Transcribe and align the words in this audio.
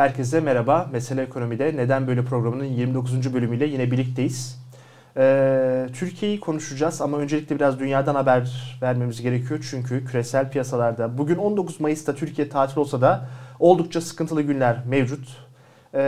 Herkese 0.00 0.40
merhaba. 0.40 0.88
Mesele 0.92 1.22
Ekonomi'de 1.22 1.76
Neden 1.76 2.06
Böyle 2.06 2.24
programının 2.24 2.64
29. 2.64 3.34
bölümüyle 3.34 3.66
yine 3.66 3.90
birlikteyiz. 3.90 4.62
Ee, 5.16 5.86
Türkiye'yi 5.94 6.40
konuşacağız 6.40 7.00
ama 7.00 7.18
öncelikle 7.18 7.56
biraz 7.56 7.78
dünyadan 7.78 8.14
haber 8.14 8.78
vermemiz 8.82 9.22
gerekiyor. 9.22 9.66
Çünkü 9.70 10.04
küresel 10.04 10.50
piyasalarda 10.50 11.18
bugün 11.18 11.36
19 11.36 11.80
Mayıs'ta 11.80 12.14
Türkiye 12.14 12.48
tatil 12.48 12.78
olsa 12.78 13.00
da 13.00 13.28
oldukça 13.58 14.00
sıkıntılı 14.00 14.42
günler 14.42 14.76
mevcut. 14.86 15.28
Ee, 15.94 16.00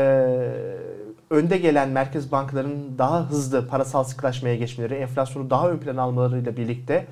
önde 1.31 1.59
gelen 1.59 1.89
merkez 1.89 2.33
bankalarının 2.33 2.99
daha 2.99 3.31
hızlı 3.31 3.69
parasal 3.69 4.05
sıklaşmaya 4.05 4.57
geçmeleri, 4.57 4.95
enflasyonu 4.95 5.51
daha 5.51 5.71
ön 5.71 5.79
plana 5.79 6.03
almalarıyla 6.03 6.57
birlikte 6.57 7.07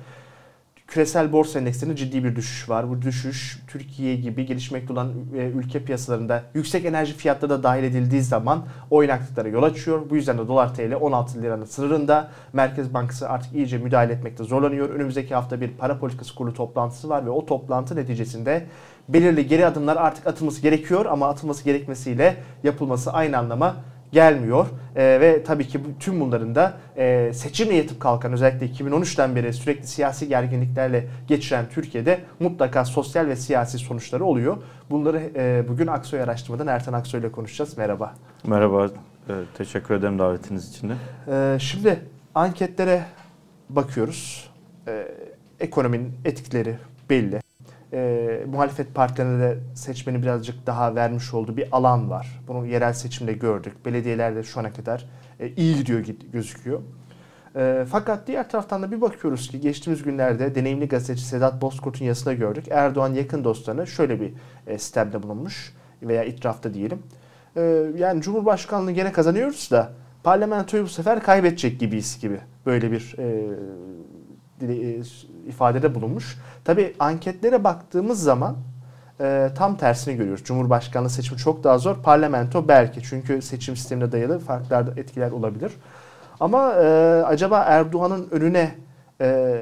küresel 0.91 1.31
borsa 1.31 1.59
endekslerinde 1.59 1.95
ciddi 1.95 2.23
bir 2.23 2.35
düşüş 2.35 2.69
var. 2.69 2.89
Bu 2.89 3.01
düşüş 3.01 3.59
Türkiye 3.67 4.15
gibi 4.15 4.45
gelişmekte 4.45 4.93
olan 4.93 5.13
e, 5.37 5.37
ülke 5.37 5.83
piyasalarında 5.83 6.43
yüksek 6.53 6.85
enerji 6.85 7.13
fiyatları 7.13 7.49
da 7.49 7.63
dahil 7.63 7.83
edildiği 7.83 8.21
zaman 8.21 8.65
oynaklıklara 8.89 9.47
yol 9.47 9.63
açıyor. 9.63 10.09
Bu 10.09 10.15
yüzden 10.15 10.37
de 10.37 10.47
dolar 10.47 10.75
TL 10.75 10.95
16 11.01 11.41
liranın 11.41 11.65
sınırında. 11.65 12.29
Merkez 12.53 12.93
Bankası 12.93 13.29
artık 13.29 13.55
iyice 13.55 13.77
müdahale 13.77 14.13
etmekte 14.13 14.43
zorlanıyor. 14.43 14.89
Önümüzdeki 14.89 15.35
hafta 15.35 15.61
bir 15.61 15.71
para 15.71 15.99
politikası 15.99 16.35
kurulu 16.35 16.53
toplantısı 16.53 17.09
var 17.09 17.25
ve 17.25 17.29
o 17.29 17.45
toplantı 17.45 17.95
neticesinde 17.95 18.65
belirli 19.09 19.47
geri 19.47 19.65
adımlar 19.65 19.97
artık 19.97 20.27
atılması 20.27 20.61
gerekiyor 20.61 21.05
ama 21.05 21.29
atılması 21.29 21.63
gerekmesiyle 21.63 22.35
yapılması 22.63 23.13
aynı 23.13 23.37
anlama 23.37 23.75
gelmiyor. 24.11 24.67
E, 24.95 25.03
ve 25.21 25.43
tabii 25.43 25.67
ki 25.67 25.79
tüm 25.99 26.19
bunların 26.19 26.55
da 26.55 26.73
e, 26.97 27.31
seçimle 27.33 27.75
yatıp 27.75 27.99
kalkan 27.99 28.33
özellikle 28.33 28.65
2013'ten 28.65 29.35
beri 29.35 29.53
sürekli 29.53 29.87
siyasi 29.87 30.27
gerginliklerle 30.27 31.07
geçiren 31.27 31.65
Türkiye'de 31.69 32.19
mutlaka 32.39 32.85
sosyal 32.85 33.27
ve 33.27 33.35
siyasi 33.35 33.77
sonuçları 33.77 34.25
oluyor. 34.25 34.57
Bunları 34.89 35.21
e, 35.35 35.63
bugün 35.67 35.87
Aksoy 35.87 36.21
araştırmadan 36.21 36.67
Ertan 36.67 36.93
Aksoy 36.93 37.19
ile 37.19 37.31
konuşacağız. 37.31 37.77
Merhaba. 37.77 38.13
Merhaba. 38.47 38.85
E, 39.29 39.33
teşekkür 39.57 39.95
ederim 39.95 40.19
davetiniz 40.19 40.69
için 40.69 40.89
de. 40.89 40.93
E, 41.27 41.59
şimdi 41.59 41.99
anketlere 42.35 43.03
bakıyoruz. 43.69 44.49
E, 44.87 45.07
ekonominin 45.59 46.13
etkileri 46.25 46.77
belli 47.09 47.41
e, 47.93 48.43
muhalefet 48.47 48.95
partilerine 48.95 49.41
de 49.41 49.57
seçmeni 49.75 50.21
birazcık 50.21 50.67
daha 50.67 50.95
vermiş 50.95 51.33
olduğu 51.33 51.57
bir 51.57 51.67
alan 51.71 52.09
var. 52.09 52.41
Bunu 52.47 52.65
yerel 52.65 52.93
seçimde 52.93 53.33
gördük. 53.33 53.85
Belediyelerde 53.85 54.43
şu 54.43 54.59
ana 54.59 54.73
kadar 54.73 55.05
e, 55.39 55.49
iyi 55.49 55.75
gidiyor 55.75 56.05
gözüküyor. 56.33 56.81
E, 57.55 57.85
fakat 57.89 58.27
diğer 58.27 58.49
taraftan 58.49 58.83
da 58.83 58.91
bir 58.91 59.01
bakıyoruz 59.01 59.47
ki 59.47 59.59
geçtiğimiz 59.59 60.03
günlerde 60.03 60.55
deneyimli 60.55 60.87
gazeteci 60.87 61.25
Sedat 61.25 61.61
Bozkurt'un 61.61 62.05
yazısında 62.05 62.33
gördük. 62.33 62.65
Erdoğan 62.69 63.13
yakın 63.13 63.43
dostlarına 63.43 63.85
şöyle 63.85 64.21
bir 64.21 64.33
e, 64.67 64.77
sistemde 64.77 65.23
bulunmuş 65.23 65.73
veya 66.01 66.23
itirafta 66.23 66.73
diyelim. 66.73 67.03
E, 67.55 67.61
yani 67.97 68.21
Cumhurbaşkanlığı 68.21 68.91
gene 68.91 69.11
kazanıyoruz 69.11 69.71
da 69.71 69.91
parlamentoyu 70.23 70.83
bu 70.83 70.87
sefer 70.87 71.23
kaybedecek 71.23 71.79
gibiyiz 71.79 72.19
gibi. 72.21 72.39
Böyle 72.65 72.91
bir 72.91 73.15
e, 73.17 73.45
ifadede 75.47 75.95
bulunmuş. 75.95 76.37
Tabi 76.63 76.95
anketlere 76.99 77.63
baktığımız 77.63 78.23
zaman 78.23 78.55
e, 79.19 79.49
tam 79.55 79.77
tersini 79.77 80.15
görüyoruz. 80.15 80.43
Cumhurbaşkanlığı 80.43 81.09
seçimi 81.09 81.37
çok 81.37 81.63
daha 81.63 81.77
zor. 81.77 81.95
Parlamento 81.95 82.67
belki 82.67 83.03
çünkü 83.03 83.41
seçim 83.41 83.75
sistemine 83.75 84.11
dayalı 84.11 84.39
farklı 84.39 84.93
etkiler 84.97 85.31
olabilir. 85.31 85.71
Ama 86.39 86.73
e, 86.73 86.87
acaba 87.25 87.59
Erdoğan'ın 87.59 88.27
önüne 88.31 88.75
e, 89.21 89.59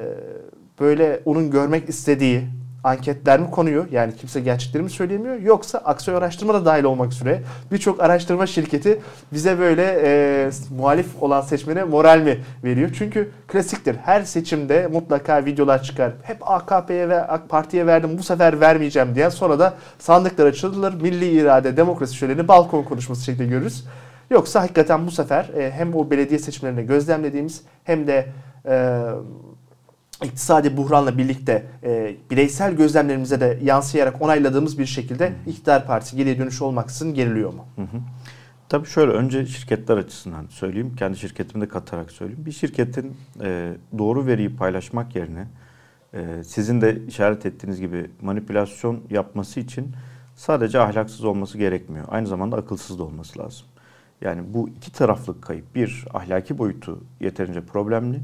böyle 0.80 1.20
onun 1.24 1.50
görmek 1.50 1.88
istediği 1.88 2.59
anketler 2.84 3.40
mi 3.40 3.50
konuyor? 3.50 3.86
Yani 3.90 4.16
kimse 4.16 4.40
gerçekleri 4.40 4.82
mi 4.82 4.90
söyleyemiyor? 4.90 5.36
Yoksa 5.36 5.78
Aksoy 5.78 6.16
araştırma 6.16 6.54
da 6.54 6.64
dahil 6.64 6.84
olmak 6.84 7.12
üzere 7.12 7.42
birçok 7.72 8.00
araştırma 8.02 8.46
şirketi 8.46 9.00
bize 9.32 9.58
böyle 9.58 10.00
e, 10.04 10.50
muhalif 10.70 11.22
olan 11.22 11.40
seçmene 11.40 11.84
moral 11.84 12.20
mi 12.20 12.38
veriyor? 12.64 12.90
Çünkü 12.98 13.30
klasiktir. 13.48 13.96
Her 13.96 14.22
seçimde 14.22 14.86
mutlaka 14.86 15.44
videolar 15.44 15.82
çıkar. 15.82 16.12
Hep 16.22 16.50
AKP'ye 16.50 17.08
ve 17.08 17.22
AK 17.22 17.48
Parti'ye 17.48 17.86
verdim 17.86 18.18
bu 18.18 18.22
sefer 18.22 18.60
vermeyeceğim 18.60 19.14
diyen 19.14 19.28
sonra 19.28 19.58
da 19.58 19.74
sandıklar 19.98 20.46
açılır. 20.46 20.94
Milli 20.94 21.30
irade, 21.30 21.76
demokrasi 21.76 22.14
şöleni 22.14 22.48
balkon 22.48 22.82
konuşması 22.82 23.24
şeklinde 23.24 23.48
görürüz. 23.48 23.84
Yoksa 24.30 24.62
hakikaten 24.62 25.06
bu 25.06 25.10
sefer 25.10 25.48
e, 25.56 25.70
hem 25.70 25.94
o 25.94 26.10
belediye 26.10 26.38
seçimlerinde 26.38 26.82
gözlemlediğimiz 26.82 27.62
hem 27.84 28.06
de 28.06 28.26
e, 28.68 29.04
iktisadi 30.24 30.76
buhranla 30.76 31.18
birlikte 31.18 31.66
e, 31.82 32.16
bireysel 32.30 32.76
gözlemlerimize 32.76 33.40
de 33.40 33.58
yansıyarak 33.62 34.22
onayladığımız 34.22 34.78
bir 34.78 34.86
şekilde 34.86 35.32
iktidar 35.46 35.86
partisi 35.86 36.16
geriye 36.16 36.38
dönüş 36.38 36.62
olmaksızın 36.62 37.14
geriliyor 37.14 37.52
mu? 37.52 37.66
Hı 37.76 37.82
hı. 37.82 38.00
Tabii 38.68 38.86
şöyle 38.86 39.12
önce 39.12 39.46
şirketler 39.46 39.96
açısından 39.96 40.46
söyleyeyim. 40.46 40.96
Kendi 40.96 41.18
şirketimi 41.18 41.64
de 41.64 41.68
katarak 41.68 42.10
söyleyeyim. 42.10 42.46
Bir 42.46 42.52
şirketin 42.52 43.16
e, 43.42 43.72
doğru 43.98 44.26
veriyi 44.26 44.56
paylaşmak 44.56 45.16
yerine 45.16 45.46
e, 46.14 46.44
sizin 46.44 46.80
de 46.80 47.06
işaret 47.06 47.46
ettiğiniz 47.46 47.80
gibi 47.80 48.10
manipülasyon 48.22 49.00
yapması 49.10 49.60
için 49.60 49.94
sadece 50.36 50.80
ahlaksız 50.80 51.24
olması 51.24 51.58
gerekmiyor. 51.58 52.04
Aynı 52.08 52.26
zamanda 52.26 52.56
akılsız 52.56 52.98
da 52.98 53.02
olması 53.02 53.38
lazım. 53.38 53.66
Yani 54.20 54.42
bu 54.54 54.68
iki 54.68 54.92
taraflı 54.92 55.40
kayıp. 55.40 55.74
Bir, 55.74 56.04
ahlaki 56.14 56.58
boyutu 56.58 57.04
yeterince 57.20 57.60
problemli. 57.60 58.20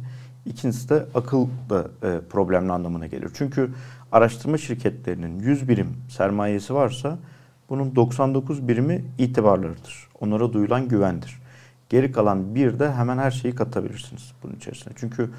İkincisi 0.46 0.88
de 0.88 1.06
akıl 1.14 1.46
da 1.70 1.86
e, 2.02 2.20
problemli 2.30 2.72
anlamına 2.72 3.06
gelir. 3.06 3.30
Çünkü 3.34 3.70
araştırma 4.12 4.58
şirketlerinin 4.58 5.40
100 5.40 5.68
birim 5.68 5.96
sermayesi 6.08 6.74
varsa 6.74 7.18
bunun 7.68 7.96
99 7.96 8.68
birimi 8.68 9.04
itibarlarıdır. 9.18 10.08
Onlara 10.20 10.52
duyulan 10.52 10.88
güvendir. 10.88 11.40
Geri 11.88 12.12
kalan 12.12 12.54
bir 12.54 12.78
de 12.78 12.92
hemen 12.92 13.18
her 13.18 13.30
şeyi 13.30 13.54
katabilirsiniz 13.54 14.32
bunun 14.42 14.54
içerisine. 14.54 14.92
Çünkü 14.96 15.30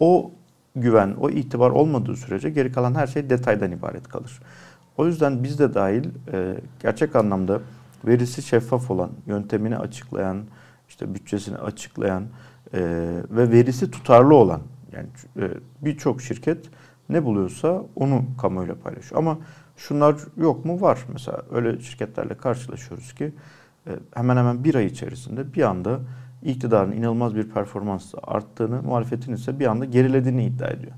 o 0.00 0.30
güven, 0.76 1.14
o 1.20 1.30
itibar 1.30 1.70
olmadığı 1.70 2.16
sürece 2.16 2.50
geri 2.50 2.72
kalan 2.72 2.94
her 2.94 3.06
şey 3.06 3.30
detaydan 3.30 3.72
ibaret 3.72 4.08
kalır. 4.08 4.40
O 4.96 5.06
yüzden 5.06 5.44
biz 5.44 5.58
de 5.58 5.74
dahil 5.74 6.04
e, 6.32 6.56
gerçek 6.80 7.16
anlamda 7.16 7.60
verisi 8.04 8.42
şeffaf 8.42 8.90
olan, 8.90 9.10
yöntemini 9.26 9.78
açıklayan, 9.78 10.44
işte 10.88 11.14
bütçesini 11.14 11.56
açıklayan, 11.56 12.24
e, 12.74 12.80
ve 13.30 13.50
verisi 13.50 13.90
tutarlı 13.90 14.34
olan 14.34 14.60
yani 14.92 15.06
e, 15.36 15.50
birçok 15.82 16.22
şirket 16.22 16.70
ne 17.08 17.24
buluyorsa 17.24 17.82
onu 17.96 18.24
kamuoyuyla 18.40 18.74
paylaşıyor. 18.74 19.20
Ama 19.20 19.38
şunlar 19.76 20.16
yok 20.36 20.64
mu? 20.64 20.80
Var. 20.80 20.98
Mesela 21.12 21.42
öyle 21.50 21.80
şirketlerle 21.80 22.34
karşılaşıyoruz 22.34 23.14
ki 23.14 23.32
e, 23.86 23.90
hemen 24.14 24.36
hemen 24.36 24.64
bir 24.64 24.74
ay 24.74 24.86
içerisinde 24.86 25.54
bir 25.54 25.62
anda 25.62 26.00
iktidarın 26.42 26.92
inanılmaz 26.92 27.36
bir 27.36 27.48
performansla 27.48 28.18
arttığını, 28.22 28.82
muhalefetin 28.82 29.32
ise 29.32 29.58
bir 29.58 29.66
anda 29.66 29.84
gerilediğini 29.84 30.44
iddia 30.44 30.68
ediyor. 30.68 30.92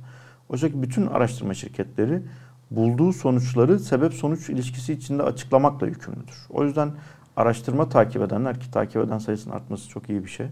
Oysa 0.48 0.68
ki 0.68 0.82
bütün 0.82 1.06
araştırma 1.06 1.54
şirketleri 1.54 2.22
bulduğu 2.70 3.12
sonuçları 3.12 3.78
sebep 3.78 4.14
sonuç 4.14 4.48
ilişkisi 4.48 4.92
içinde 4.92 5.22
açıklamakla 5.22 5.86
yükümlüdür. 5.86 6.46
O 6.50 6.64
yüzden 6.64 6.90
araştırma 7.36 7.88
takip 7.88 8.22
edenler 8.22 8.60
ki 8.60 8.70
takip 8.70 8.96
eden 8.96 9.18
sayısının 9.18 9.54
artması 9.54 9.88
çok 9.88 10.10
iyi 10.10 10.24
bir 10.24 10.30
şey 10.30 10.46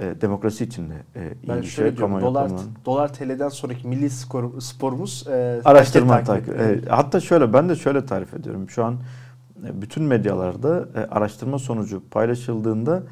e, 0.00 0.20
demokrasi 0.20 0.64
içinde 0.64 0.94
e, 1.16 1.20
iyi 1.42 1.48
ben 1.48 1.60
bir 1.60 1.66
şey. 1.66 1.96
Diyorum, 1.96 2.20
dolar, 2.20 2.50
dolar 2.84 3.14
TL'den 3.14 3.48
sonraki 3.48 3.88
milli 3.88 4.10
skor, 4.10 4.60
sporumuz 4.60 5.26
e, 5.28 5.60
araştırma 5.64 6.24
takip. 6.24 6.46
takip. 6.46 6.86
E, 6.86 6.90
hatta 6.90 7.20
şöyle 7.20 7.52
ben 7.52 7.68
de 7.68 7.76
şöyle 7.76 8.06
tarif 8.06 8.34
ediyorum. 8.34 8.70
Şu 8.70 8.84
an 8.84 8.96
e, 9.66 9.82
bütün 9.82 10.02
medyalarda 10.02 10.88
e, 10.94 11.00
araştırma 11.00 11.58
sonucu 11.58 12.02
paylaşıldığında 12.10 13.02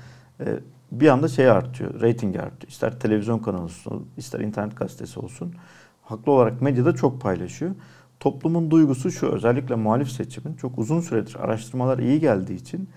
e, 0.40 0.46
bir 0.92 1.08
anda 1.08 1.28
şey 1.28 1.50
artıyor, 1.50 2.00
rating 2.00 2.36
artıyor. 2.36 2.70
İster 2.70 3.00
televizyon 3.00 3.38
kanalı 3.38 3.62
olsun, 3.62 4.08
ister 4.16 4.40
internet 4.40 4.76
gazetesi 4.76 5.20
olsun. 5.20 5.54
Haklı 6.02 6.32
olarak 6.32 6.62
medyada 6.62 6.94
çok 6.94 7.20
paylaşıyor. 7.20 7.70
Toplumun 8.20 8.70
duygusu 8.70 9.10
şu, 9.10 9.26
özellikle 9.26 9.74
muhalif 9.74 10.10
seçimin 10.10 10.54
çok 10.54 10.78
uzun 10.78 11.00
süredir 11.00 11.36
araştırmalar 11.40 11.98
iyi 11.98 12.20
geldiği 12.20 12.54
için 12.54 12.88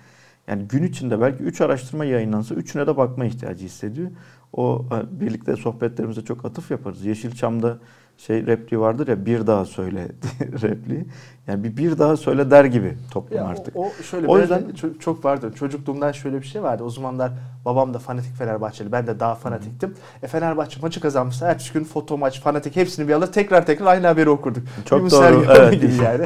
yani 0.48 0.64
gün 0.68 0.84
içinde 0.84 1.22
belki 1.22 1.44
3 1.44 1.62
araştırma 1.62 2.06
yayınlansa 2.06 2.56
üçüne 2.56 2.88
de 2.88 2.98
bakma 2.98 3.26
ihtiyacı 3.26 3.66
hissediyor. 3.66 4.12
O 4.54 4.86
e, 4.92 5.20
birlikte 5.20 5.56
sohbetlerimize 5.56 6.22
çok 6.22 6.46
atıf 6.46 6.72
yaparız. 6.72 7.06
Yeşilçam'da 7.06 7.78
şey 8.18 8.48
repliği 8.48 8.82
vardır 8.82 9.08
ya 9.08 9.26
bir 9.26 9.48
daha 9.48 9.66
söyle 9.66 10.08
repliği. 10.42 11.06
Yani 11.48 11.64
bir 11.64 11.78
bir 11.78 11.98
daha 11.98 12.18
söyle 12.18 12.52
der 12.52 12.66
gibi 12.66 12.98
toplum 13.12 13.38
ya 13.38 13.46
artık. 13.46 13.76
O, 13.76 13.86
o 13.86 14.04
şöyle 14.04 14.28
o 14.28 14.40
yüzden 14.40 14.70
çok, 14.70 15.02
çok 15.02 15.26
vardı. 15.26 15.52
Çocukluğumdan 15.56 16.12
şöyle 16.12 16.42
bir 16.42 16.46
şey 16.46 16.64
vardı. 16.64 16.84
O 16.84 16.90
zamanlar 16.90 17.32
babam 17.66 17.94
da 17.94 18.00
fanatik 18.00 18.36
Fenerbahçeli. 18.36 18.92
Ben 18.92 19.08
de 19.08 19.20
daha 19.20 19.36
fanatiktim. 19.36 19.90
Hı. 19.90 20.26
E 20.26 20.28
Fenerbahçe 20.28 20.82
maçı 20.82 21.02
kazanmışsa 21.02 21.48
ertesi 21.48 21.74
gün 21.74 21.84
foto 21.84 22.18
maç 22.18 22.42
fanatik 22.42 22.76
hepsini 22.76 23.08
bir 23.08 23.14
alır 23.14 23.28
tekrar 23.28 23.66
tekrar 23.66 23.86
aynı 23.86 24.08
haberi 24.08 24.30
okurduk. 24.30 24.64
Çok 24.86 25.06
bir 25.06 25.12
doğru. 25.12 25.46
Evet. 25.50 25.84
yani. 26.04 26.26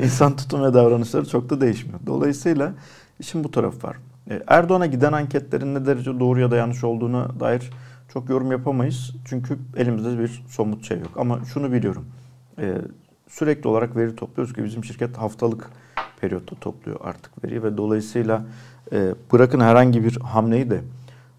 İnsan 0.04 0.36
tutum 0.36 0.64
ve 0.64 0.74
davranışları 0.74 1.28
çok 1.28 1.50
da 1.50 1.60
değişmiyor. 1.60 2.00
Dolayısıyla 2.06 2.72
İşin 3.18 3.44
bu 3.44 3.50
tarafı 3.50 3.86
var. 3.86 3.96
E, 4.30 4.42
Erdoğan'a 4.46 4.86
giden 4.86 5.12
anketlerin 5.12 5.74
ne 5.74 5.86
derece 5.86 6.20
doğru 6.20 6.40
ya 6.40 6.50
da 6.50 6.56
yanlış 6.56 6.84
olduğuna 6.84 7.40
dair 7.40 7.70
çok 8.12 8.30
yorum 8.30 8.52
yapamayız. 8.52 9.14
Çünkü 9.24 9.58
elimizde 9.76 10.18
bir 10.18 10.44
somut 10.48 10.84
şey 10.84 10.98
yok. 10.98 11.10
Ama 11.16 11.44
şunu 11.44 11.72
biliyorum. 11.72 12.06
E, 12.58 12.74
sürekli 13.28 13.68
olarak 13.68 13.96
veri 13.96 14.16
topluyoruz 14.16 14.54
ki 14.54 14.64
bizim 14.64 14.84
şirket 14.84 15.16
haftalık 15.16 15.70
periyotta 16.20 16.56
topluyor 16.56 17.00
artık 17.02 17.44
veriyi 17.44 17.62
ve 17.62 17.76
dolayısıyla 17.76 18.44
e, 18.92 19.14
bırakın 19.32 19.60
herhangi 19.60 20.04
bir 20.04 20.16
hamleyi 20.20 20.70
de 20.70 20.80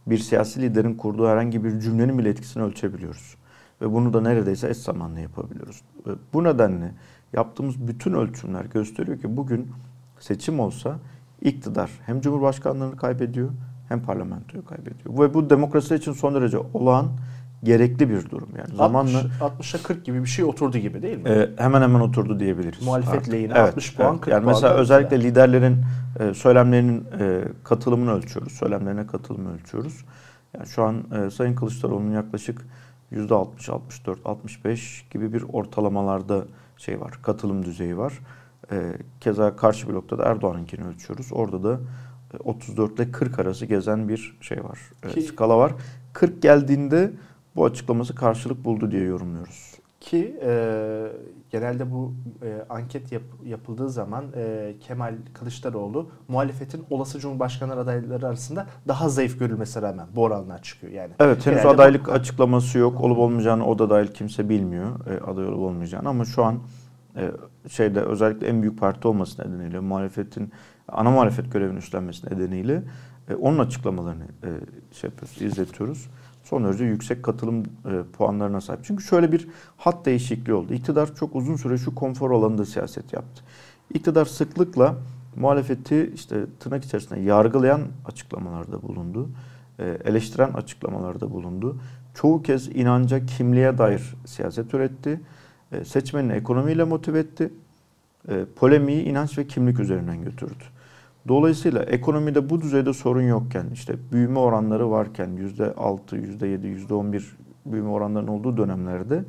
bir 0.08 0.18
siyasi 0.18 0.62
liderin 0.62 0.96
kurduğu 0.96 1.28
herhangi 1.28 1.64
bir 1.64 1.80
cümlenin 1.80 2.18
bile 2.18 2.30
etkisini 2.30 2.64
ölçebiliyoruz. 2.64 3.36
Ve 3.82 3.94
bunu 3.94 4.14
da 4.14 4.22
neredeyse 4.22 4.70
eş 4.70 4.78
zamanlı 4.78 5.20
yapabiliyoruz. 5.20 5.82
Bu 6.34 6.44
nedenle 6.44 6.92
yaptığımız 7.34 7.88
bütün 7.88 8.14
ölçümler 8.14 8.66
gösteriyor 8.66 9.20
ki 9.20 9.38
bugün 9.38 9.72
seçim 10.20 10.60
olsa 10.60 11.00
iktidar 11.42 11.90
hem 12.06 12.22
cumhurbaşkanlığını 12.22 12.98
kaybediyor 12.98 13.50
hem 13.90 14.02
parlamentoyu 14.02 14.66
kaybediyor. 14.66 15.20
Ve 15.20 15.34
bu 15.34 15.50
demokrasi 15.50 15.96
için 15.96 16.14
son 16.14 16.36
derece 16.36 16.58
olağan 16.74 17.08
gerekli 17.64 18.10
bir 18.10 18.30
durum 18.30 18.50
yani. 18.58 18.76
Zamanla 18.76 19.20
60'a 19.42 19.84
40 19.84 20.06
gibi 20.06 20.24
bir 20.24 20.30
şey 20.30 20.46
oturdu 20.46 20.78
gibi 20.78 21.02
değil 21.02 21.18
mi? 21.18 21.30
E, 21.30 21.50
hemen 21.58 21.82
hemen 21.82 22.00
oturdu 22.00 22.40
diyebiliriz. 22.40 22.86
Muhalefet 22.86 23.14
artık. 23.14 23.34
lehine 23.34 23.54
evet, 23.56 23.70
60 23.70 23.96
puan 23.96 24.12
evet. 24.12 24.22
40 24.22 24.34
yani 24.34 24.44
puan. 24.44 24.56
Mesela 24.56 24.74
özellikle 24.74 25.16
yani. 25.16 25.26
liderlerin 25.26 25.78
e, 26.20 26.34
söylemlerinin 26.34 27.06
e, 27.20 27.44
katılımını 27.64 28.14
ölçüyoruz. 28.14 28.54
Söylemlerine 28.54 29.08
katılımı 29.08 29.54
ölçüyoruz. 29.54 30.06
Yani 30.54 30.68
şu 30.68 30.84
an 30.84 31.04
e, 31.12 31.30
Sayın 31.30 31.56
Kılıçdaroğlu'nun 31.56 32.12
yaklaşık 32.12 32.62
%60, 33.12 33.72
64, 33.72 34.20
65 34.26 35.06
gibi 35.12 35.34
bir 35.34 35.44
ortalamalarda 35.54 36.44
şey 36.78 37.02
var. 37.02 37.20
Katılım 37.22 37.66
düzeyi 37.66 37.98
var. 37.98 38.14
E, 38.72 38.94
keza 39.20 39.56
karşı 39.56 39.88
blokta 39.88 40.18
da 40.18 40.24
Erdoğan'ınkini 40.24 40.88
ölçüyoruz. 40.88 41.30
Orada 41.32 41.64
da 41.64 41.80
34 42.44 43.00
ile 43.00 43.12
40 43.12 43.40
arası 43.40 43.66
gezen 43.66 44.10
bir 44.10 44.38
şey 44.42 44.64
var. 44.64 44.80
E, 45.04 45.10
Ki, 45.10 45.22
skala 45.22 45.58
var. 45.58 45.74
40 46.14 46.42
geldiğinde 46.42 47.12
bu 47.56 47.66
açıklaması 47.66 48.16
karşılık 48.16 48.66
buldu 48.66 48.92
diye 48.92 49.04
yorumluyoruz. 49.04 49.80
Ki 50.00 50.40
e, 50.44 51.12
genelde 51.52 51.92
bu 51.92 52.14
e, 52.44 52.66
anket 52.70 53.12
yap, 53.12 53.22
yapıldığı 53.46 53.90
zaman 53.90 54.26
e, 54.36 54.74
Kemal 54.80 55.16
Kılıçdaroğlu 55.34 56.10
muhalefetin 56.28 56.86
olası 56.90 57.20
Cumhurbaşkanı 57.20 57.76
adayları 57.76 58.28
arasında 58.28 58.68
daha 58.88 59.10
zayıf 59.10 59.40
görülmesine 59.40 59.84
rağmen 59.84 60.08
bu 60.16 60.24
oranlar 60.24 60.62
çıkıyor 60.62 60.94
yani. 60.94 61.14
Evet 61.20 61.46
henüz 61.46 61.66
adaylık 61.66 62.08
bu, 62.08 62.12
açıklaması 62.12 62.78
yok. 62.78 63.02
Olup 63.02 63.18
olmayacağını 63.18 63.66
o 63.66 63.80
da 63.80 63.90
dahil 63.90 64.08
kimse 64.08 64.50
bilmiyor 64.50 64.88
e, 65.08 65.32
aday 65.32 65.46
olup 65.46 65.60
olmayacağını 65.60 66.10
ama 66.10 66.26
şu 66.26 66.44
an 66.44 66.56
e, 66.56 66.60
şeyde 67.70 68.02
özellikle 68.02 68.48
en 68.48 68.62
büyük 68.62 68.80
parti 68.80 69.08
olması 69.08 69.42
nedeniyle 69.42 69.80
muhalefetin 69.80 70.52
ana 70.88 71.12
muhalefet 71.12 71.52
görevini 71.54 71.78
üstlenmesi 71.78 72.26
nedeniyle 72.26 72.84
e, 73.30 73.36
onun 73.36 73.60
açıklamalarını 73.60 74.24
e, 74.24 74.50
şey 74.94 75.10
yapıyoruz, 75.10 75.42
izletiyoruz 75.42 76.10
son 76.44 76.64
derece 76.64 76.84
yüksek 76.84 77.24
katılım 77.24 77.64
e, 77.64 78.04
puanlarına 78.18 78.62
sahip. 78.62 78.80
Çünkü 78.84 79.04
şöyle 79.04 79.32
bir 79.32 79.48
hat 79.78 80.06
değişikliği 80.06 80.54
oldu. 80.54 80.74
İktidar 80.74 81.16
çok 81.16 81.36
uzun 81.36 81.56
süre 81.56 81.78
şu 81.78 81.96
konfor 81.96 82.32
alanında 82.32 82.66
siyaset 82.66 83.14
yaptı. 83.14 83.44
İktidar 83.94 84.26
sıklıkla 84.26 84.96
muhalefeti 85.36 86.12
işte 86.16 86.46
tırnak 86.60 86.86
içerisinde 86.86 87.20
yargılayan 87.20 87.82
açıklamalarda 88.06 88.82
bulundu. 88.82 89.30
E, 89.80 89.98
eleştiren 90.06 90.54
açıklamalarda 90.54 91.32
bulundu. 91.32 91.78
Çoğu 92.14 92.42
kez 92.42 92.68
inanca, 92.68 93.26
kimliğe 93.26 93.78
dair 93.78 94.16
siyaset 94.26 94.74
üretti. 94.74 95.22
E, 95.72 95.86
seçmenini 95.86 96.34
ekonomiyle 96.34 96.84
motive 96.84 97.20
etti. 97.20 97.54
E, 98.30 98.46
polemiği 98.56 99.04
inanç 99.04 99.38
ve 99.38 99.48
kimlik 99.48 99.80
üzerinden 99.80 100.24
götürdü. 100.24 100.64
Dolayısıyla 101.28 101.84
ekonomide 101.84 102.50
bu 102.50 102.62
düzeyde 102.62 102.94
sorun 102.94 103.22
yokken, 103.22 103.66
işte 103.74 103.96
büyüme 104.12 104.40
oranları 104.40 104.92
varken 104.92 105.30
%6, 105.30 106.16
%7, 106.16 106.88
%11 106.88 107.24
büyüme 107.66 107.90
oranlarının 107.90 108.32
olduğu 108.32 108.58
dönemlerde 108.58 109.24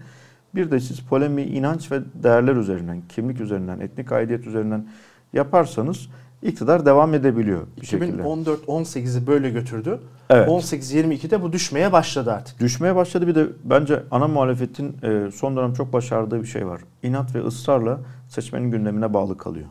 bir 0.55 0.71
de 0.71 0.81
siz 0.81 1.01
polemi 1.01 1.43
inanç 1.43 1.93
ve 1.93 2.01
değerler 2.15 2.57
üzerinden, 2.57 3.03
kimlik 3.09 3.41
üzerinden, 3.41 3.81
etnik 3.81 4.13
aidiyet 4.13 4.47
üzerinden 4.47 4.87
yaparsanız 5.33 6.09
iktidar 6.43 6.87
devam 6.87 7.15
edebiliyor 7.15 7.67
bir 7.83 7.87
2014-18'i 7.87 9.27
böyle 9.27 9.51
götürdü. 9.51 10.01
Evet. 10.31 10.49
18-22'de 10.49 11.43
bu 11.43 11.53
düşmeye 11.53 11.93
başladı 11.93 12.33
artık. 12.33 12.61
Düşmeye 12.61 12.97
başladı 12.97 13.27
bir 13.27 13.35
de 13.35 13.47
bence 13.65 14.03
ana 14.11 14.29
muhalefetin 14.29 14.97
e, 15.03 15.31
son 15.31 15.57
dönem 15.57 15.73
çok 15.73 15.93
başardığı 15.93 16.43
bir 16.43 16.47
şey 16.47 16.67
var. 16.67 16.81
İnat 17.03 17.35
ve 17.35 17.47
ısrarla 17.47 18.01
seçmenin 18.29 18.71
gündemine 18.71 19.15
bağlı 19.15 19.39
kalıyor 19.39 19.67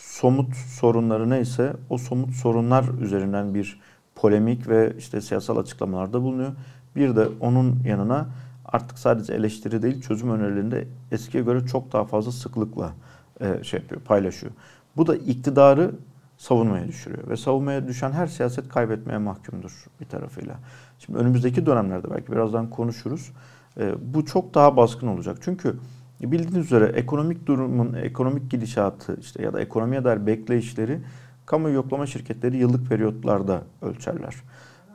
somut 0.00 0.56
sorunları 0.56 1.30
neyse 1.30 1.72
o 1.90 1.98
somut 1.98 2.34
sorunlar 2.34 2.84
üzerinden 3.00 3.54
bir 3.54 3.80
polemik 4.14 4.68
ve 4.68 4.92
işte 4.98 5.20
siyasal 5.20 5.56
açıklamalarda 5.56 6.22
bulunuyor. 6.22 6.52
Bir 6.96 7.16
de 7.16 7.28
onun 7.40 7.82
yanına 7.84 8.28
artık 8.64 8.98
sadece 8.98 9.34
eleştiri 9.34 9.82
değil 9.82 10.02
çözüm 10.02 10.30
önerilerinde 10.30 10.88
eskiye 11.12 11.44
göre 11.44 11.66
çok 11.66 11.92
daha 11.92 12.04
fazla 12.04 12.32
sıklıkla 12.32 12.92
e, 13.40 13.64
şey 13.64 13.80
yapıyor, 13.80 14.00
paylaşıyor. 14.00 14.52
Bu 14.96 15.06
da 15.06 15.16
iktidarı 15.16 15.94
savunmaya 16.36 16.88
düşürüyor 16.88 17.28
ve 17.28 17.36
savunmaya 17.36 17.88
düşen 17.88 18.12
her 18.12 18.26
siyaset 18.26 18.68
kaybetmeye 18.68 19.18
mahkumdur 19.18 19.84
bir 20.00 20.06
tarafıyla. 20.06 20.54
Şimdi 20.98 21.18
önümüzdeki 21.18 21.66
dönemlerde 21.66 22.10
belki 22.10 22.32
birazdan 22.32 22.70
konuşuruz. 22.70 23.32
E, 23.78 24.14
bu 24.14 24.24
çok 24.24 24.54
daha 24.54 24.76
baskın 24.76 25.06
olacak. 25.06 25.38
Çünkü 25.40 25.76
Bildiğiniz 26.22 26.66
üzere 26.66 26.84
ekonomik 26.84 27.46
durumun, 27.46 27.92
ekonomik 27.92 28.50
gidişatı 28.50 29.16
işte 29.20 29.42
ya 29.42 29.52
da 29.52 29.60
ekonomiye 29.60 30.04
dair 30.04 30.26
bekleyişleri 30.26 31.00
kamu 31.46 31.70
yoklama 31.70 32.06
şirketleri 32.06 32.56
yıllık 32.56 32.88
periyotlarda 32.88 33.62
ölçerler. 33.82 34.34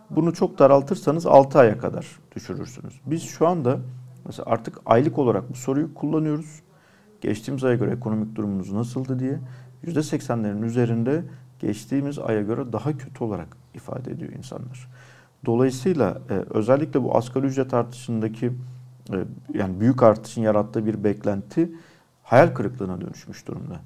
Bunu 0.10 0.34
çok 0.34 0.60
daraltırsanız 0.60 1.26
6 1.26 1.60
aya 1.60 1.78
kadar 1.78 2.20
düşürürsünüz. 2.36 3.02
Biz 3.06 3.24
şu 3.24 3.48
anda 3.48 3.80
mesela 4.26 4.46
artık 4.50 4.78
aylık 4.86 5.18
olarak 5.18 5.50
bu 5.50 5.54
soruyu 5.54 5.94
kullanıyoruz. 5.94 6.62
Geçtiğimiz 7.22 7.64
aya 7.64 7.76
göre 7.76 7.92
ekonomik 7.92 8.36
durumunuz 8.36 8.72
nasıldı 8.72 9.20
diye 9.20 9.40
%80'lerin 9.86 10.66
üzerinde 10.66 11.24
geçtiğimiz 11.60 12.20
aya 12.20 12.42
göre 12.42 12.74
daha 12.74 12.98
kötü 12.98 13.24
olarak 13.24 13.48
ifade 13.74 14.12
ediyor 14.12 14.32
insanlar. 14.34 14.88
Dolayısıyla 15.46 16.22
e, 16.30 16.34
özellikle 16.50 17.04
bu 17.04 17.18
asgari 17.18 17.46
ücret 17.46 17.74
artışındaki 17.74 18.52
e, 19.14 19.18
yani 19.54 19.80
büyük 19.80 20.04
artışın 20.04 20.42
yarattığı 20.42 20.86
bir 20.86 21.04
beklenti 21.04 21.72
hayal 22.24 22.48
kırıklığına 22.48 23.02
dönüşmüş 23.02 23.48
durumda. 23.48 23.80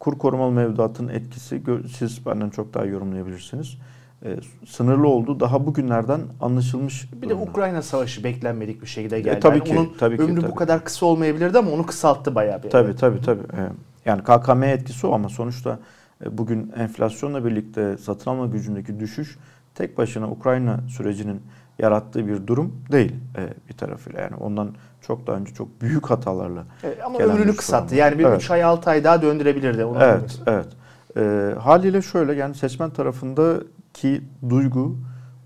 Kur 0.00 0.18
korumalı 0.18 0.52
mevduatın 0.52 1.08
etkisi 1.08 1.62
siz 1.98 2.26
benden 2.26 2.50
çok 2.50 2.74
daha 2.74 2.84
yorumlayabilirsiniz. 2.84 3.78
Ee, 4.24 4.36
sınırlı 4.66 5.08
oldu. 5.08 5.40
Daha 5.40 5.66
bugünlerden 5.66 6.20
anlaşılmış. 6.40 7.12
Bir 7.12 7.28
durumda. 7.28 7.46
de 7.46 7.50
Ukrayna 7.50 7.82
savaşı 7.82 8.24
beklenmedik 8.24 8.82
bir 8.82 8.86
şekilde 8.86 9.20
geldi. 9.20 9.36
E, 9.36 9.40
tabii 9.40 9.58
yani 9.58 9.68
ki. 9.68 9.78
Onun 9.78 9.92
tabii 9.98 10.14
ömrü 10.14 10.34
ki, 10.34 10.40
tabii. 10.40 10.50
bu 10.50 10.54
kadar 10.54 10.84
kısa 10.84 11.06
olmayabilirdi 11.06 11.58
ama 11.58 11.70
onu 11.70 11.86
kısalttı 11.86 12.34
bayağı 12.34 12.62
bir. 12.62 12.70
Tabii 12.70 12.88
evet. 12.88 12.98
tabii 12.98 13.20
tabii. 13.20 13.42
Ee, 13.42 13.68
yani 14.04 14.22
KKM 14.22 14.62
etkisi 14.62 15.06
o 15.06 15.14
ama 15.14 15.28
sonuçta 15.28 15.78
e, 16.24 16.38
bugün 16.38 16.72
enflasyonla 16.76 17.44
birlikte 17.44 17.98
satın 17.98 18.30
alma 18.30 18.46
gücündeki 18.46 19.00
düşüş 19.00 19.38
tek 19.74 19.98
başına 19.98 20.30
Ukrayna 20.30 20.80
sürecinin 20.88 21.42
yarattığı 21.78 22.26
bir 22.26 22.46
durum 22.46 22.84
değil 22.92 23.14
e, 23.36 23.68
bir 23.68 23.74
tarafıyla. 23.74 24.20
Yani 24.20 24.36
ondan 24.36 24.74
çok 25.00 25.26
daha 25.26 25.36
önce 25.36 25.54
çok 25.54 25.80
büyük 25.80 26.10
hatalarla 26.10 26.64
evet, 26.82 26.98
Ama 27.04 27.18
ömrünü 27.18 27.56
kısalttı. 27.56 27.94
Yani 27.94 28.18
bir 28.18 28.24
evet. 28.24 28.42
3 28.42 28.50
ay 28.50 28.64
6 28.64 28.90
ay 28.90 29.04
daha 29.04 29.22
döndürebilirdi. 29.22 29.84
Onu 29.84 29.98
evet, 30.02 30.40
evet. 30.46 30.68
E, 31.16 31.54
haliyle 31.60 32.02
şöyle 32.02 32.34
yani 32.34 32.54
seçmen 32.54 32.90
tarafındaki 32.90 34.22
duygu 34.48 34.96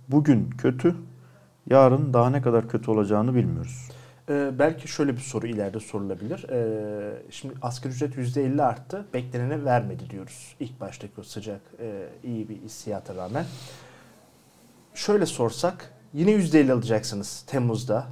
bugün 0.08 0.50
kötü, 0.50 0.94
yarın 1.70 2.12
daha 2.12 2.30
ne 2.30 2.42
kadar 2.42 2.68
kötü 2.68 2.90
olacağını 2.90 3.34
bilmiyoruz. 3.34 3.88
Ee, 4.30 4.50
belki 4.58 4.88
şöyle 4.88 5.16
bir 5.16 5.20
soru 5.20 5.46
ileride 5.46 5.80
sorulabilir. 5.80 6.46
Ee, 6.50 7.22
şimdi 7.30 7.54
asgari 7.62 7.92
ücret 7.92 8.16
%50 8.16 8.62
arttı. 8.62 9.04
Beklenene 9.14 9.64
vermedi 9.64 10.10
diyoruz. 10.10 10.56
İlk 10.60 10.80
baştaki 10.80 11.20
o 11.20 11.22
sıcak, 11.22 11.60
e, 11.80 12.08
iyi 12.24 12.48
bir 12.48 12.56
hissiyata 12.56 13.14
rağmen. 13.14 13.44
Şöyle 14.94 15.26
sorsak 15.26 15.98
Yine 16.14 16.30
%50 16.30 16.72
alacaksınız 16.72 17.44
Temmuz'da. 17.46 18.06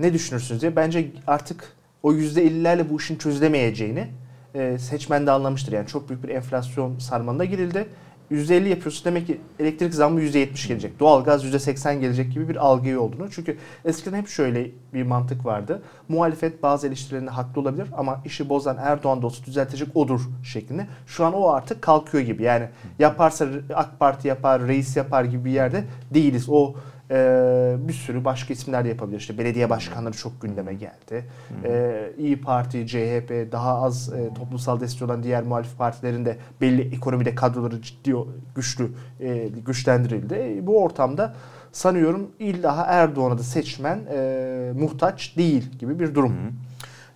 Ne 0.00 0.12
düşünürsünüz 0.12 0.60
diye. 0.60 0.76
Bence 0.76 1.12
artık 1.26 1.76
o 2.02 2.12
%50'lerle 2.12 2.90
bu 2.90 2.96
işin 2.98 3.16
çözülemeyeceğini 3.16 4.08
e, 4.54 4.78
seçmen 4.78 5.26
de 5.26 5.30
anlamıştır. 5.30 5.72
Yani 5.72 5.86
çok 5.86 6.08
büyük 6.08 6.24
bir 6.24 6.28
enflasyon 6.28 6.98
sarmalına 6.98 7.44
girildi. 7.44 7.86
%50 8.34 8.68
yapıyorsun 8.68 9.04
demek 9.04 9.26
ki 9.26 9.40
elektrik 9.58 9.94
zammı 9.94 10.20
%70 10.20 10.68
gelecek. 10.68 11.00
Doğalgaz 11.00 11.44
%80 11.44 12.00
gelecek 12.00 12.32
gibi 12.32 12.48
bir 12.48 12.56
algıyı 12.56 13.00
olduğunu. 13.00 13.30
Çünkü 13.30 13.58
eskiden 13.84 14.18
hep 14.18 14.28
şöyle 14.28 14.70
bir 14.94 15.02
mantık 15.02 15.46
vardı. 15.46 15.82
Muhalefet 16.08 16.62
bazı 16.62 16.86
eleştirilerinde 16.86 17.30
haklı 17.30 17.60
olabilir 17.60 17.88
ama 17.96 18.22
işi 18.24 18.48
bozan 18.48 18.76
Erdoğan 18.80 19.22
olsa 19.22 19.44
düzeltecek 19.44 19.88
odur 19.94 20.20
şeklinde. 20.42 20.86
Şu 21.06 21.24
an 21.24 21.32
o 21.32 21.48
artık 21.48 21.82
kalkıyor 21.82 22.24
gibi. 22.24 22.42
Yani 22.42 22.68
yaparsa 22.98 23.48
AK 23.74 24.00
Parti 24.00 24.28
yapar, 24.28 24.68
reis 24.68 24.96
yapar 24.96 25.24
gibi 25.24 25.44
bir 25.44 25.50
yerde 25.50 25.84
değiliz. 26.14 26.46
O 26.48 26.74
ee, 27.10 27.76
bir 27.78 27.92
sürü 27.92 28.24
başka 28.24 28.54
isimler 28.54 28.84
de 28.84 28.88
yapabilir. 28.88 29.18
İşte 29.18 29.38
belediye 29.38 29.70
başkanları 29.70 30.16
çok 30.16 30.40
gündeme 30.42 30.74
geldi. 30.74 31.24
Ee, 31.64 32.12
İyi 32.18 32.40
Parti, 32.40 32.86
CHP, 32.86 33.52
daha 33.52 33.82
az 33.82 34.12
e, 34.12 34.34
toplumsal 34.34 34.80
destek 34.80 35.02
olan 35.02 35.22
diğer 35.22 35.42
muhalif 35.42 35.78
partilerin 35.78 36.24
de 36.24 36.38
belli 36.60 36.94
ekonomide 36.94 37.34
kadroları 37.34 37.82
ciddi 37.82 38.14
güçlü 38.54 38.90
e, 39.20 39.48
güçlendirildi. 39.66 40.34
E, 40.34 40.66
bu 40.66 40.82
ortamda 40.82 41.34
sanıyorum 41.72 42.30
illa 42.38 42.84
Erdoğan'a 42.88 43.38
da 43.38 43.42
seçmen 43.42 44.00
e, 44.12 44.72
muhtaç 44.78 45.36
değil 45.36 45.70
gibi 45.78 45.98
bir 46.00 46.14
durum. 46.14 46.32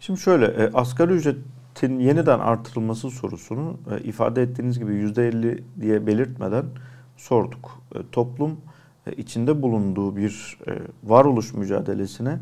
Şimdi 0.00 0.21
şöyle 0.21 0.47
e, 0.47 0.71
asgari 0.73 1.12
ücret 1.12 1.37
ücretin 1.78 1.99
yeniden 2.00 2.38
artırılması 2.38 3.11
sorusunu 3.11 3.76
e, 3.90 4.00
ifade 4.00 4.42
ettiğiniz 4.42 4.78
gibi 4.78 4.92
%50 4.92 5.62
diye 5.80 6.07
belirtmeden 6.07 6.64
sorduk. 7.16 7.83
E, 7.95 7.99
toplum 8.12 8.57
içinde 9.17 9.62
bulunduğu 9.62 10.17
bir 10.17 10.59
e, 10.69 10.73
varoluş 11.05 11.55
mücadelesine 11.55 12.38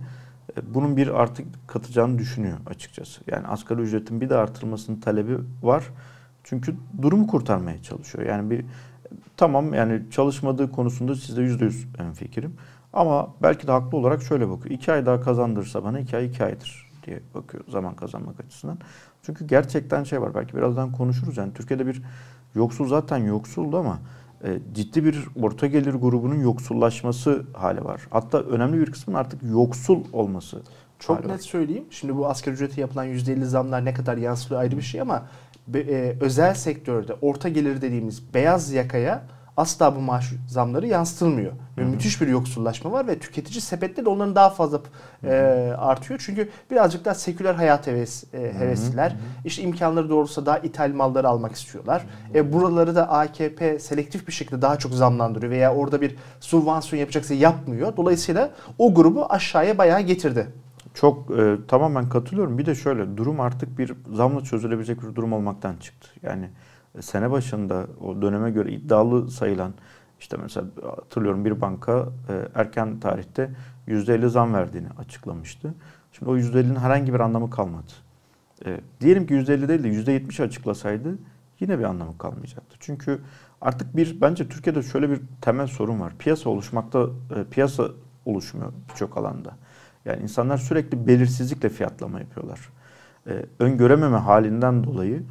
e, 0.57 0.75
bunun 0.75 0.97
bir 0.97 1.09
artık 1.09 1.47
katacağını 1.69 2.19
düşünüyor 2.19 2.57
açıkçası. 2.67 3.21
Yani 3.27 3.47
asgari 3.47 3.81
ücretin 3.81 4.21
bir 4.21 4.31
de 4.31 4.37
artırılmasının 4.37 5.01
talebi 5.01 5.37
var. 5.63 5.85
Çünkü 6.45 6.75
durumu 7.03 7.27
kurtarmaya 7.27 7.83
çalışıyor. 7.83 8.27
Yani 8.27 8.51
bir 8.51 8.65
tamam 9.37 9.75
yani 9.75 10.03
çalışmadığı 10.11 10.73
konusunda 10.73 11.15
sizde 11.15 11.43
yüzde 11.43 11.65
yüz 11.65 11.87
fikrim. 12.15 12.55
Ama 12.93 13.35
belki 13.43 13.67
de 13.67 13.73
haklı 13.73 13.99
olarak 13.99 14.23
şöyle 14.23 14.49
bakıyor. 14.49 14.75
İki 14.75 14.93
ay 14.93 15.07
daha 15.07 15.21
kazandırırsa 15.21 15.85
bana 15.85 16.01
iki 16.01 16.17
ay 16.17 16.27
iki 16.27 16.45
aydır 16.45 16.91
diye 17.07 17.21
bakıyor 17.35 17.65
zaman 17.69 17.95
kazanmak 17.97 18.41
açısından. 18.41 18.79
Çünkü 19.23 19.47
gerçekten 19.47 20.05
şey 20.05 20.21
var 20.23 20.35
belki 20.35 20.57
birazdan 20.57 20.93
konuşuruz. 20.93 21.37
Yani 21.37 21.53
Türkiye'de 21.55 21.87
bir 21.87 22.03
yoksul 22.55 22.89
zaten 22.89 23.19
yoksuldu 23.19 23.79
ama 23.79 23.95
e, 23.95 24.01
ciddi 24.75 25.05
bir 25.05 25.25
orta 25.43 25.67
gelir 25.67 25.95
grubunun 25.95 26.41
yoksullaşması 26.41 27.45
hali 27.53 27.85
var. 27.85 28.01
Hatta 28.11 28.41
önemli 28.41 28.81
bir 28.81 28.93
kısmın 28.93 29.15
artık 29.15 29.43
yoksul 29.43 30.05
olması 30.13 30.63
Çok 30.99 31.21
net 31.21 31.31
var. 31.31 31.39
söyleyeyim. 31.39 31.85
Şimdi 31.91 32.17
bu 32.17 32.27
asgari 32.29 32.55
ücrete 32.55 32.81
yapılan 32.81 33.07
%50 33.07 33.45
zamlar 33.45 33.85
ne 33.85 33.95
kadar 33.95 34.17
yansılıyor 34.17 34.61
ayrı 34.61 34.77
bir 34.77 34.83
şey 34.83 35.01
ama 35.01 35.27
e, 35.75 36.17
özel 36.21 36.55
sektörde 36.55 37.15
orta 37.21 37.49
gelir 37.49 37.83
dediğimiz 37.83 38.35
beyaz 38.35 38.73
yakaya 38.73 39.23
asla 39.57 39.97
bu 39.97 40.01
maaş 40.01 40.33
zamları 40.49 40.87
yansıtılmıyor. 40.87 41.53
Ve 41.79 41.83
Hı-hı. 41.83 41.91
müthiş 41.91 42.21
bir 42.21 42.27
yoksullaşma 42.27 42.93
var 42.93 43.07
ve 43.07 43.19
tüketici 43.19 43.61
sepette 43.61 44.05
de 44.05 44.09
onların 44.09 44.35
daha 44.35 44.51
fazla 44.51 44.81
e, 45.25 45.33
artıyor. 45.79 46.21
Çünkü 46.25 46.49
birazcık 46.71 47.05
daha 47.05 47.15
seküler 47.15 47.55
hayat 47.55 47.87
heves, 47.87 48.35
e, 48.35 48.53
hevesliler. 48.59 49.11
Hı-hı. 49.11 49.19
İşte 49.45 49.63
imkanları 49.63 50.11
doğrultusa 50.11 50.47
daha 50.47 50.59
ithal 50.59 50.91
malları 50.95 51.29
almak 51.29 51.53
istiyorlar. 51.53 52.07
E, 52.35 52.53
buraları 52.53 52.95
da 52.95 53.09
AKP 53.11 53.79
selektif 53.79 54.29
bir 54.29 54.33
şekilde 54.33 54.63
daha 54.63 54.79
çok 54.79 54.93
zamlandırıyor 54.93 55.53
veya 55.53 55.75
orada 55.75 56.01
bir 56.01 56.17
subvansiyon 56.41 57.01
yapacaksa 57.01 57.35
yapmıyor. 57.35 57.97
Dolayısıyla 57.97 58.51
o 58.79 58.95
grubu 58.95 59.27
aşağıya 59.27 59.79
bayağı 59.79 60.01
getirdi. 60.01 60.47
Çok 60.95 61.39
e, 61.39 61.57
tamamen 61.69 62.09
katılıyorum. 62.09 62.59
Bir 62.59 62.67
de 62.67 62.75
şöyle 62.75 63.17
durum 63.17 63.41
artık 63.41 63.79
bir 63.79 63.93
zamla 64.13 64.41
çözülebilecek 64.41 65.03
bir 65.03 65.15
durum 65.15 65.33
olmaktan 65.33 65.77
çıktı. 65.77 66.09
Yani 66.23 66.51
sene 67.01 67.31
başında 67.31 67.87
o 68.01 68.23
döneme 68.23 68.51
göre 68.51 68.73
iddialı 68.73 69.31
sayılan 69.31 69.73
işte 70.21 70.37
mesela 70.43 70.67
hatırlıyorum 70.83 71.45
bir 71.45 71.61
banka 71.61 72.09
e, 72.29 72.49
erken 72.61 73.01
tarihte 73.01 73.51
%50 73.89 74.29
zam 74.29 74.55
verdiğini 74.55 74.89
açıklamıştı. 74.99 75.75
Şimdi 76.13 76.31
o 76.31 76.39
%50'nin 76.39 76.77
herhangi 76.77 77.15
bir 77.15 77.21
anlamı 77.21 77.51
kalmadı. 77.51 77.93
E, 78.67 78.81
diyelim 79.01 79.27
ki 79.27 79.35
%50 79.35 79.69
değil 79.69 80.07
de 80.07 80.13
%70 80.13 80.43
açıklasaydı 80.43 81.19
yine 81.61 81.79
bir 81.79 81.85
anlamı 81.85 82.19
kalmayacaktı. 82.19 82.77
Çünkü 82.81 83.21
artık 83.61 83.97
bir 83.97 84.21
bence 84.21 84.49
Türkiye'de 84.49 84.83
şöyle 84.83 85.11
bir 85.11 85.21
temel 85.41 85.67
sorun 85.67 86.01
var. 86.01 86.13
Piyasa 86.19 86.51
oluşmakta 86.51 87.07
e, 87.37 87.45
piyasa 87.45 87.89
oluşmuyor 88.25 88.73
birçok 88.91 89.17
alanda. 89.17 89.57
Yani 90.05 90.23
insanlar 90.23 90.59
sürekli 90.59 91.07
belirsizlikle 91.07 91.69
fiyatlama 91.69 92.21
yapıyorlar. 92.21 92.61
öngörememe 93.59 94.17
halinden 94.17 94.85
dolayı 94.85 95.23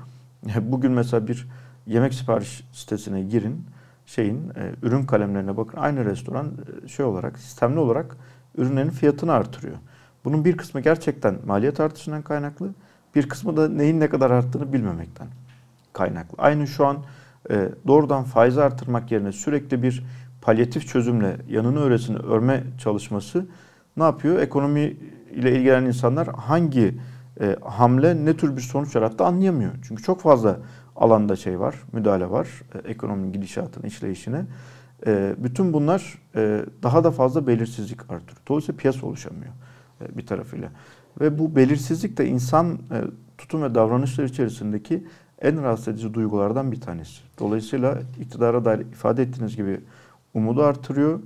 Bugün 0.61 0.91
mesela 0.91 1.27
bir 1.27 1.47
yemek 1.87 2.13
sipariş 2.13 2.63
sitesine 2.71 3.21
girin, 3.21 3.65
şeyin 4.05 4.49
e, 4.49 4.71
ürün 4.81 5.05
kalemlerine 5.05 5.57
bakın. 5.57 5.77
Aynı 5.77 6.05
restoran 6.05 6.51
e, 6.85 6.87
şey 6.87 7.05
olarak, 7.05 7.39
sistemli 7.39 7.79
olarak 7.79 8.17
ürünlerin 8.57 8.89
fiyatını 8.89 9.33
artırıyor. 9.33 9.75
Bunun 10.25 10.45
bir 10.45 10.57
kısmı 10.57 10.81
gerçekten 10.81 11.35
maliyet 11.45 11.79
artışından 11.79 12.21
kaynaklı, 12.21 12.69
bir 13.15 13.29
kısmı 13.29 13.57
da 13.57 13.69
neyin 13.69 13.99
ne 13.99 14.09
kadar 14.09 14.31
arttığını 14.31 14.73
bilmemekten 14.73 15.27
kaynaklı. 15.93 16.35
Aynı 16.37 16.67
şu 16.67 16.85
an 16.85 16.97
e, 17.49 17.69
doğrudan 17.87 18.23
faizi 18.23 18.61
artırmak 18.61 19.11
yerine 19.11 19.31
sürekli 19.31 19.83
bir 19.83 20.05
palyatif 20.41 20.87
çözümle 20.87 21.37
yanını 21.49 21.79
öresini 21.79 22.17
örme 22.17 22.63
çalışması 22.77 23.45
ne 23.97 24.03
yapıyor? 24.03 24.39
Ekonomi 24.39 24.97
ile 25.31 25.59
ilgilenen 25.59 25.85
insanlar 25.85 26.27
hangi 26.27 26.95
e, 27.41 27.55
hamle 27.63 28.25
ne 28.25 28.37
tür 28.37 28.57
bir 28.57 28.61
sonuç 28.61 28.95
yarattı 28.95 29.23
anlayamıyor. 29.23 29.71
Çünkü 29.87 30.03
çok 30.03 30.21
fazla 30.21 30.57
alanda 30.95 31.35
şey 31.35 31.59
var, 31.59 31.75
müdahale 31.93 32.29
var 32.29 32.47
e, 32.75 32.89
ekonominin 32.89 33.33
gidişatına, 33.33 33.87
işleyişine. 33.87 34.45
E, 35.07 35.35
bütün 35.37 35.73
bunlar 35.73 36.19
e, 36.35 36.65
daha 36.83 37.03
da 37.03 37.11
fazla 37.11 37.47
belirsizlik 37.47 38.01
artırıyor. 38.01 38.41
Dolayısıyla 38.47 38.77
piyasa 38.77 39.07
oluşamıyor 39.07 39.53
e, 40.01 40.17
bir 40.17 40.25
tarafıyla. 40.25 40.69
Ve 41.21 41.39
bu 41.39 41.55
belirsizlik 41.55 42.17
de 42.17 42.27
insan 42.27 42.73
e, 42.73 43.01
tutum 43.37 43.63
ve 43.63 43.75
davranışlar 43.75 44.23
içerisindeki 44.23 45.03
en 45.41 45.63
rahatsız 45.63 45.87
edici 45.87 46.13
duygulardan 46.13 46.71
bir 46.71 46.81
tanesi. 46.81 47.21
Dolayısıyla 47.39 47.99
iktidara 48.19 48.65
dair 48.65 48.79
ifade 48.79 49.23
ettiğiniz 49.23 49.55
gibi 49.55 49.81
umudu 50.33 50.63
artırıyor 50.63 51.19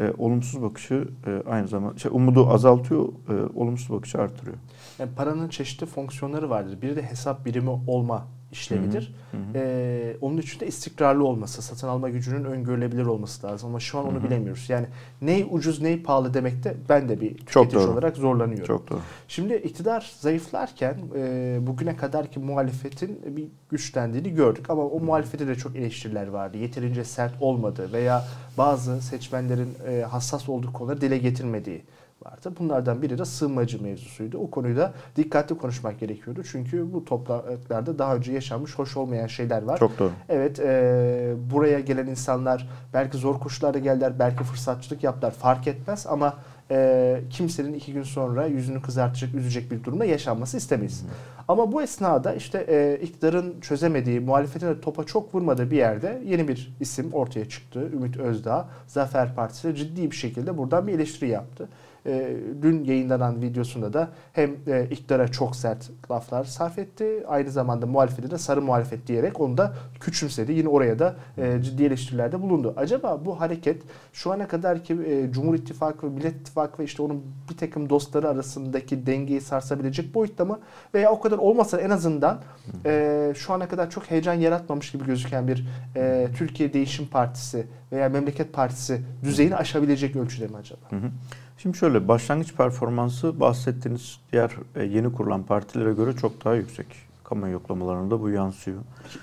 e, 0.00 0.12
olumsuz 0.18 0.62
bakışı 0.62 1.08
e, 1.26 1.50
aynı 1.50 1.68
zamanda 1.68 1.98
şey, 1.98 2.10
umudu 2.14 2.50
azaltıyor, 2.50 3.08
e, 3.08 3.58
olumsuz 3.58 3.96
bakışı 3.96 4.18
artırıyor. 4.18 4.56
Yani 4.98 5.10
paranın 5.16 5.48
çeşitli 5.48 5.86
fonksiyonları 5.86 6.50
vardır. 6.50 6.82
Biri 6.82 6.96
de 6.96 7.02
hesap 7.02 7.46
birimi 7.46 7.70
olma 7.86 8.26
işlevidir. 8.54 9.14
Hı 9.30 9.36
hı. 9.36 9.40
Ee, 9.54 10.16
onun 10.20 10.38
için 10.38 10.60
de 10.60 10.66
istikrarlı 10.66 11.26
olması, 11.26 11.62
satın 11.62 11.88
alma 11.88 12.08
gücünün 12.08 12.44
öngörülebilir 12.44 13.06
olması 13.06 13.46
lazım. 13.46 13.68
Ama 13.68 13.80
şu 13.80 13.98
an 13.98 14.06
onu 14.06 14.14
hı 14.14 14.18
hı. 14.18 14.24
bilemiyoruz. 14.24 14.70
Yani 14.70 14.86
ney 15.22 15.46
ucuz 15.50 15.80
ney 15.80 16.02
pahalı 16.02 16.34
demekte 16.34 16.76
ben 16.88 17.08
de 17.08 17.20
bir 17.20 17.36
tüketici 17.36 17.86
olarak 17.86 18.16
zorlanıyorum. 18.16 18.66
Çok 18.66 18.90
doğru. 18.90 19.00
Şimdi 19.28 19.54
iktidar 19.54 20.12
zayıflarken 20.20 20.96
e, 21.16 21.58
bugüne 21.60 21.96
kadarki 21.96 22.38
muhalefetin 22.38 23.36
bir 23.36 23.48
güçlendiğini 23.70 24.34
gördük. 24.34 24.70
Ama 24.70 24.82
o 24.82 25.00
muhalefete 25.00 25.46
de 25.46 25.54
çok 25.54 25.76
eleştiriler 25.76 26.26
vardı. 26.26 26.56
Yeterince 26.56 27.04
sert 27.04 27.34
olmadı 27.40 27.88
veya 27.92 28.24
bazı 28.58 29.02
seçmenlerin 29.02 29.74
e, 29.88 30.02
hassas 30.02 30.48
olduğu 30.48 30.72
konuları 30.72 31.00
dile 31.00 31.18
getirmediği 31.18 31.82
vardı. 32.24 32.52
Bunlardan 32.58 33.02
biri 33.02 33.18
de 33.18 33.24
sığınmacı 33.24 33.82
mevzusuydu. 33.82 34.38
O 34.38 34.50
konuyu 34.50 34.76
da 34.76 34.92
dikkatli 35.16 35.58
konuşmak 35.58 36.00
gerekiyordu. 36.00 36.42
Çünkü 36.50 36.92
bu 36.92 37.04
topraklarda 37.04 37.98
daha 37.98 38.16
önce 38.16 38.32
yaşanmış 38.32 38.78
hoş 38.78 38.96
olmayan 38.96 39.26
şeyler 39.26 39.62
var. 39.62 39.78
Çok 39.78 39.98
doğru. 39.98 40.12
Evet 40.28 40.60
e, 40.60 41.34
buraya 41.50 41.80
gelen 41.80 42.06
insanlar 42.06 42.68
belki 42.94 43.16
zor 43.16 43.40
koşullarda 43.40 43.78
geldiler, 43.78 44.18
belki 44.18 44.44
fırsatçılık 44.44 45.04
yaptılar 45.04 45.30
fark 45.30 45.66
etmez 45.66 46.06
ama 46.06 46.34
e, 46.70 47.20
kimsenin 47.30 47.72
iki 47.72 47.92
gün 47.92 48.02
sonra 48.02 48.46
yüzünü 48.46 48.82
kızartacak, 48.82 49.34
üzecek 49.34 49.70
bir 49.70 49.84
durumda 49.84 50.04
yaşanması 50.04 50.56
istemeyiz. 50.56 51.02
Hı. 51.02 51.06
Ama 51.48 51.72
bu 51.72 51.82
esnada 51.82 52.34
işte 52.34 52.66
e, 52.68 52.98
iktidarın 53.02 53.60
çözemediği, 53.60 54.20
muhalefetin 54.20 54.66
de 54.66 54.80
topa 54.80 55.04
çok 55.04 55.34
vurmadığı 55.34 55.70
bir 55.70 55.76
yerde 55.76 56.22
yeni 56.24 56.48
bir 56.48 56.76
isim 56.80 57.12
ortaya 57.12 57.48
çıktı. 57.48 57.90
Ümit 57.92 58.16
Özdağ, 58.16 58.68
Zafer 58.86 59.34
Partisi 59.34 59.74
ciddi 59.74 60.10
bir 60.10 60.16
şekilde 60.16 60.58
buradan 60.58 60.86
bir 60.86 60.92
eleştiri 60.92 61.30
yaptı 61.30 61.68
e, 62.06 62.36
dün 62.62 62.84
yayınlanan 62.84 63.42
videosunda 63.42 63.92
da 63.92 64.08
hem 64.32 64.56
e, 64.66 64.86
iktidara 64.90 65.28
çok 65.28 65.56
sert 65.56 65.90
laflar 66.10 66.44
sarf 66.44 66.78
etti. 66.78 67.24
Aynı 67.28 67.50
zamanda 67.50 67.86
muhalefete 67.86 68.30
de 68.30 68.38
sarı 68.38 68.62
muhalefet 68.62 69.06
diyerek 69.06 69.40
onu 69.40 69.56
da 69.58 69.74
küçümsedi. 70.00 70.52
Yine 70.52 70.68
oraya 70.68 70.98
da 70.98 71.16
e, 71.38 71.62
ciddi 71.62 71.84
eleştirilerde 71.84 72.42
bulundu. 72.42 72.74
Acaba 72.76 73.24
bu 73.24 73.40
hareket 73.40 73.82
şu 74.12 74.32
ana 74.32 74.48
kadar 74.48 74.84
ki 74.84 74.94
e, 75.06 75.32
Cumhur 75.32 75.54
İttifakı 75.54 76.06
ve 76.06 76.10
Millet 76.10 76.36
İttifakı 76.36 76.82
ve 76.82 76.84
işte 76.84 77.02
onun 77.02 77.22
bir 77.50 77.56
takım 77.56 77.90
dostları 77.90 78.28
arasındaki 78.28 79.06
dengeyi 79.06 79.40
sarsabilecek 79.40 80.14
boyutta 80.14 80.44
mı? 80.44 80.60
Veya 80.94 81.10
o 81.10 81.20
kadar 81.20 81.38
olmasa 81.38 81.80
en 81.80 81.90
azından 81.90 82.40
e, 82.86 83.32
şu 83.36 83.52
ana 83.52 83.68
kadar 83.68 83.90
çok 83.90 84.10
heyecan 84.10 84.34
yaratmamış 84.34 84.92
gibi 84.92 85.04
gözüken 85.04 85.48
bir 85.48 85.68
e, 85.96 86.28
Türkiye 86.36 86.72
Değişim 86.72 87.06
Partisi 87.06 87.66
veya 87.92 88.08
Memleket 88.08 88.52
Partisi 88.52 89.02
düzeyini 89.24 89.56
aşabilecek 89.56 90.16
ölçüde 90.16 90.46
mi 90.46 90.56
acaba? 90.56 90.80
Hı 90.90 90.96
hı. 90.96 91.10
Şimdi 91.56 91.78
şöyle 91.78 92.08
başlangıç 92.08 92.54
performansı 92.54 93.40
bahsettiğiniz 93.40 94.20
diğer 94.32 94.50
e, 94.74 94.84
yeni 94.84 95.12
kurulan 95.12 95.42
partilere 95.42 95.92
göre 95.92 96.12
çok 96.12 96.44
daha 96.44 96.54
yüksek. 96.54 96.86
Kamu 97.24 97.48
yoklamalarında 97.48 98.20
bu 98.20 98.30
yansıyor. 98.30 98.78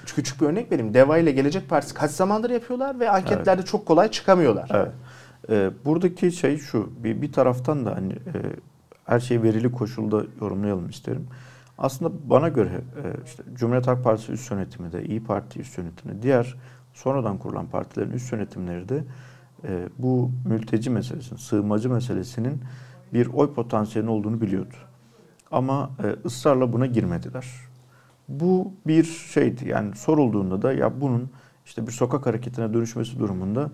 Küçük 0.05 0.41
bir 0.41 0.45
örnek 0.45 0.71
vereyim. 0.71 0.93
Deva 0.93 1.17
ile 1.17 1.31
Gelecek 1.31 1.69
Partisi 1.69 1.93
kaç 1.93 2.11
zamandır 2.11 2.49
yapıyorlar 2.49 2.99
ve 2.99 3.09
anketlerde 3.09 3.51
evet. 3.61 3.67
çok 3.67 3.85
kolay 3.85 4.11
çıkamıyorlar. 4.11 4.69
Evet. 4.73 4.91
Ee, 5.49 5.71
buradaki 5.85 6.31
şey 6.31 6.57
şu. 6.57 6.89
Bir, 7.03 7.21
bir 7.21 7.31
taraftan 7.31 7.85
da 7.85 7.95
hani 7.95 8.13
e, 8.13 8.39
her 9.05 9.19
şeyi 9.19 9.43
verili 9.43 9.71
koşulda 9.71 10.23
yorumlayalım 10.41 10.89
isterim. 10.89 11.27
Aslında 11.77 12.11
bana 12.29 12.49
göre 12.49 12.69
e, 12.69 13.25
işte 13.25 13.43
Cumhuriyet 13.53 13.87
Halk 13.87 14.03
Partisi 14.03 14.31
üst 14.31 14.51
yönetimi 14.51 14.91
de, 14.91 15.05
İyi 15.05 15.23
Parti 15.23 15.59
üst 15.59 15.77
yönetimi, 15.77 16.21
diğer 16.21 16.55
sonradan 16.93 17.37
kurulan 17.37 17.65
partilerin 17.65 18.11
üst 18.11 18.31
yönetimleri 18.31 18.89
de 18.89 19.03
e, 19.63 19.89
bu 19.97 20.31
mülteci 20.45 20.89
meselesinin, 20.89 21.39
sığınmacı 21.39 21.89
meselesinin 21.89 22.61
bir 23.13 23.27
oy 23.27 23.53
potansiyeli 23.53 24.09
olduğunu 24.09 24.41
biliyordu. 24.41 24.75
Ama 25.51 25.91
e, 26.03 26.15
ısrarla 26.25 26.73
buna 26.73 26.85
girmediler. 26.85 27.45
Bu 28.27 28.73
bir 28.87 29.03
şeydi 29.03 29.69
yani 29.69 29.95
sorulduğunda 29.95 30.61
da 30.61 30.73
ya 30.73 31.01
bunun 31.01 31.29
işte 31.65 31.87
bir 31.87 31.91
sokak 31.91 32.25
hareketine 32.25 32.73
dönüşmesi 32.73 33.19
durumunda 33.19 33.69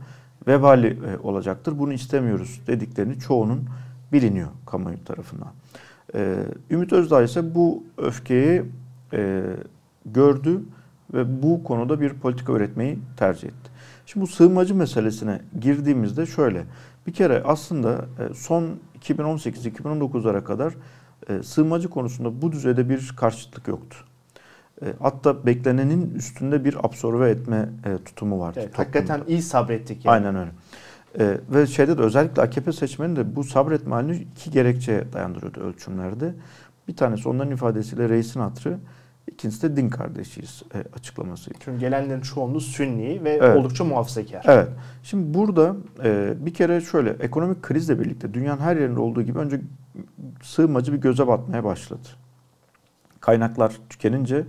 vebali 0.48 0.88
e, 0.88 1.17
olacaktır. 1.17 1.79
Bunu 1.79 1.94
istemiyoruz 1.94 2.62
dediklerini 2.67 3.20
çoğunun 3.20 3.70
biliniyor 4.13 4.50
kamuoyu 4.65 5.03
tarafından. 5.03 5.51
E, 6.15 6.46
Ümit 6.72 6.94
Özdağ 6.94 7.24
ise 7.24 7.56
bu 7.56 7.84
öfkeyi 7.98 8.63
e, 9.13 9.44
gördü 10.06 10.62
ve 11.13 11.44
bu 11.44 11.63
konuda 11.63 12.01
bir 12.01 12.13
politika 12.13 12.53
üretmeyi 12.53 13.00
tercih 13.17 13.48
etti. 13.48 13.70
Şimdi 14.08 14.24
bu 14.24 14.28
sığınmacı 14.28 14.76
meselesine 14.76 15.42
girdiğimizde 15.60 16.26
şöyle. 16.26 16.66
Bir 17.08 17.14
kere 17.14 17.44
aslında 17.46 18.06
e, 18.20 18.34
son 18.34 18.80
2018-2019'lara 19.02 20.44
kadar 20.44 20.74
e, 21.30 21.44
sığınmacı 21.44 21.90
konusunda 21.90 22.42
bu 22.42 22.52
düzeyde 22.52 22.90
bir 22.90 23.14
karşıtlık 23.18 23.68
yoktu. 23.68 23.98
E, 24.82 24.86
hatta 25.00 25.46
beklenenin 25.46 26.16
üstünde 26.16 26.66
bir 26.66 26.86
absorbe 26.86 27.30
etme 27.30 27.70
tutumu 28.06 28.40
vardı. 28.40 28.60
Evet, 28.64 28.80
hakikaten 28.80 29.22
iyi 29.28 29.42
sabrettik. 29.42 30.06
Yani. 30.06 30.14
Aynen 30.14 30.36
öyle. 30.36 30.52
ve 31.50 31.68
şeyde 31.68 31.98
de 31.98 32.02
özellikle 32.02 32.42
AKP 32.42 32.72
seçmeni 32.72 33.16
de 33.16 33.36
bu 33.36 33.44
sabretme 33.44 33.94
halini 33.94 34.16
iki 34.16 34.52
gerekçeye 34.52 35.14
dayandırıyordu 35.14 35.60
ölçümlerde. 35.60 36.34
Bir 36.88 36.96
tanesi 36.96 37.30
onların 37.30 37.54
ifadesiyle 37.54 38.10
reisin 38.10 38.40
hatırı, 38.40 38.80
İkincisi 39.27 39.69
de 39.69 39.77
din 39.77 39.89
kardeşiyiz 39.89 40.63
e, 40.74 40.77
açıklaması. 40.98 41.51
Çünkü 41.60 41.79
gelenlerin 41.79 42.22
çoğunluğu 42.22 42.62
Sünni 42.62 43.24
ve 43.24 43.29
evet. 43.29 43.57
oldukça 43.57 43.84
muhafazakar. 43.84 44.41
Evet. 44.46 44.69
Şimdi 45.03 45.34
burada 45.34 45.75
e, 46.03 46.34
bir 46.39 46.53
kere 46.53 46.81
şöyle 46.81 47.10
ekonomik 47.10 47.62
krizle 47.62 48.00
birlikte 48.00 48.34
dünyanın 48.34 48.62
her 48.62 48.77
yerinde 48.77 49.00
olduğu 49.00 49.22
gibi 49.22 49.39
önce 49.39 49.62
sığınmacı 50.43 50.93
bir 50.93 50.98
göze 50.98 51.27
batmaya 51.27 51.63
başladı. 51.63 52.07
Kaynaklar 53.19 53.74
tükenince 53.89 54.46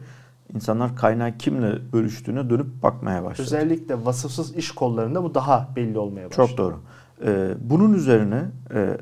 insanlar 0.54 0.96
kaynağı 0.96 1.38
kimle 1.38 1.92
bölüştüğüne 1.92 2.50
dönüp 2.50 2.82
bakmaya 2.82 3.24
başladı. 3.24 3.46
Özellikle 3.46 4.04
vasıfsız 4.04 4.56
iş 4.56 4.70
kollarında 4.70 5.24
bu 5.24 5.34
daha 5.34 5.68
belli 5.76 5.98
olmaya 5.98 6.30
başladı. 6.30 6.48
Çok 6.48 6.58
doğru. 6.58 6.80
E, 7.24 7.54
bunun 7.60 7.94
üzerine 7.94 8.44
e, 8.74 8.96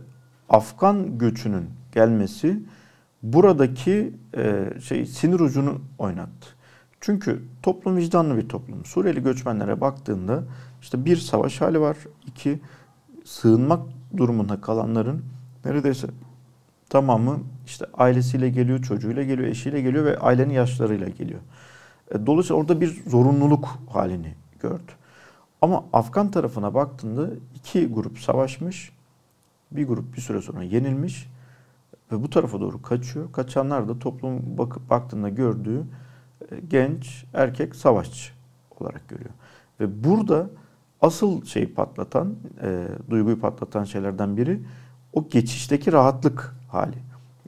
Afgan 0.49 1.19
göçünün 1.19 1.71
gelmesi 1.93 2.63
buradaki 3.23 4.15
e, 4.37 4.73
şey 4.83 5.07
sinir 5.07 5.41
ucunu 5.41 5.81
oynattı. 5.99 6.47
Çünkü 7.01 7.43
toplum 7.63 7.97
vicdanlı 7.97 8.37
bir 8.37 8.49
toplum. 8.49 8.85
Suriyeli 8.85 9.23
göçmenlere 9.23 9.81
baktığında 9.81 10.43
işte 10.83 11.05
bir 11.05 11.17
savaş 11.17 11.61
hali 11.61 11.81
var, 11.81 11.97
iki 12.27 12.61
sığınmak 13.25 13.81
durumunda 14.17 14.61
kalanların 14.61 15.25
neredeyse 15.65 16.07
tamamı 16.89 17.41
işte 17.67 17.87
ailesiyle 17.95 18.49
geliyor, 18.51 18.83
çocuğuyla 18.83 19.23
geliyor, 19.23 19.49
eşiyle 19.49 19.81
geliyor 19.81 20.05
ve 20.05 20.19
ailenin 20.19 20.55
yaşlarıyla 20.55 21.09
geliyor. 21.09 21.41
E, 22.15 22.27
dolayısıyla 22.27 22.61
orada 22.61 22.81
bir 22.81 23.03
zorunluluk 23.07 23.69
halini 23.91 24.35
gördü. 24.61 24.93
Ama 25.63 25.85
Afgan 25.93 26.31
tarafına 26.31 26.75
baktığında 26.75 27.31
iki 27.55 27.87
grup 27.87 28.19
savaşmış, 28.19 28.93
bir 29.71 29.87
grup 29.87 30.17
bir 30.17 30.21
süre 30.21 30.43
sonra 30.43 30.63
yenilmiş 30.63 31.29
ve 32.13 32.23
bu 32.23 32.31
tarafa 32.31 32.61
doğru 32.61 32.83
kaçıyor. 32.83 33.33
Kaçanlar 33.33 33.89
da 33.89 33.99
toplum 33.99 34.59
bakıp 34.59 34.91
baktığında 34.91 35.29
gördüğü 35.29 35.85
e, 36.51 36.61
genç 36.69 37.25
erkek 37.35 37.77
savaşçı 37.77 38.33
olarak 38.81 39.09
görüyor. 39.09 39.31
Ve 39.81 40.05
burada 40.05 40.51
asıl 41.01 41.45
şeyi 41.45 41.75
patlatan, 41.75 42.35
e, 42.63 42.89
duyguyu 43.11 43.41
patlatan 43.41 43.85
şeylerden 43.85 44.37
biri 44.37 44.61
o 45.13 45.29
geçişteki 45.29 45.93
rahatlık 45.93 46.57
hali. 46.69 46.97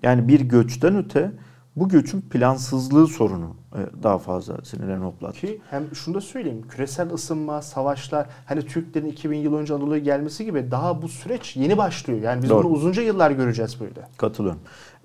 Yani 0.03 0.29
bir 0.29 0.41
göçten 0.41 0.97
öte 0.97 1.33
bu 1.77 1.89
göçün 1.89 2.21
plansızlığı 2.21 3.07
sorunu 3.07 3.57
daha 4.03 4.19
fazla 4.19 4.65
sinirlerini 4.65 5.05
hoplattı. 5.05 5.41
Ki 5.41 5.61
hem 5.71 5.95
şunu 5.95 6.15
da 6.15 6.21
söyleyeyim. 6.21 6.65
Küresel 6.69 7.13
ısınma, 7.13 7.63
savaşlar, 7.63 8.27
hani 8.47 8.67
Türklerin 8.67 9.07
2000 9.07 9.39
yıl 9.39 9.55
önce 9.55 9.75
Anadolu'ya 9.75 9.99
gelmesi 10.01 10.45
gibi 10.45 10.71
daha 10.71 11.03
bu 11.03 11.09
süreç 11.09 11.57
yeni 11.57 11.79
başlıyor. 11.79 12.21
Yani 12.21 12.43
biz 12.43 12.51
Doğru. 12.51 12.65
bunu 12.65 12.73
uzunca 12.73 13.03
yıllar 13.03 13.31
göreceğiz 13.31 13.81
böyle. 13.81 14.09
Katılıyorum. 14.17 14.61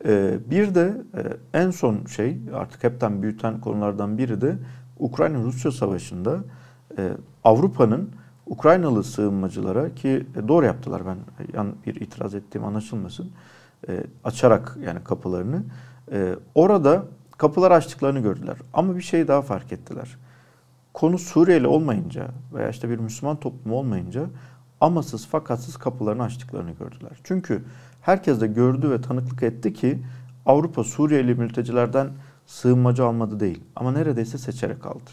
Ee, 0.05 0.38
bir 0.50 0.75
de 0.75 1.01
e, 1.53 1.60
en 1.60 1.72
son 1.72 2.05
şey 2.05 2.38
artık 2.54 2.84
hepten 2.84 3.21
büyüten 3.21 3.62
konulardan 3.62 4.17
biri 4.17 4.41
de 4.41 4.58
Ukrayna-Rusya 4.99 5.71
savaşında 5.71 6.39
e, 6.97 7.12
Avrupa'nın 7.43 8.10
Ukraynalı 8.45 9.04
sığınmacılara 9.04 9.95
ki 9.95 10.28
doğru 10.47 10.65
yaptılar 10.65 11.02
ben 11.06 11.17
yan 11.54 11.76
bir 11.86 11.95
itiraz 11.95 12.36
ettiğim 12.36 12.65
anlaşılmasın. 12.65 13.32
açarak 14.23 14.78
yani 14.86 15.04
kapılarını 15.04 15.63
ee, 16.12 16.36
orada 16.56 17.06
kapılar 17.38 17.72
açtıklarını 17.72 18.19
gördüler. 18.19 18.58
Ama 18.74 18.96
bir 18.98 19.02
şey 19.02 19.28
daha 19.28 19.41
fark 19.41 19.72
ettiler. 19.72 20.17
Konu 20.93 21.17
Suriyeli 21.17 21.67
olmayınca 21.67 22.28
veya 22.54 22.69
işte 22.69 22.89
bir 22.89 22.98
Müslüman 22.98 23.39
toplum 23.39 23.74
olmayınca 23.74 24.26
amasız 24.82 25.28
fakatsız 25.28 25.78
kapılarını 25.78 26.24
açtıklarını 26.24 26.72
gördüler. 26.72 27.19
Çünkü 27.24 27.63
herkes 28.02 28.41
de 28.41 28.48
gördü 28.48 28.89
ve 28.89 29.02
tanıklık 29.02 29.43
etti 29.43 29.74
ki 29.74 30.00
Avrupa 30.46 30.84
Suriyeli 30.84 31.36
mültecilerden 31.36 32.10
sığınmacı 32.46 33.06
almadı 33.06 33.39
değil 33.39 33.63
ama 33.76 33.91
neredeyse 33.91 34.38
seçerek 34.38 34.86
aldı. 34.86 35.12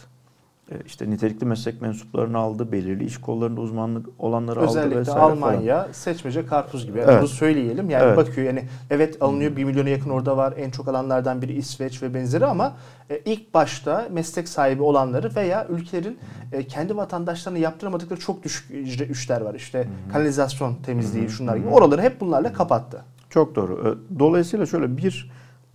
E, 0.71 0.75
işte 0.87 1.11
nitelikli 1.11 1.45
meslek 1.45 1.83
mensuplarını 1.83 2.39
aldı, 2.39 2.73
belirli 2.73 3.05
iş 3.05 3.19
kollarında 3.19 3.61
uzmanlık 3.61 4.07
olanları 4.19 4.61
Özellikle 4.61 4.91
aldı 4.91 5.01
vesaire 5.01 5.21
Almanya 5.21 5.81
falan. 5.81 5.93
seçmece 5.93 6.47
karpuz 6.47 6.87
gibi. 6.87 6.99
Yani 6.99 7.11
evet. 7.11 7.21
Bunu 7.21 7.29
söyleyelim. 7.29 7.91
Yani 7.91 8.05
evet. 8.05 8.17
bakıyor 8.17 8.47
yani 8.47 8.65
evet 8.91 9.23
alınıyor 9.23 9.57
bir 9.57 9.65
milyona 9.65 9.89
yakın 9.89 10.11
orada 10.11 10.37
var. 10.37 10.55
En 10.57 10.71
çok 10.71 10.89
alanlardan 10.89 11.43
biri 11.43 11.53
İsveç 11.53 12.03
ve 12.03 12.15
benzeri 12.15 12.47
ama 12.47 12.77
e, 13.11 13.19
ilk 13.19 13.55
başta 13.55 14.09
meslek 14.11 14.49
sahibi 14.49 14.83
olanları 14.83 15.35
veya 15.37 15.67
ülkelerin 15.69 16.19
e, 16.53 16.67
kendi 16.67 16.97
vatandaşlarına 16.97 17.59
yaptıramadıkları 17.59 18.21
çok 18.21 18.43
düşük 18.43 18.71
ücretler 18.71 19.41
var. 19.41 19.55
İşte 19.55 19.89
kanalizasyon 20.13 20.75
temizliği 20.75 21.29
şunlar 21.29 21.57
gibi. 21.57 21.69
Oraları 21.69 22.03
hep 22.03 22.21
bunlarla 22.21 22.53
kapattı. 22.53 23.05
Çok 23.31 23.55
doğru. 23.55 23.99
Dolayısıyla 24.19 24.67
şöyle 24.67 24.97
bir 24.97 25.31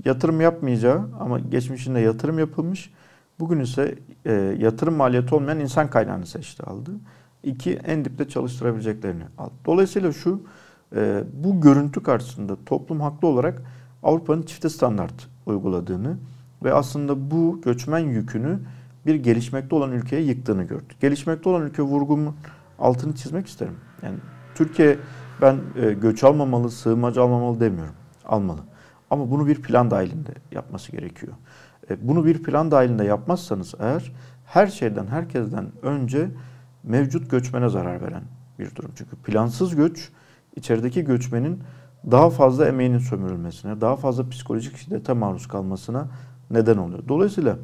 yatırım 0.05 0.41
yapmayacağı 0.41 1.01
ama 1.19 1.39
geçmişinde 1.39 1.99
yatırım 1.99 2.39
yapılmış 2.39 2.91
Bugün 3.39 3.59
ise 3.59 3.95
e, 4.25 4.33
yatırım 4.59 4.95
maliyeti 4.95 5.35
olmayan 5.35 5.59
insan 5.59 5.89
kaynağını 5.89 6.25
seçti 6.25 6.63
aldı. 6.63 6.91
İki, 7.43 7.73
en 7.73 8.05
dipte 8.05 8.27
çalıştırabileceklerini 8.27 9.23
aldı. 9.37 9.53
Dolayısıyla 9.65 10.11
şu, 10.11 10.43
e, 10.95 11.23
bu 11.33 11.61
görüntü 11.61 12.03
karşısında 12.03 12.57
toplum 12.65 13.01
haklı 13.01 13.27
olarak 13.27 13.61
Avrupa'nın 14.03 14.43
çifte 14.43 14.69
standart 14.69 15.27
uyguladığını 15.45 16.17
ve 16.63 16.73
aslında 16.73 17.31
bu 17.31 17.61
göçmen 17.61 17.99
yükünü 17.99 18.59
bir 19.05 19.15
gelişmekte 19.15 19.75
olan 19.75 19.91
ülkeye 19.91 20.21
yıktığını 20.21 20.63
gördü. 20.63 20.93
Gelişmekte 21.01 21.49
olan 21.49 21.61
ülke 21.61 21.81
vurgumun 21.81 22.35
altını 22.79 23.15
çizmek 23.15 23.47
isterim. 23.47 23.75
Yani 24.03 24.17
Türkiye 24.55 24.97
ben 25.41 25.59
e, 25.75 25.93
göç 25.93 26.23
almamalı, 26.23 26.71
sığınmacı 26.71 27.21
almamalı 27.21 27.59
demiyorum. 27.59 27.95
Almalı. 28.25 28.59
Ama 29.09 29.31
bunu 29.31 29.47
bir 29.47 29.61
plan 29.61 29.91
dahilinde 29.91 30.31
yapması 30.51 30.91
gerekiyor. 30.91 31.33
E, 31.89 32.07
bunu 32.07 32.25
bir 32.25 32.43
plan 32.43 32.71
dahilinde 32.71 33.03
yapmazsanız 33.03 33.73
eğer 33.79 34.11
her 34.45 34.67
şeyden, 34.67 35.07
herkesten 35.07 35.67
önce 35.81 36.29
mevcut 36.83 37.31
göçmene 37.31 37.69
zarar 37.69 38.01
veren 38.01 38.23
bir 38.59 38.75
durum. 38.75 38.91
Çünkü 38.95 39.15
plansız 39.15 39.75
göç 39.75 40.09
içerideki 40.55 41.03
göçmenin 41.03 41.59
daha 42.11 42.29
fazla 42.29 42.67
emeğinin 42.67 42.99
sömürülmesine, 42.99 43.81
daha 43.81 43.95
fazla 43.95 44.29
psikolojik 44.29 44.77
şiddete 44.77 45.13
maruz 45.13 45.47
kalmasına 45.47 46.07
neden 46.51 46.77
oluyor. 46.77 47.03
Dolayısıyla 47.07 47.57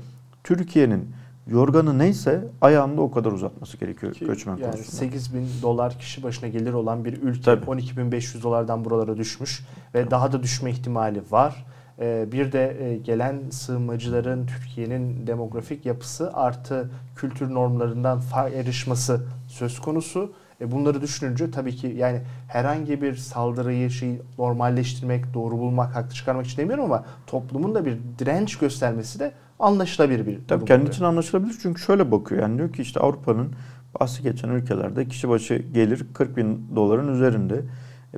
Türkiye'nin 0.44 1.10
yorganı 1.48 2.00
neyse 2.00 2.48
ayağında 2.62 3.02
o 3.02 3.12
kadar 3.12 3.32
uzatması 3.32 3.78
gerekiyor 3.78 4.14
Ki, 4.14 4.26
göçmen 4.26 4.58
yani 4.58 4.72
konusunda. 4.72 4.98
8 4.98 5.34
bin 5.34 5.48
dolar 5.62 6.00
kişi 6.00 6.24
başına 6.24 6.50
gelir 6.50 6.74
olan 6.74 7.06
bir 7.06 7.22
ülke 7.22 7.52
12.500 7.52 8.44
dolardan 8.44 8.86
buralara 8.86 9.18
düşmüş 9.18 9.66
ve 9.96 10.02
Tabii. 10.02 10.12
daha 10.12 10.32
da 10.32 10.44
düşme 10.44 10.72
ihtimali 10.72 11.22
var. 11.32 11.66
Ee, 12.00 12.26
bir 12.32 12.52
de 12.52 12.78
e, 12.84 12.98
gelen 12.98 13.50
sığınmacıların 13.50 14.46
Türkiye'nin 14.46 15.28
demografik 15.28 15.86
yapısı 15.86 16.34
artı 16.34 16.92
kültür 17.16 17.54
normlarından 17.54 18.22
ayrışması 18.34 19.26
söz 19.48 19.80
konusu. 19.80 20.34
E 20.62 20.72
bunları 20.72 21.02
düşününce 21.02 21.52
tabii 21.52 21.76
ki 21.76 21.88
yani 21.98 22.22
herhangi 22.48 23.02
bir 23.02 23.16
saldırıyı 23.16 23.92
şey 23.92 24.22
normalleştirmek, 24.38 25.34
doğru 25.34 25.58
bulmak, 25.58 25.96
haklı 25.96 26.16
çıkarmak 26.16 26.46
için 26.46 26.58
demiyorum 26.58 26.86
ama 26.86 27.06
toplumun 27.28 27.76
da 27.76 27.86
bir 27.86 27.98
direnç 28.20 28.58
göstermesi 28.58 29.20
de 29.20 29.32
anlaşılabilir 29.60 30.28
bir 30.28 30.40
Tabii 30.48 30.66
kendi 30.66 30.90
için 30.90 31.04
anlaşılabilir 31.04 31.56
çünkü 31.62 31.82
şöyle 31.82 32.12
bakıyor 32.12 32.42
yani 32.42 32.58
diyor 32.58 32.74
ki 32.74 32.82
işte 32.82 33.00
Avrupa'nın 33.00 33.54
bahsi 34.00 34.24
geçen 34.24 34.50
ülkelerde 34.50 35.08
kişi 35.08 35.30
başı 35.30 35.56
gelir 35.74 36.06
40 36.14 36.38
bin 36.38 36.76
doların 36.76 37.14
üzerinde. 37.14 37.62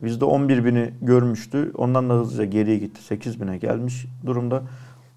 Bizde 0.02 0.26
11 0.26 0.66
bini 0.66 0.94
görmüştü. 1.02 1.72
Ondan 1.78 2.10
da 2.10 2.14
hızlıca 2.14 2.46
geriye 2.46 2.78
gitti. 2.78 3.04
8 3.04 3.42
bine 3.42 3.58
gelmiş 3.58 4.06
durumda. 4.26 4.64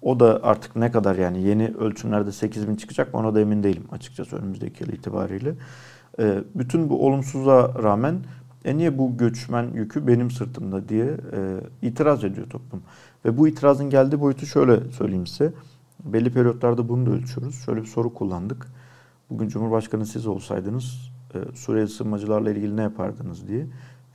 O 0.01 0.19
da 0.19 0.39
artık 0.43 0.75
ne 0.75 0.91
kadar 0.91 1.15
yani 1.15 1.43
yeni 1.43 1.67
ölçümlerde 1.67 2.31
8 2.31 2.67
bin 2.67 2.75
çıkacak 2.75 3.15
ona 3.15 3.35
da 3.35 3.41
emin 3.41 3.63
değilim 3.63 3.83
açıkçası 3.91 4.35
önümüzdeki 4.35 4.83
yıl 4.83 4.93
itibariyle. 4.93 5.53
E, 6.19 6.43
bütün 6.55 6.89
bu 6.89 7.05
olumsuza 7.07 7.73
rağmen 7.83 8.15
e 8.65 8.77
niye 8.77 8.97
bu 8.97 9.17
göçmen 9.17 9.67
yükü 9.73 10.07
benim 10.07 10.31
sırtımda 10.31 10.89
diye 10.89 11.05
e, 11.05 11.59
itiraz 11.81 12.23
ediyor 12.23 12.49
toplum. 12.49 12.81
Ve 13.25 13.37
bu 13.37 13.47
itirazın 13.47 13.89
geldiği 13.89 14.19
boyutu 14.19 14.45
şöyle 14.45 14.91
söyleyeyim 14.91 15.27
size. 15.27 15.53
Belli 16.05 16.33
periyotlarda 16.33 16.89
bunu 16.89 17.05
da 17.05 17.11
ölçüyoruz. 17.11 17.55
Şöyle 17.65 17.81
bir 17.81 17.87
soru 17.87 18.13
kullandık. 18.13 18.67
Bugün 19.29 19.47
Cumhurbaşkanı 19.47 20.05
siz 20.05 20.27
olsaydınız 20.27 21.11
e, 21.35 21.55
Suriyeli 21.55 21.89
sığınmacılarla 21.89 22.51
ilgili 22.51 22.77
ne 22.77 22.81
yapardınız 22.81 23.47
diye. 23.47 23.65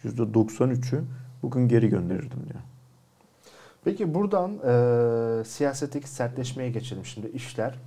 %93'ü 0.05 1.05
bugün 1.43 1.69
geri 1.69 1.89
gönderirdim 1.89 2.39
diyor. 2.49 2.61
Peki 3.85 4.15
buradan 4.15 4.51
e, 4.53 5.45
siyasetteki 5.45 6.09
sertleşmeye 6.09 6.71
geçelim 6.71 7.05
şimdi 7.05 7.27
işler. 7.29 7.79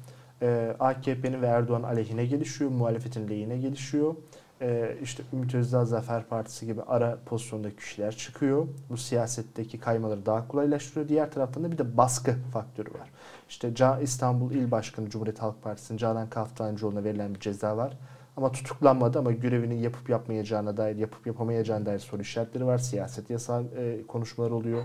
E, 0.41 0.75
AKP'nin 0.79 1.41
ve 1.41 1.45
Erdoğan 1.45 1.83
aleyhine 1.83 2.25
gelişiyor, 2.25 2.71
muhalefetin 2.71 3.29
lehine 3.29 3.57
gelişiyor. 3.57 4.15
E, 4.61 4.97
işte 5.03 5.23
Ümit 5.33 5.55
Özdağ 5.55 5.85
Zafer 5.85 6.23
Partisi 6.23 6.65
gibi 6.65 6.81
ara 6.81 7.17
pozisyondaki 7.25 7.75
kişiler 7.75 8.15
çıkıyor. 8.15 8.67
Bu 8.89 8.97
siyasetteki 8.97 9.79
kaymaları 9.79 10.25
daha 10.25 10.47
kolaylaştırıyor. 10.47 11.09
Diğer 11.09 11.31
taraftan 11.31 11.63
da 11.63 11.71
bir 11.71 11.77
de 11.77 11.97
baskı 11.97 12.35
faktörü 12.53 12.89
var. 12.89 13.09
İşte 13.49 13.73
İstanbul 14.01 14.51
İl 14.51 14.71
Başkanı 14.71 15.09
Cumhuriyet 15.09 15.41
Halk 15.41 15.63
Partisi'nin 15.63 15.97
Canan 15.97 16.29
Kaftancıoğlu'na 16.29 17.03
verilen 17.03 17.35
bir 17.35 17.39
ceza 17.39 17.77
var. 17.77 17.97
Ama 18.37 18.51
tutuklanmadı 18.51 19.19
ama 19.19 19.31
görevini 19.31 19.81
yapıp 19.81 20.09
yapmayacağına 20.09 20.77
dair, 20.77 20.95
yapıp 20.95 21.27
yapamayacağına 21.27 21.85
dair 21.85 21.99
soru 21.99 22.21
işaretleri 22.21 22.65
var. 22.65 22.77
Siyaset 22.77 23.29
yasağı 23.29 23.63
e, 23.63 24.07
konuşmalar 24.07 24.51
oluyor. 24.51 24.83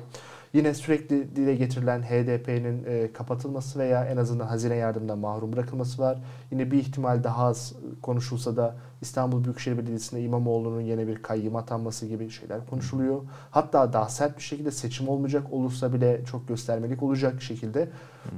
Yine 0.53 0.75
sürekli 0.75 1.37
dile 1.37 1.55
getirilen 1.55 2.03
HDP'nin 2.03 2.85
e, 2.87 3.13
kapatılması 3.13 3.79
veya 3.79 4.05
en 4.05 4.17
azından 4.17 4.47
hazine 4.47 4.75
yardımından 4.75 5.19
mahrum 5.19 5.53
bırakılması 5.53 6.03
var. 6.03 6.19
Yine 6.51 6.71
bir 6.71 6.79
ihtimal 6.79 7.25
daha 7.25 7.45
az 7.45 7.75
konuşulsa 8.03 8.57
da 8.57 8.77
İstanbul 9.01 9.45
Büyükşehir 9.45 9.79
Belediyesi'nde 9.79 10.23
İmamoğlu'nun 10.23 10.81
yine 10.81 11.07
bir 11.07 11.23
kayyım 11.23 11.57
atanması 11.57 12.07
gibi 12.07 12.31
şeyler 12.31 12.67
konuşuluyor. 12.67 13.23
Hatta 13.51 13.93
daha 13.93 14.09
sert 14.09 14.37
bir 14.37 14.43
şekilde 14.43 14.71
seçim 14.71 15.09
olmayacak 15.09 15.53
olursa 15.53 15.93
bile 15.93 16.25
çok 16.25 16.49
göstermelik 16.49 17.03
olacak 17.03 17.43
şekilde. 17.43 17.89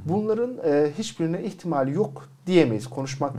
Bunların 0.04 0.58
e, 0.64 0.92
hiçbirine 0.98 1.42
ihtimali 1.42 1.92
yok 1.92 2.28
diyemeyiz. 2.46 2.86
Konuşmak 2.86 3.32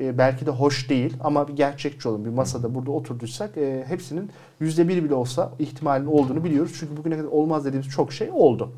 e, 0.00 0.18
belki 0.18 0.46
de 0.46 0.50
hoş 0.50 0.90
değil 0.90 1.16
ama 1.20 1.48
bir 1.48 1.52
gerçekçi 1.52 2.08
olun. 2.08 2.24
Bir 2.24 2.30
masada 2.30 2.74
burada 2.74 2.90
oturduysak 2.90 3.56
e, 3.56 3.84
hepsinin 3.88 4.30
yüzde 4.60 4.88
bir 4.88 5.04
bile 5.04 5.14
olsa 5.14 5.52
ihtimalin 5.58 6.06
olduğunu 6.06 6.44
biliyoruz. 6.44 6.76
Çünkü 6.80 6.96
bugüne 6.96 7.16
kadar 7.16 7.28
olmaz 7.28 7.64
dediğimiz 7.64 7.88
çok 7.88 8.12
şey 8.12 8.30
oldu. 8.32 8.72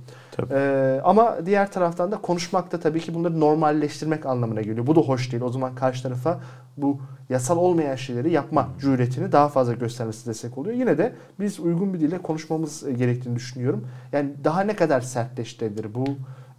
E, 0.51 1.01
ama 1.05 1.47
diğer 1.47 1.73
taraftan 1.73 2.13
da 2.13 2.17
konuşmakta 2.17 2.81
tabii 2.81 3.01
ki 3.01 3.15
bunları 3.15 3.41
normalleştirmek 3.41 4.27
anlamına 4.27 4.63
geliyor. 4.63 4.87
Bu 4.87 4.97
da 4.97 5.01
hoş 5.01 5.33
değil. 5.33 5.43
O 5.43 5.49
zaman 5.49 5.75
karşı 5.75 6.03
tarafa 6.03 6.41
bu 6.77 7.01
yasal 7.29 7.57
olmayan 7.57 7.97
şeyleri 7.97 8.33
yapma 8.33 8.69
cüretini 8.81 9.33
daha 9.33 9.49
fazla 9.49 9.73
göstermesi 9.73 10.27
destek 10.27 10.59
oluyor. 10.59 10.77
Yine 10.77 10.99
de 10.99 11.13
biz 11.41 11.61
uygun 11.61 11.95
bir 11.95 12.01
dille 12.01 12.19
konuşmamız 12.19 12.97
gerektiğini 12.97 13.37
düşünüyorum. 13.37 13.87
Yani 14.13 14.31
daha 14.45 14.61
ne 14.61 14.77
kadar 14.77 15.01
sertleştirebilir 15.01 15.95
bu 15.95 16.05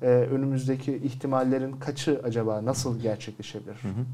e, 0.01 0.05
önümüzdeki 0.05 0.95
ihtimallerin 0.95 1.71
kaçı 1.71 2.21
acaba 2.23 2.65
nasıl 2.65 2.99
gerçekleşebilir? 2.99 3.75
Hı 3.81 3.87
hı. 3.87 4.05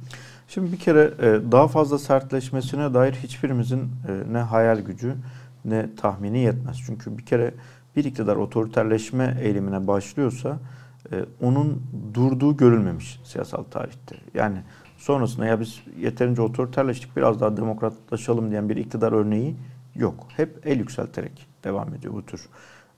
Şimdi 0.48 0.72
bir 0.72 0.78
kere 0.78 1.14
e, 1.20 1.52
daha 1.52 1.68
fazla 1.68 2.00
sertleşmesine 2.00 2.94
dair 2.94 3.14
hiçbirimizin 3.14 3.80
e, 3.80 4.34
ne 4.34 4.38
hayal 4.38 4.80
gücü 4.80 5.16
ne 5.66 5.96
tahmini 5.96 6.40
yetmez. 6.40 6.78
Çünkü 6.86 7.18
bir 7.18 7.26
kere 7.26 7.54
bir 7.96 8.04
iktidar 8.04 8.36
otoriterleşme 8.36 9.38
eğilimine 9.42 9.88
başlıyorsa 9.88 10.60
e, 11.12 11.26
onun 11.42 11.84
durduğu 12.14 12.58
görülmemiş 12.58 13.20
siyasal 13.24 13.64
tarihte. 13.64 14.16
Yani 14.34 14.58
sonrasında 14.98 15.46
ya 15.46 15.60
biz 15.60 15.82
yeterince 16.00 16.42
otoriterleştik 16.42 17.18
biraz 17.18 17.40
daha 17.40 17.58
demokratlaşalım 17.58 18.52
diyen 18.52 18.70
bir 18.70 18.76
iktidar 18.76 19.12
örneği 19.12 19.56
yok. 19.96 20.28
Hep 20.38 20.68
el 20.68 20.80
yükselterek 20.80 21.48
devam 21.64 21.94
ediyor 21.94 22.14
bu 22.14 22.26
tür 22.26 22.50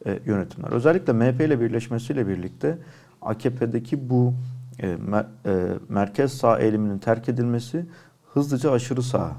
e, 0.05 0.19
yönetimler. 0.25 0.71
Özellikle 0.71 1.13
MHP 1.13 1.41
ile 1.41 1.59
birleşmesiyle 1.59 2.27
birlikte 2.27 2.77
AKP'deki 3.21 4.09
bu 4.09 4.33
e, 4.79 4.95
mer, 4.95 5.25
e, 5.45 5.67
merkez 5.89 6.33
sağ 6.33 6.59
eğiliminin 6.59 6.99
terk 6.99 7.29
edilmesi 7.29 7.85
hızlıca 8.33 8.71
aşırı 8.71 9.03
sağa 9.03 9.31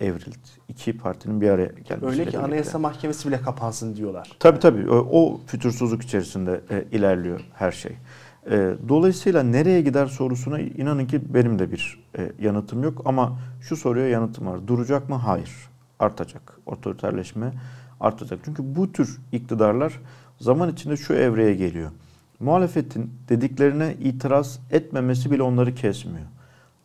e, 0.00 0.06
evrildi. 0.06 0.48
İki 0.68 0.98
partinin 0.98 1.40
bir 1.40 1.50
araya 1.50 1.66
gelmesiyle 1.66 2.06
Öyle 2.06 2.16
ki 2.16 2.20
birlikte. 2.20 2.38
Anayasa 2.38 2.78
Mahkemesi 2.78 3.28
bile 3.28 3.40
kapansın 3.40 3.96
diyorlar. 3.96 4.32
Tabii 4.38 4.58
tabii. 4.58 4.90
O, 4.90 5.08
o 5.12 5.40
fütursuzluk 5.46 6.02
içerisinde 6.02 6.60
e, 6.70 6.84
ilerliyor 6.92 7.40
her 7.54 7.72
şey. 7.72 7.92
E, 8.50 8.74
dolayısıyla 8.88 9.42
nereye 9.42 9.80
gider 9.80 10.06
sorusuna 10.06 10.60
inanın 10.60 11.06
ki 11.06 11.34
benim 11.34 11.58
de 11.58 11.72
bir 11.72 12.04
e, 12.18 12.32
yanıtım 12.38 12.82
yok. 12.82 13.02
Ama 13.04 13.38
şu 13.60 13.76
soruya 13.76 14.08
yanıtım 14.08 14.46
var. 14.46 14.66
Duracak 14.66 15.08
mı? 15.08 15.14
Hayır. 15.14 15.50
Artacak. 15.98 16.58
Otoriterleşme 16.66 17.52
artacak. 18.04 18.40
Çünkü 18.44 18.76
bu 18.76 18.92
tür 18.92 19.20
iktidarlar 19.32 20.00
zaman 20.40 20.72
içinde 20.72 20.96
şu 20.96 21.14
evreye 21.14 21.54
geliyor. 21.54 21.90
Muhalefetin 22.40 23.12
dediklerine 23.28 23.94
itiraz 24.00 24.58
etmemesi 24.70 25.30
bile 25.30 25.42
onları 25.42 25.74
kesmiyor. 25.74 26.26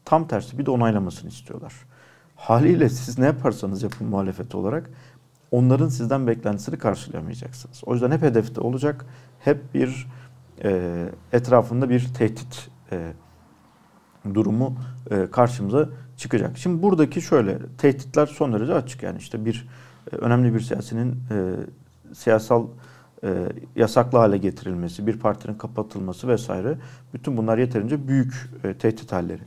Tam 0.05 0.27
tersi 0.27 0.57
bir 0.57 0.65
de 0.65 0.71
onaylamasını 0.71 1.29
istiyorlar. 1.29 1.73
Haliyle 2.35 2.89
siz 2.89 3.17
ne 3.17 3.25
yaparsanız 3.25 3.83
yapın 3.83 4.07
muhalefet 4.07 4.55
olarak 4.55 4.89
onların 5.51 5.87
sizden 5.87 6.27
beklentisini 6.27 6.77
karşılayamayacaksınız. 6.77 7.81
O 7.85 7.93
yüzden 7.93 8.11
hep 8.11 8.21
hedefte 8.21 8.61
olacak. 8.61 9.05
Hep 9.39 9.73
bir 9.73 10.07
e, 10.63 11.05
etrafında 11.33 11.89
bir 11.89 12.13
tehdit 12.13 12.69
e, 12.91 13.13
durumu 14.33 14.75
e, 15.11 15.27
karşımıza 15.31 15.89
çıkacak. 16.17 16.57
Şimdi 16.57 16.83
buradaki 16.83 17.21
şöyle 17.21 17.59
tehditler 17.77 18.25
son 18.25 18.53
derece 18.53 18.73
açık. 18.73 19.03
Yani 19.03 19.17
işte 19.17 19.45
bir 19.45 19.67
önemli 20.11 20.53
bir 20.53 20.59
siyasinin 20.59 21.11
e, 21.11 21.55
siyasal 22.13 22.67
e, 23.23 23.49
yasaklı 23.75 24.17
hale 24.17 24.37
getirilmesi, 24.37 25.07
bir 25.07 25.19
partinin 25.19 25.57
kapatılması 25.57 26.27
vesaire 26.27 26.77
bütün 27.13 27.37
bunlar 27.37 27.57
yeterince 27.57 28.07
büyük 28.07 28.49
e, 28.63 28.73
tehdit 28.73 29.11
halleri. 29.11 29.41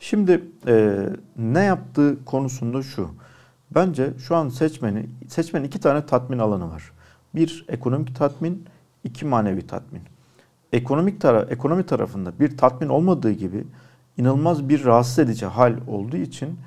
Şimdi 0.00 0.44
e, 0.66 1.06
ne 1.36 1.60
yaptığı 1.60 2.24
konusunda 2.24 2.82
şu. 2.82 3.10
Bence 3.70 4.12
şu 4.18 4.36
an 4.36 4.48
seçmeni, 4.48 5.06
seçmenin 5.28 5.64
iki 5.64 5.80
tane 5.80 6.06
tatmin 6.06 6.38
alanı 6.38 6.70
var. 6.70 6.92
Bir 7.34 7.64
ekonomik 7.68 8.16
tatmin, 8.16 8.64
iki 9.04 9.26
manevi 9.26 9.66
tatmin. 9.66 10.02
Ekonomik 10.72 11.20
tara 11.20 11.42
ekonomi 11.42 11.86
tarafında 11.86 12.32
bir 12.40 12.56
tatmin 12.56 12.88
olmadığı 12.88 13.32
gibi 13.32 13.64
inanılmaz 14.16 14.68
bir 14.68 14.84
rahatsız 14.84 15.18
edici 15.18 15.46
hal 15.46 15.76
olduğu 15.86 16.16
için 16.16 16.58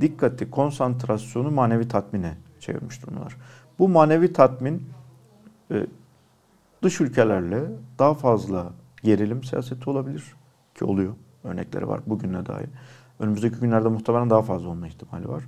dikkati, 0.00 0.50
konsantrasyonu 0.50 1.50
manevi 1.50 1.88
tatmine 1.88 2.34
çevirmiş 2.60 3.02
durumlar. 3.02 3.36
Bu 3.78 3.88
manevi 3.88 4.32
tatmin 4.32 4.88
e, 5.70 5.86
dış 6.82 7.00
ülkelerle 7.00 7.64
daha 7.98 8.14
fazla 8.14 8.72
gerilim 9.02 9.44
siyaseti 9.44 9.90
olabilir 9.90 10.34
ki 10.74 10.84
oluyor. 10.84 11.14
Örnekleri 11.44 11.88
var 11.88 12.00
bugüne 12.06 12.46
dair. 12.46 12.68
Önümüzdeki 13.18 13.56
günlerde 13.56 13.88
muhtemelen 13.88 14.30
daha 14.30 14.42
fazla 14.42 14.68
olma 14.68 14.86
ihtimali 14.86 15.28
var. 15.28 15.44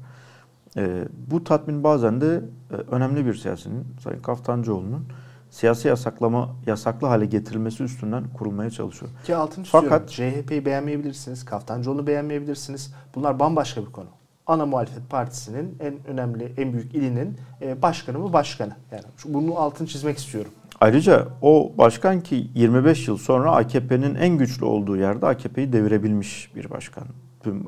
E, 0.76 1.04
bu 1.30 1.44
tatmin 1.44 1.84
bazen 1.84 2.20
de 2.20 2.44
e, 2.70 2.74
önemli 2.74 3.26
bir 3.26 3.34
siyasinin, 3.34 3.86
Sayın 4.00 4.22
Kaftancıoğlu'nun 4.22 5.06
siyasi 5.50 5.88
yasaklama 5.88 6.56
yasaklı 6.66 7.06
hale 7.06 7.26
getirilmesi 7.26 7.82
üstünden 7.82 8.24
kurulmaya 8.38 8.70
çalışıyor. 8.70 9.12
Ki 9.24 9.36
altını 9.36 9.64
Fakat 9.64 10.08
CHP'yi 10.08 10.64
beğenmeyebilirsiniz, 10.64 11.44
Kaftancıoğlu'nu 11.44 12.06
beğenmeyebilirsiniz. 12.06 12.94
Bunlar 13.14 13.38
bambaşka 13.38 13.80
bir 13.86 13.92
konu 13.92 14.08
ana 14.50 14.66
muhalefet 14.66 15.10
partisinin 15.10 15.76
en 15.80 16.06
önemli, 16.06 16.52
en 16.56 16.72
büyük 16.72 16.94
ilinin 16.94 17.36
e, 17.62 17.82
başkanı 17.82 18.18
mı 18.18 18.32
başkanı. 18.32 18.76
Yani 18.92 19.04
bunu 19.24 19.58
altını 19.58 19.88
çizmek 19.88 20.18
istiyorum. 20.18 20.52
Ayrıca 20.80 21.28
o 21.42 21.72
başkan 21.78 22.20
ki 22.20 22.50
25 22.54 23.08
yıl 23.08 23.16
sonra 23.16 23.52
AKP'nin 23.52 24.14
en 24.14 24.38
güçlü 24.38 24.64
olduğu 24.64 24.96
yerde 24.96 25.26
AKP'yi 25.26 25.72
devirebilmiş 25.72 26.50
bir 26.54 26.70
başkan. 26.70 27.04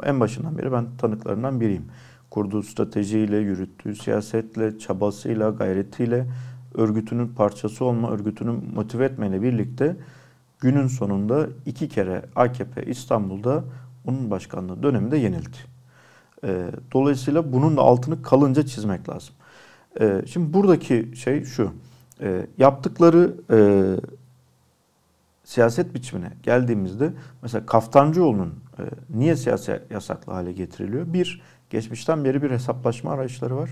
En 0.02 0.20
başından 0.20 0.58
beri 0.58 0.72
ben 0.72 0.86
tanıklarından 0.98 1.60
biriyim. 1.60 1.84
Kurduğu 2.30 2.62
stratejiyle, 2.62 3.36
yürüttüğü 3.36 3.96
siyasetle, 3.96 4.78
çabasıyla, 4.78 5.50
gayretiyle 5.50 6.26
örgütünün 6.74 7.28
parçası 7.28 7.84
olma, 7.84 8.10
örgütünün 8.10 8.74
motive 8.74 9.04
etmeyle 9.04 9.42
birlikte 9.42 9.96
günün 10.60 10.86
sonunda 10.86 11.46
iki 11.66 11.88
kere 11.88 12.22
AKP 12.36 12.86
İstanbul'da 12.86 13.64
onun 14.06 14.30
başkanlığı 14.30 14.82
döneminde 14.82 15.16
yenildi. 15.16 15.71
E, 16.44 16.66
dolayısıyla 16.92 17.52
bunun 17.52 17.76
da 17.76 17.80
altını 17.80 18.22
kalınca 18.22 18.66
çizmek 18.66 19.08
lazım. 19.08 19.34
E, 20.00 20.22
şimdi 20.26 20.52
buradaki 20.52 21.10
şey 21.16 21.44
şu. 21.44 21.72
E, 22.20 22.46
yaptıkları 22.58 23.34
e, 23.50 23.58
siyaset 25.44 25.94
biçimine 25.94 26.32
geldiğimizde 26.42 27.12
mesela 27.42 27.66
Kaftancıoğlu'nun 27.66 28.54
e, 28.78 28.82
niye 29.18 29.36
siyasi 29.36 29.82
yasaklı 29.90 30.32
hale 30.32 30.52
getiriliyor? 30.52 31.12
Bir, 31.12 31.42
geçmişten 31.70 32.24
beri 32.24 32.42
bir 32.42 32.50
hesaplaşma 32.50 33.12
arayışları 33.12 33.56
var. 33.56 33.70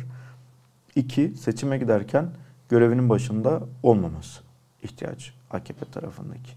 İki, 0.97 1.29
seçime 1.29 1.79
giderken 1.79 2.31
görevinin 2.69 3.09
başında 3.09 3.63
olmaması 3.83 4.41
ihtiyacı 4.83 5.33
AKP 5.51 5.87
tarafındaki. 5.93 6.51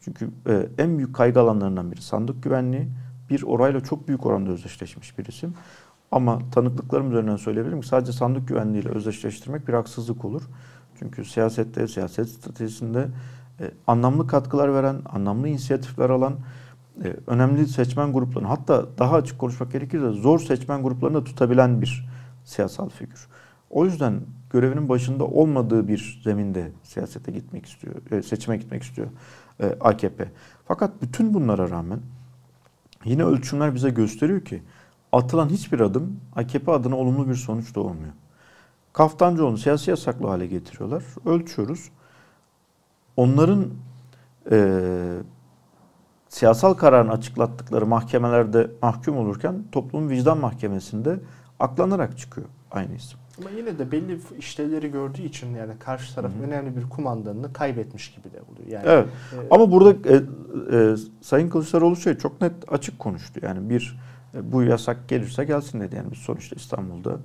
Çünkü 0.00 0.30
e, 0.48 0.66
en 0.78 0.98
büyük 0.98 1.14
kaygı 1.14 1.40
alanlarından 1.40 1.92
biri 1.92 2.02
sandık 2.02 2.42
güvenliği 2.42 2.88
bir 3.30 3.42
orayla 3.42 3.80
çok 3.80 4.08
büyük 4.08 4.26
oranda 4.26 4.50
özdeşleşmiş 4.50 5.18
bir 5.18 5.26
isim. 5.26 5.54
Ama 6.12 6.38
tanıklıklarım 6.52 7.10
üzerinden 7.10 7.36
söyleyebilirim 7.36 7.80
ki 7.80 7.86
sadece 7.86 8.12
sandık 8.12 8.48
güvenliğiyle 8.48 8.88
özdeşleştirmek 8.88 9.68
bir 9.68 9.72
haksızlık 9.72 10.24
olur. 10.24 10.42
Çünkü 10.98 11.24
siyasette, 11.24 11.88
siyaset 11.88 12.28
stratejisinde 12.28 13.08
e, 13.60 13.70
anlamlı 13.86 14.26
katkılar 14.26 14.74
veren, 14.74 15.02
anlamlı 15.12 15.48
inisiyatifler 15.48 16.10
alan, 16.10 16.34
e, 17.04 17.16
önemli 17.26 17.68
seçmen 17.68 18.12
gruplarını 18.12 18.48
hatta 18.48 18.86
daha 18.98 19.16
açık 19.16 19.38
konuşmak 19.38 19.72
gerekirse 19.72 20.10
zor 20.10 20.38
seçmen 20.38 20.82
gruplarını 20.82 21.16
da 21.16 21.24
tutabilen 21.24 21.82
bir 21.82 22.08
siyasal 22.44 22.88
figür. 22.88 23.28
O 23.70 23.84
yüzden 23.84 24.20
görevinin 24.50 24.88
başında 24.88 25.24
olmadığı 25.24 25.88
bir 25.88 26.20
zeminde 26.24 26.72
siyasete 26.82 27.32
gitmek 27.32 27.66
istiyor, 27.66 27.94
e, 28.10 28.22
seçime 28.22 28.56
gitmek 28.56 28.82
istiyor 28.82 29.08
e, 29.60 29.66
AKP. 29.80 30.28
Fakat 30.64 31.02
bütün 31.02 31.34
bunlara 31.34 31.70
rağmen 31.70 32.00
yine 33.04 33.24
ölçümler 33.24 33.74
bize 33.74 33.90
gösteriyor 33.90 34.44
ki 34.44 34.62
atılan 35.12 35.48
hiçbir 35.48 35.80
adım 35.80 36.20
AKP 36.36 36.72
adına 36.72 36.96
olumlu 36.96 37.28
bir 37.28 37.34
sonuç 37.34 37.74
doğurmuyor. 37.74 38.12
Kaftancıoğlu'nu 38.92 39.58
siyasi 39.58 39.90
yasaklı 39.90 40.28
hale 40.28 40.46
getiriyorlar. 40.46 41.04
Ölçüyoruz. 41.26 41.90
Onların 43.16 43.68
e, 44.50 44.80
siyasal 46.28 46.74
kararını 46.74 47.12
açıklattıkları 47.12 47.86
mahkemelerde 47.86 48.70
mahkum 48.82 49.16
olurken 49.16 49.64
toplumun 49.72 50.08
vicdan 50.08 50.38
mahkemesinde 50.38 51.20
aklanarak 51.60 52.18
çıkıyor 52.18 52.46
aynı 52.70 52.94
isim. 52.94 53.19
Ama 53.40 53.50
yine 53.50 53.78
de 53.78 53.92
belli 53.92 54.20
işlevleri 54.38 54.90
gördüğü 54.90 55.22
için 55.22 55.54
yani 55.54 55.72
karşı 55.78 56.14
taraf 56.14 56.32
Hı-hı. 56.32 56.42
önemli 56.42 56.76
bir 56.76 56.88
kumandanını 56.88 57.52
kaybetmiş 57.52 58.12
gibi 58.12 58.24
de 58.32 58.40
oluyor. 58.52 58.68
Yani, 58.68 58.84
evet. 58.86 59.06
E, 59.32 59.54
Ama 59.54 59.72
burada 59.72 60.08
e, 60.08 60.14
e, 60.76 60.96
Sayın 61.20 61.48
Kılıçdaroğlu 61.48 61.96
şey 61.96 62.14
çok 62.14 62.40
net 62.40 62.52
açık 62.68 62.98
konuştu. 62.98 63.40
Yani 63.42 63.70
bir 63.70 63.98
e, 64.34 64.52
bu 64.52 64.62
yasak 64.62 65.08
gelirse 65.08 65.44
gelsin 65.44 65.80
dedi. 65.80 65.96
Yani 65.96 66.10
biz 66.12 66.18
sonuçta 66.18 66.56
İstanbul'da 66.56 67.16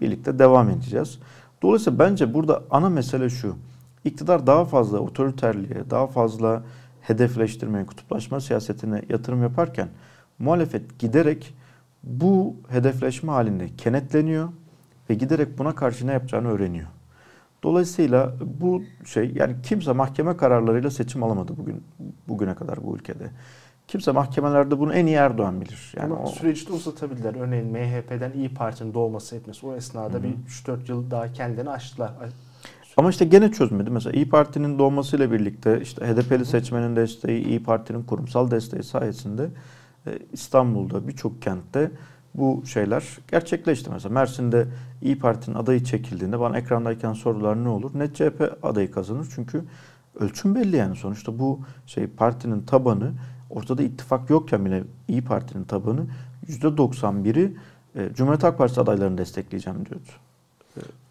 birlikte 0.00 0.38
devam 0.38 0.70
edeceğiz. 0.70 1.18
Dolayısıyla 1.62 1.98
bence 1.98 2.34
burada 2.34 2.62
ana 2.70 2.88
mesele 2.88 3.30
şu. 3.30 3.56
İktidar 4.04 4.46
daha 4.46 4.64
fazla 4.64 4.98
otoriterliğe, 4.98 5.90
daha 5.90 6.06
fazla 6.06 6.62
hedefleştirmeye, 7.00 7.86
kutuplaşma 7.86 8.40
siyasetine 8.40 9.02
yatırım 9.08 9.42
yaparken 9.42 9.88
muhalefet 10.38 10.98
giderek 10.98 11.54
bu 12.02 12.56
hedefleşme 12.68 13.32
halinde 13.32 13.76
kenetleniyor 13.76 14.48
ve 15.10 15.14
giderek 15.14 15.58
buna 15.58 15.74
karşı 15.74 16.06
ne 16.06 16.12
yapacağını 16.12 16.48
öğreniyor. 16.48 16.88
Dolayısıyla 17.62 18.34
bu 18.60 18.82
şey 19.06 19.32
yani 19.34 19.56
kimse 19.62 19.92
mahkeme 19.92 20.36
kararlarıyla 20.36 20.90
seçim 20.90 21.22
alamadı 21.22 21.56
bugün 21.56 21.84
bugüne 22.28 22.54
kadar 22.54 22.84
bu 22.84 22.96
ülkede. 22.96 23.30
Kimse 23.88 24.12
mahkemelerde 24.12 24.78
bunu 24.78 24.94
en 24.94 25.06
iyi 25.06 25.16
Erdoğan 25.16 25.60
bilir. 25.60 25.92
Yani 25.96 26.14
Ama 26.14 26.22
o... 26.22 26.26
süreci 26.26 26.68
de 26.68 26.72
uzatabilirler. 26.72 27.34
Örneğin 27.34 27.66
MHP'den 27.66 28.32
İyi 28.32 28.54
Parti'nin 28.54 28.94
doğması 28.94 29.36
etmesi 29.36 29.66
o 29.66 29.74
esnada 29.74 30.14
Hı-hı. 30.14 30.22
bir 30.22 30.34
3-4 30.48 30.90
yıl 30.90 31.10
daha 31.10 31.32
kendini 31.32 31.70
açtılar. 31.70 32.12
Ama 32.96 33.10
işte 33.10 33.24
gene 33.24 33.52
çözmedi. 33.52 33.90
Mesela 33.90 34.16
İyi 34.16 34.28
Parti'nin 34.28 34.78
doğmasıyla 34.78 35.32
birlikte 35.32 35.80
işte 35.80 36.06
HDP'li 36.06 36.44
seçmenin 36.44 36.96
desteği, 36.96 37.44
İyi 37.44 37.62
Parti'nin 37.62 38.02
kurumsal 38.02 38.50
desteği 38.50 38.82
sayesinde 38.82 39.48
e, 40.06 40.18
İstanbul'da 40.32 41.08
birçok 41.08 41.42
kentte 41.42 41.90
bu 42.34 42.62
şeyler 42.66 43.18
gerçekleşti. 43.30 43.90
Mesela 43.90 44.14
Mersin'de 44.14 44.66
İyi 45.02 45.18
Parti'nin 45.18 45.56
adayı 45.56 45.84
çekildiğinde 45.84 46.40
bana 46.40 46.58
ekrandayken 46.58 47.12
sorular 47.12 47.64
ne 47.64 47.68
olur? 47.68 47.90
Net 47.94 48.16
CHP 48.16 48.58
adayı 48.62 48.90
kazanır. 48.90 49.26
Çünkü 49.34 49.64
ölçüm 50.20 50.54
belli 50.54 50.76
yani. 50.76 50.96
Sonuçta 50.96 51.38
bu 51.38 51.60
şey 51.86 52.06
partinin 52.06 52.62
tabanı 52.62 53.12
ortada 53.50 53.82
ittifak 53.82 54.30
yokken 54.30 54.64
bile 54.64 54.84
İyi 55.08 55.24
Parti'nin 55.24 55.64
tabanı 55.64 56.06
%91'i 56.48 57.56
e, 57.96 58.14
Cumhuriyet 58.14 58.42
Halk 58.42 58.58
Partisi 58.58 58.80
adaylarını 58.80 59.18
destekleyeceğim 59.18 59.86
diyordu. 59.86 60.08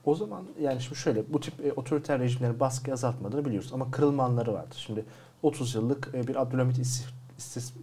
O 0.05 0.15
zaman 0.15 0.43
yani 0.61 0.81
şimdi 0.81 0.97
şöyle 0.97 1.33
bu 1.33 1.39
tip 1.39 1.65
e, 1.65 1.73
otoriter 1.73 2.19
rejimlerin 2.19 2.59
baskı 2.59 2.93
azaltmadığını 2.93 3.45
biliyoruz 3.45 3.71
ama 3.73 3.91
kırılma 3.91 4.23
vardır. 4.53 4.83
Şimdi 4.85 5.05
30 5.43 5.75
yıllık 5.75 6.09
e, 6.13 6.27
bir 6.27 6.41
Abdülhamit 6.41 6.79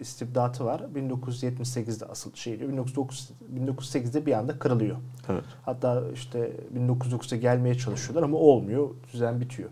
istibdatı 0.00 0.64
var. 0.64 0.82
1978'de 0.94 2.06
asıl 2.06 2.34
şey 2.34 2.58
diyor. 2.58 2.70
1908'de 2.70 4.26
bir 4.26 4.32
anda 4.32 4.58
kırılıyor. 4.58 4.96
Evet. 5.28 5.44
Hatta 5.62 6.02
işte 6.14 6.52
1909'da 6.78 7.36
gelmeye 7.36 7.74
çalışıyorlar 7.74 8.22
ama 8.22 8.38
olmuyor. 8.38 8.88
Düzen 9.12 9.40
bitiyor. 9.40 9.70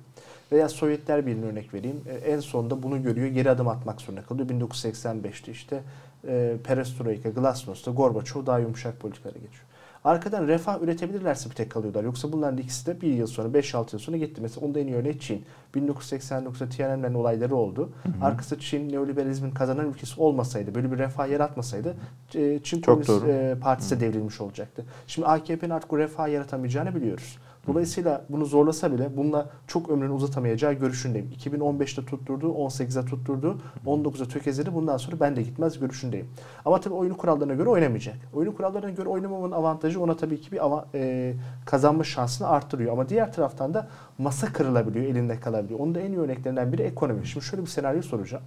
Veya 0.52 0.68
Sovyetler 0.68 1.26
Birliği'ne 1.26 1.46
örnek 1.46 1.74
vereyim. 1.74 2.00
E, 2.08 2.14
en 2.14 2.40
sonunda 2.40 2.82
bunu 2.82 3.02
görüyor. 3.02 3.26
Geri 3.26 3.50
adım 3.50 3.68
atmak 3.68 4.00
zorunda 4.00 4.22
kalıyor. 4.22 4.48
1985'te 4.48 5.52
işte 5.52 5.82
e, 6.28 6.56
Perestroika, 6.64 7.28
Glasnost'ta 7.28 7.90
Gorbaçov 7.90 8.46
daha 8.46 8.58
yumuşak 8.58 9.00
politikalara 9.00 9.38
geçiyor. 9.38 9.64
Arkadan 10.06 10.48
refah 10.48 10.82
üretebilirlerse 10.82 11.50
bir 11.50 11.54
tek 11.54 11.70
kalıyorlar. 11.70 12.04
Yoksa 12.04 12.32
bunların 12.32 12.58
ikisi 12.58 12.86
de 12.86 13.00
bir 13.00 13.12
yıl 13.12 13.26
sonra, 13.26 13.48
5-6 13.48 13.78
yıl 13.92 13.98
sonra 13.98 14.16
gitti. 14.16 14.40
Mesela 14.40 14.66
onda 14.66 14.80
en 14.80 14.86
iyi 14.86 14.96
örneği 14.96 15.18
Çin. 15.18 15.44
1989'da 15.74 16.68
Tiananmen 16.68 17.14
olayları 17.14 17.56
oldu. 17.56 17.90
Hı 18.02 18.08
hı. 18.08 18.24
Arkası 18.24 18.58
Çin 18.58 18.92
neoliberalizmin 18.92 19.50
kazanan 19.50 19.88
ülkesi 19.88 20.20
olmasaydı, 20.20 20.74
böyle 20.74 20.92
bir 20.92 20.98
refah 20.98 21.28
yaratmasaydı 21.28 21.94
e, 22.34 22.60
Çin 22.62 22.80
Çok 22.80 22.84
Komünist 22.84 23.08
doğru. 23.08 23.60
Partisi 23.60 24.00
de 24.00 24.06
devrilmiş 24.06 24.40
olacaktı. 24.40 24.84
Şimdi 25.06 25.28
AKP'nin 25.28 25.70
artık 25.70 25.92
o 25.92 25.98
refah 25.98 26.28
yaratamayacağını 26.28 26.94
biliyoruz. 26.94 27.38
Dolayısıyla 27.68 28.24
bunu 28.28 28.44
zorlasa 28.44 28.92
bile 28.92 29.16
bununla 29.16 29.50
çok 29.66 29.90
ömrünü 29.90 30.12
uzatamayacağı 30.12 30.72
görüşündeyim. 30.72 31.30
2015'te 31.44 32.04
tutturdu, 32.04 32.46
18'e 32.46 33.04
tutturdu, 33.04 33.58
19'a 33.86 34.28
tökezledi. 34.28 34.74
Bundan 34.74 34.96
sonra 34.96 35.20
ben 35.20 35.36
de 35.36 35.42
gitmez 35.42 35.78
görüşündeyim. 35.78 36.28
Ama 36.64 36.80
tabii 36.80 36.94
oyunu 36.94 37.16
kurallarına 37.16 37.54
göre 37.54 37.68
oynamayacak. 37.68 38.16
Oyunu 38.34 38.56
kurallarına 38.56 38.90
göre 38.90 39.08
oynamamanın 39.08 39.52
avantajı 39.52 40.02
ona 40.02 40.16
tabii 40.16 40.40
ki 40.40 40.52
bir 40.52 40.64
ava, 40.64 40.86
e, 40.94 41.34
kazanma 41.64 42.04
şansını 42.04 42.48
arttırıyor. 42.48 42.92
Ama 42.92 43.08
diğer 43.08 43.32
taraftan 43.32 43.74
da 43.74 43.88
masa 44.18 44.52
kırılabiliyor, 44.52 45.04
elinde 45.04 45.40
kalabiliyor. 45.40 45.80
Onun 45.80 45.94
da 45.94 46.00
en 46.00 46.12
iyi 46.12 46.18
örneklerinden 46.18 46.72
biri 46.72 46.82
ekonomi. 46.82 47.26
Şimdi 47.26 47.46
şöyle 47.46 47.62
bir 47.62 47.68
senaryo 47.68 48.02
soracağım. 48.02 48.44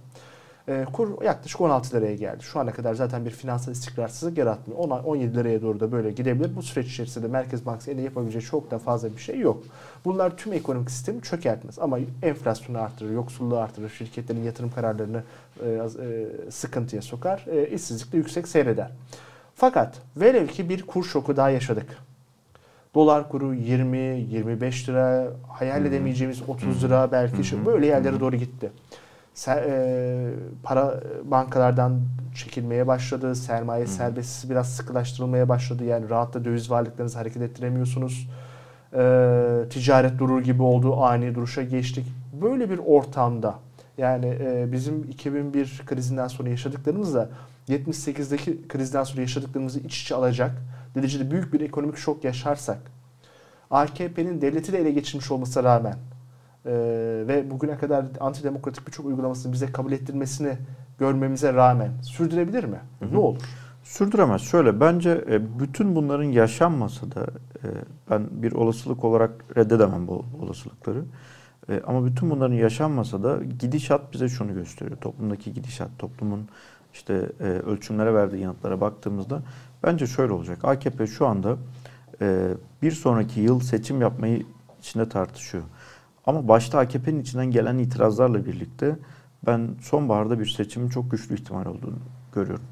E, 0.68 0.86
kur 0.92 1.22
yaklaşık 1.24 1.60
16 1.60 1.96
liraya 1.96 2.14
geldi. 2.14 2.42
Şu 2.42 2.60
ana 2.60 2.72
kadar 2.72 2.94
zaten 2.94 3.24
bir 3.24 3.30
finansal 3.30 3.72
istikrarsızlık 3.72 4.38
yaratmıyor. 4.38 4.80
10, 4.80 4.90
17 4.90 5.34
liraya 5.34 5.62
doğru 5.62 5.80
da 5.80 5.92
böyle 5.92 6.10
gidebilir. 6.10 6.56
Bu 6.56 6.62
süreç 6.62 6.86
içerisinde 6.86 7.28
Merkez 7.28 7.66
Bankası 7.66 7.90
ele 7.90 8.02
yapabileceği 8.02 8.42
çok 8.42 8.70
da 8.70 8.78
fazla 8.78 9.16
bir 9.16 9.20
şey 9.20 9.38
yok. 9.38 9.62
Bunlar 10.04 10.36
tüm 10.36 10.52
ekonomik 10.52 10.90
sistemi 10.90 11.22
çökertmez. 11.22 11.78
Ama 11.78 11.98
enflasyonu 12.22 12.78
artırır, 12.78 13.10
yoksulluğu 13.10 13.58
artırır, 13.58 13.90
şirketlerin 13.90 14.42
yatırım 14.42 14.70
kararlarını 14.70 15.22
e, 15.64 15.68
e, 15.68 16.50
sıkıntıya 16.50 17.02
sokar, 17.02 17.44
e, 17.52 17.66
işsizlik 17.66 18.12
de 18.12 18.16
yüksek 18.16 18.48
seyreder. 18.48 18.90
Fakat 19.54 19.96
velev 20.16 20.46
ki 20.46 20.68
bir 20.68 20.82
kur 20.82 21.04
şoku 21.04 21.36
daha 21.36 21.50
yaşadık. 21.50 21.96
Dolar 22.94 23.28
kuru 23.28 23.54
20, 23.54 23.98
25 23.98 24.88
lira, 24.88 25.26
hayal 25.48 25.84
edemeyeceğimiz 25.84 26.42
30 26.48 26.84
lira 26.84 27.12
belki 27.12 27.66
böyle 27.66 27.86
yerlere 27.86 28.20
doğru 28.20 28.36
gitti 28.36 28.70
para 30.62 31.00
bankalardan 31.24 32.00
çekilmeye 32.34 32.86
başladı. 32.86 33.34
Sermaye 33.34 33.84
hmm. 33.84 33.92
serbestisi 33.92 34.50
biraz 34.50 34.76
sıkılaştırılmaya 34.76 35.48
başladı. 35.48 35.84
Yani 35.84 36.10
rahatla 36.10 36.44
döviz 36.44 36.70
varlıklarınızı 36.70 37.18
hareket 37.18 37.42
ettiremiyorsunuz. 37.42 38.28
E, 38.92 39.02
ticaret 39.70 40.18
durur 40.18 40.42
gibi 40.42 40.62
oldu. 40.62 41.02
Ani 41.02 41.34
duruşa 41.34 41.62
geçtik. 41.62 42.06
Böyle 42.42 42.70
bir 42.70 42.78
ortamda 42.78 43.58
yani 43.98 44.26
e, 44.40 44.72
bizim 44.72 45.04
2001 45.04 45.82
krizinden 45.86 46.28
sonra 46.28 46.48
yaşadıklarımızla 46.48 47.28
78'deki 47.68 48.68
krizden 48.68 49.04
sonra 49.04 49.20
yaşadıklarımızı 49.20 49.80
iç 49.80 50.02
içe 50.02 50.14
alacak 50.14 50.50
derecede 50.94 51.30
büyük 51.30 51.52
bir 51.52 51.60
ekonomik 51.60 51.96
şok 51.96 52.24
yaşarsak 52.24 52.78
AKP'nin 53.70 54.40
devleti 54.40 54.72
de 54.72 54.78
ele 54.78 54.90
geçirmiş 54.90 55.30
olmasına 55.30 55.64
rağmen 55.64 55.94
e, 56.66 56.72
ve 57.28 57.50
bugüne 57.50 57.78
kadar 57.78 58.06
antidemokratik 58.20 58.86
birçok 58.86 59.06
uygulamasını 59.06 59.52
bize 59.52 59.72
kabul 59.72 59.92
ettirmesini 59.92 60.56
görmemize 60.98 61.54
rağmen 61.54 61.90
sürdürebilir 62.02 62.64
mi? 62.64 62.80
Hı 62.98 63.04
hı. 63.04 63.14
Ne 63.14 63.18
olur? 63.18 63.42
Sürdüremez. 63.82 64.42
Şöyle 64.42 64.80
bence 64.80 65.24
e, 65.30 65.58
bütün 65.58 65.96
bunların 65.96 66.24
yaşanması 66.24 67.14
da 67.14 67.26
e, 67.64 67.66
ben 68.10 68.26
bir 68.30 68.52
olasılık 68.52 69.04
olarak 69.04 69.30
reddedemem 69.56 70.08
bu 70.08 70.24
olasılıkları. 70.40 71.04
E, 71.68 71.82
ama 71.86 72.06
bütün 72.06 72.30
bunların 72.30 72.54
yaşanmasa 72.54 73.22
da 73.22 73.38
gidişat 73.58 74.12
bize 74.12 74.28
şunu 74.28 74.54
gösteriyor. 74.54 74.96
Toplumdaki 74.96 75.52
gidişat, 75.52 75.90
toplumun 75.98 76.48
işte 76.92 77.12
ölçümlere 77.66 78.14
verdiği 78.14 78.42
yanıtlara 78.42 78.80
baktığımızda 78.80 79.42
bence 79.82 80.06
şöyle 80.06 80.32
olacak. 80.32 80.64
AKP 80.64 81.06
şu 81.06 81.26
anda 81.26 81.56
bir 82.82 82.90
sonraki 82.92 83.40
yıl 83.40 83.60
seçim 83.60 84.00
yapmayı 84.00 84.42
içinde 84.80 85.08
tartışıyor. 85.08 85.64
Ama 86.26 86.48
başta 86.48 86.78
AKP'nin 86.78 87.20
içinden 87.20 87.50
gelen 87.50 87.78
itirazlarla 87.78 88.46
birlikte 88.46 88.96
ben 89.46 89.68
sonbaharda 89.82 90.40
bir 90.40 90.46
seçimin 90.46 90.88
çok 90.88 91.10
güçlü 91.10 91.34
ihtimal 91.34 91.66
olduğunu 91.66 91.98
görüyorum. 92.34 92.64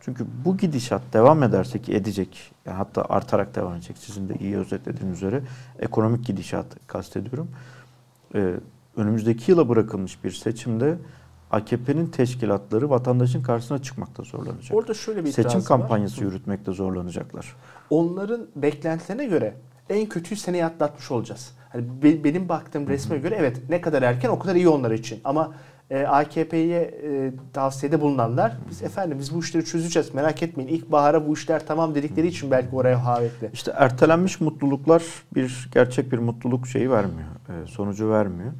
Çünkü 0.00 0.26
bu 0.44 0.56
gidişat 0.56 1.02
devam 1.12 1.42
ederse 1.42 1.82
ki 1.82 1.94
edecek, 1.94 2.52
yani 2.66 2.76
hatta 2.76 3.04
artarak 3.08 3.54
devam 3.54 3.74
edecek 3.74 3.98
sizin 3.98 4.28
de 4.28 4.34
iyi 4.34 4.56
özetlediğiniz 4.56 5.16
üzere 5.16 5.42
ekonomik 5.78 6.26
gidişat 6.26 6.66
kastediyorum. 6.86 7.48
Ee, 8.34 8.54
önümüzdeki 8.96 9.50
yıla 9.50 9.68
bırakılmış 9.68 10.24
bir 10.24 10.30
seçimde 10.30 10.98
AKP'nin 11.50 12.06
teşkilatları 12.06 12.90
vatandaşın 12.90 13.42
karşısına 13.42 13.82
çıkmakta 13.82 14.22
zorlanacak. 14.22 14.76
Orada 14.76 14.94
şöyle 14.94 15.24
bir 15.24 15.32
Seçim 15.32 15.64
kampanyası 15.64 16.20
var. 16.20 16.26
yürütmekte 16.26 16.72
zorlanacaklar. 16.72 17.56
Onların 17.90 18.46
beklentilerine 18.56 19.26
göre 19.26 19.56
en 19.88 20.08
kötü 20.08 20.36
seneyi 20.36 20.64
atlatmış 20.64 21.10
olacağız. 21.10 21.52
Hani 21.74 22.02
be, 22.02 22.24
benim 22.24 22.48
baktığım 22.48 22.88
resme 22.88 23.18
göre 23.18 23.36
evet 23.38 23.62
ne 23.68 23.80
kadar 23.80 24.02
erken 24.02 24.28
o 24.28 24.38
kadar 24.38 24.54
iyi 24.54 24.68
onlar 24.68 24.90
için. 24.90 25.20
Ama 25.24 25.54
e, 25.90 26.06
AKP'ye 26.06 26.80
e, 26.80 27.32
tavsiyede 27.52 28.00
bulunanlar 28.00 28.56
biz 28.70 28.82
efendim 28.82 29.18
biz 29.18 29.34
bu 29.34 29.40
işleri 29.40 29.64
çözeceğiz 29.64 30.14
merak 30.14 30.42
etmeyin 30.42 30.68
ilk 30.68 30.92
bahara 30.92 31.28
bu 31.28 31.34
işler 31.34 31.66
tamam 31.66 31.94
dedikleri 31.94 32.26
için 32.26 32.50
belki 32.50 32.76
oraya 32.76 33.04
havetli. 33.04 33.50
İşte 33.52 33.72
ertelenmiş 33.76 34.40
mutluluklar 34.40 35.02
bir 35.34 35.68
gerçek 35.72 36.12
bir 36.12 36.18
mutluluk 36.18 36.66
şeyi 36.66 36.90
vermiyor, 36.90 37.28
e, 37.48 37.66
sonucu 37.66 38.10
vermiyor. 38.10 38.52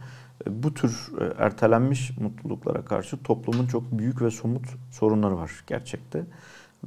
E, 0.46 0.62
bu 0.62 0.74
tür 0.74 1.08
e, 1.20 1.44
ertelenmiş 1.44 2.18
mutluluklara 2.18 2.84
karşı 2.84 3.22
toplumun 3.22 3.66
çok 3.66 3.92
büyük 3.92 4.22
ve 4.22 4.30
somut 4.30 4.64
sorunları 4.90 5.36
var 5.36 5.64
gerçekte. 5.66 6.22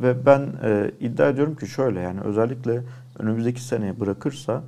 Ve 0.02 0.26
ben 0.26 0.42
e, 0.64 0.92
iddia 1.00 1.30
ediyorum 1.30 1.56
ki 1.56 1.68
şöyle 1.68 2.00
yani 2.00 2.22
özellikle 2.22 2.82
önümüzdeki 3.20 3.62
seneye 3.62 4.00
bırakırsa 4.00 4.64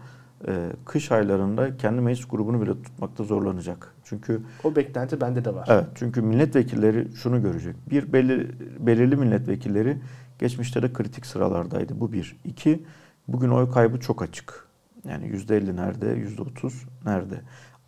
e, 0.48 0.70
kış 0.86 1.12
aylarında 1.12 1.78
kendi 1.78 2.02
meclis 2.02 2.28
grubunu 2.28 2.62
bile 2.62 2.84
tutmakta 2.84 3.24
zorlanacak. 3.24 3.94
Çünkü 4.04 4.42
o 4.64 4.76
beklenti 4.76 5.22
bende 5.22 5.46
de 5.46 5.56
var. 5.56 5.68
Evet. 5.72 5.86
Çünkü 5.96 6.22
milletvekilleri 6.22 7.08
şunu 7.16 7.42
görecek. 7.42 7.76
Bir 7.90 8.14
belli, 8.14 8.52
belirli 8.80 9.16
milletvekilleri 9.16 9.98
geçmişte 10.40 10.82
de 10.82 10.94
kritik 10.94 11.26
sıralardaydı. 11.26 12.00
Bu 12.00 12.12
bir. 12.12 12.36
İki, 12.44 12.84
bugün 13.28 13.50
oy 13.50 13.72
kaybı 13.72 14.00
çok 14.00 14.22
açık. 14.22 14.68
Yani 15.08 15.28
yüzde 15.28 15.58
elli 15.58 15.76
nerede, 15.76 16.08
yüzde 16.08 16.42
otuz 16.42 16.86
nerede? 17.06 17.42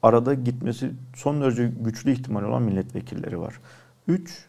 Arada 0.03 0.33
gitmesi 0.33 0.91
son 1.15 1.41
derece 1.41 1.71
güçlü 1.79 2.11
ihtimal 2.11 2.43
olan 2.43 2.63
milletvekilleri 2.63 3.39
var. 3.39 3.59
Üç, 4.07 4.45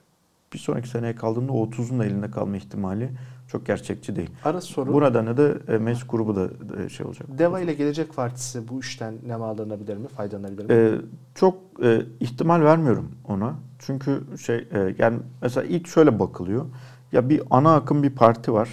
bir 0.53 0.59
sonraki 0.59 0.89
seneye 0.89 1.15
kaldığında 1.15 1.53
o 1.53 1.67
30'un 1.67 1.99
da 1.99 2.05
elinde 2.05 2.31
kalma 2.31 2.57
ihtimali 2.57 3.11
çok 3.53 3.67
gerçekçi 3.67 4.17
değil. 4.17 4.31
Ara 4.45 4.61
soru. 4.61 4.93
Bu 4.93 5.01
nedenle 5.01 5.37
de 5.37 5.59
e, 5.69 5.79
meclis 5.79 6.07
grubu 6.09 6.37
da 6.37 6.49
e, 6.83 6.89
şey 6.89 7.07
olacak. 7.07 7.29
Deva 7.39 7.61
ile 7.61 7.75
Gelecek 7.75 8.17
Partisi 8.17 8.69
bu 8.69 8.81
işten 8.81 9.15
nemalanabilir 9.27 9.97
mi, 9.97 10.09
faydalanabilir 10.09 10.65
mi? 10.65 10.73
Ee, 10.75 10.95
çok 11.35 11.55
e, 11.83 12.03
ihtimal 12.21 12.61
vermiyorum 12.63 13.13
ona. 13.29 13.55
Çünkü 13.79 14.23
şey 14.41 14.57
e, 14.57 14.95
yani 14.99 15.19
mesela 15.43 15.67
ilk 15.67 15.89
şöyle 15.89 16.19
bakılıyor. 16.19 16.67
Ya 17.13 17.29
bir 17.29 17.43
ana 17.51 17.75
akım 17.75 18.03
bir 18.03 18.11
parti 18.11 18.53
var. 18.53 18.69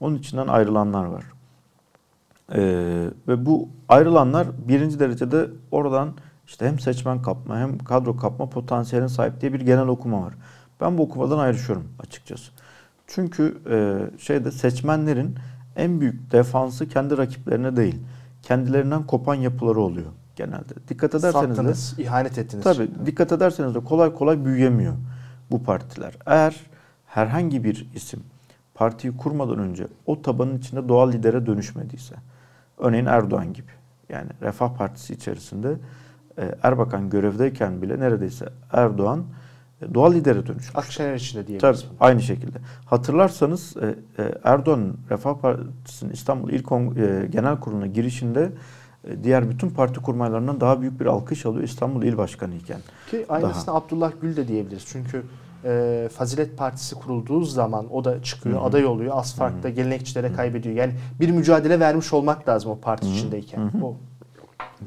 Onun 0.00 0.16
içinden 0.16 0.46
ayrılanlar 0.46 1.04
var. 1.04 1.24
Ee, 2.54 3.06
ve 3.28 3.46
bu 3.46 3.68
ayrılanlar 3.88 4.46
birinci 4.68 5.00
derecede 5.00 5.50
oradan 5.70 6.08
işte 6.46 6.66
hem 6.66 6.78
seçmen 6.78 7.22
kapma 7.22 7.58
hem 7.58 7.78
kadro 7.78 8.16
kapma 8.16 8.50
potansiyeline 8.50 9.08
sahip 9.08 9.40
diye 9.40 9.52
bir 9.52 9.60
genel 9.60 9.86
okuma 9.86 10.22
var. 10.22 10.34
Ben 10.80 10.98
bu 10.98 11.02
okumadan 11.02 11.38
ayrışıyorum 11.38 11.84
açıkçası. 12.00 12.52
Çünkü 13.14 13.58
e, 13.70 13.98
şeyde 14.18 14.50
seçmenlerin 14.50 15.34
en 15.76 16.00
büyük 16.00 16.32
defansı 16.32 16.88
kendi 16.88 17.18
rakiplerine 17.18 17.76
değil, 17.76 18.00
kendilerinden 18.42 19.06
kopan 19.06 19.34
yapıları 19.34 19.80
oluyor 19.80 20.12
genelde. 20.36 20.74
Dikkat 20.88 21.14
ederseniz 21.14 21.56
Sattınız, 21.56 21.98
de, 21.98 22.02
ihanet 22.02 22.38
ettiniz. 22.38 22.64
Tabii 22.64 22.90
dikkat 23.06 23.32
ederseniz 23.32 23.74
de 23.74 23.80
kolay 23.80 24.14
kolay 24.14 24.44
büyüyemiyor 24.44 24.94
bu 25.50 25.62
partiler. 25.62 26.14
Eğer 26.26 26.60
herhangi 27.06 27.64
bir 27.64 27.90
isim 27.94 28.20
partiyi 28.74 29.16
kurmadan 29.16 29.58
önce 29.58 29.86
o 30.06 30.22
tabanın 30.22 30.58
içinde 30.58 30.88
doğal 30.88 31.12
lidere 31.12 31.46
dönüşmediyse, 31.46 32.14
örneğin 32.78 33.06
Erdoğan 33.06 33.52
gibi, 33.52 33.70
yani 34.08 34.28
Refah 34.42 34.74
Partisi 34.76 35.14
içerisinde 35.14 35.76
e, 36.38 36.54
Erbakan 36.62 37.10
görevdeyken 37.10 37.82
bile 37.82 38.00
neredeyse 38.00 38.48
Erdoğan 38.72 39.24
doğal 39.94 40.14
lidere 40.14 40.46
dönüşmüş. 40.46 40.76
Akşener 40.76 41.14
için 41.14 41.38
de 41.38 41.46
diyebiliriz. 41.46 41.82
Tabii 41.82 41.96
aynı 42.00 42.22
şekilde. 42.22 42.58
Hatırlarsanız 42.86 43.76
e, 43.76 43.94
e, 44.22 44.34
Erdoğan'ın 44.44 44.96
Refah 45.10 45.34
Partisi'nin 45.34 46.12
İstanbul 46.12 46.50
İl 46.50 46.62
e, 46.96 47.26
Genel 47.26 47.60
Kurulu'na 47.60 47.86
girişinde 47.86 48.52
diğer 49.22 49.50
bütün 49.50 49.70
parti 49.70 50.00
kurmaylarından 50.00 50.60
daha 50.60 50.80
büyük 50.80 51.00
bir 51.00 51.06
alkış 51.06 51.46
alıyor 51.46 51.64
İstanbul 51.64 52.02
İl 52.02 52.16
Başkanı 52.16 52.54
iken. 52.54 52.80
Ki 53.10 53.26
aynısını 53.28 53.66
daha. 53.66 53.76
Abdullah 53.76 54.12
Gül 54.20 54.36
de 54.36 54.48
diyebiliriz. 54.48 54.84
Çünkü 54.86 55.22
e, 55.64 56.08
Fazilet 56.12 56.58
Partisi 56.58 56.94
kurulduğu 56.94 57.44
zaman 57.44 57.94
o 57.94 58.04
da 58.04 58.22
çıkıyor, 58.22 58.56
Hı-hı. 58.56 58.64
aday 58.64 58.86
oluyor. 58.86 59.12
Az 59.16 59.36
farkla 59.36 59.68
gelenekçilere 59.68 60.28
Hı-hı. 60.28 60.36
kaybediyor. 60.36 60.74
Yani 60.74 60.92
bir 61.20 61.30
mücadele 61.30 61.80
vermiş 61.80 62.12
olmak 62.12 62.48
lazım 62.48 62.70
o 62.70 62.78
parti 62.80 63.06
Hı-hı. 63.06 63.14
içindeyken. 63.14 63.58
Hı-hı. 63.58 63.84
O. 63.84 63.96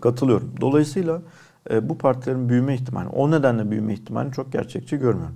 Katılıyorum. 0.02 0.52
Dolayısıyla 0.62 1.22
e, 1.70 1.90
bu 1.90 1.98
partilerin 1.98 2.50
büyüme 2.50 2.76
ihtimali, 2.76 3.10
o 3.10 3.32
nedenle 3.32 3.72
büyüme 3.72 3.94
ihtimalini 3.94 4.34
çok 4.34 4.52
gerçekçi 4.52 4.98
görmüyorum. 4.98 5.36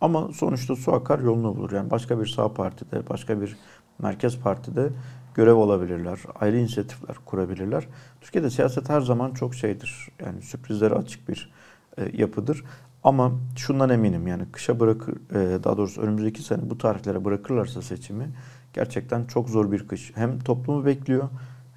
Ama 0.00 0.28
sonuçta 0.32 0.76
su 0.76 0.94
akar 0.94 1.18
yolunu 1.18 1.56
bulur. 1.56 1.72
Yani 1.72 1.90
başka 1.90 2.20
bir 2.20 2.26
sağ 2.26 2.54
partide, 2.54 3.08
başka 3.08 3.40
bir 3.40 3.56
merkez 3.98 4.38
partide 4.38 4.90
görev 5.34 5.54
olabilirler. 5.54 6.18
Ayrı 6.40 6.58
inisiyatifler 6.58 7.16
kurabilirler. 7.24 7.88
Türkiye'de 8.20 8.50
siyaset 8.50 8.88
her 8.88 9.00
zaman 9.00 9.34
çok 9.34 9.54
şeydir. 9.54 10.08
Yani 10.24 10.42
sürprizlere 10.42 10.94
açık 10.94 11.28
bir 11.28 11.52
e, 11.98 12.16
yapıdır. 12.16 12.64
Ama 13.04 13.32
şundan 13.56 13.90
eminim 13.90 14.26
yani 14.26 14.42
kışa 14.52 14.80
bırakır, 14.80 15.14
e, 15.14 15.64
daha 15.64 15.76
doğrusu 15.76 16.00
önümüzdeki 16.00 16.42
sene 16.42 16.70
bu 16.70 16.78
tarihlere 16.78 17.24
bırakırlarsa 17.24 17.82
seçimi 17.82 18.30
gerçekten 18.72 19.24
çok 19.24 19.48
zor 19.48 19.72
bir 19.72 19.88
kış. 19.88 20.12
Hem 20.14 20.38
toplumu 20.38 20.86
bekliyor 20.86 21.28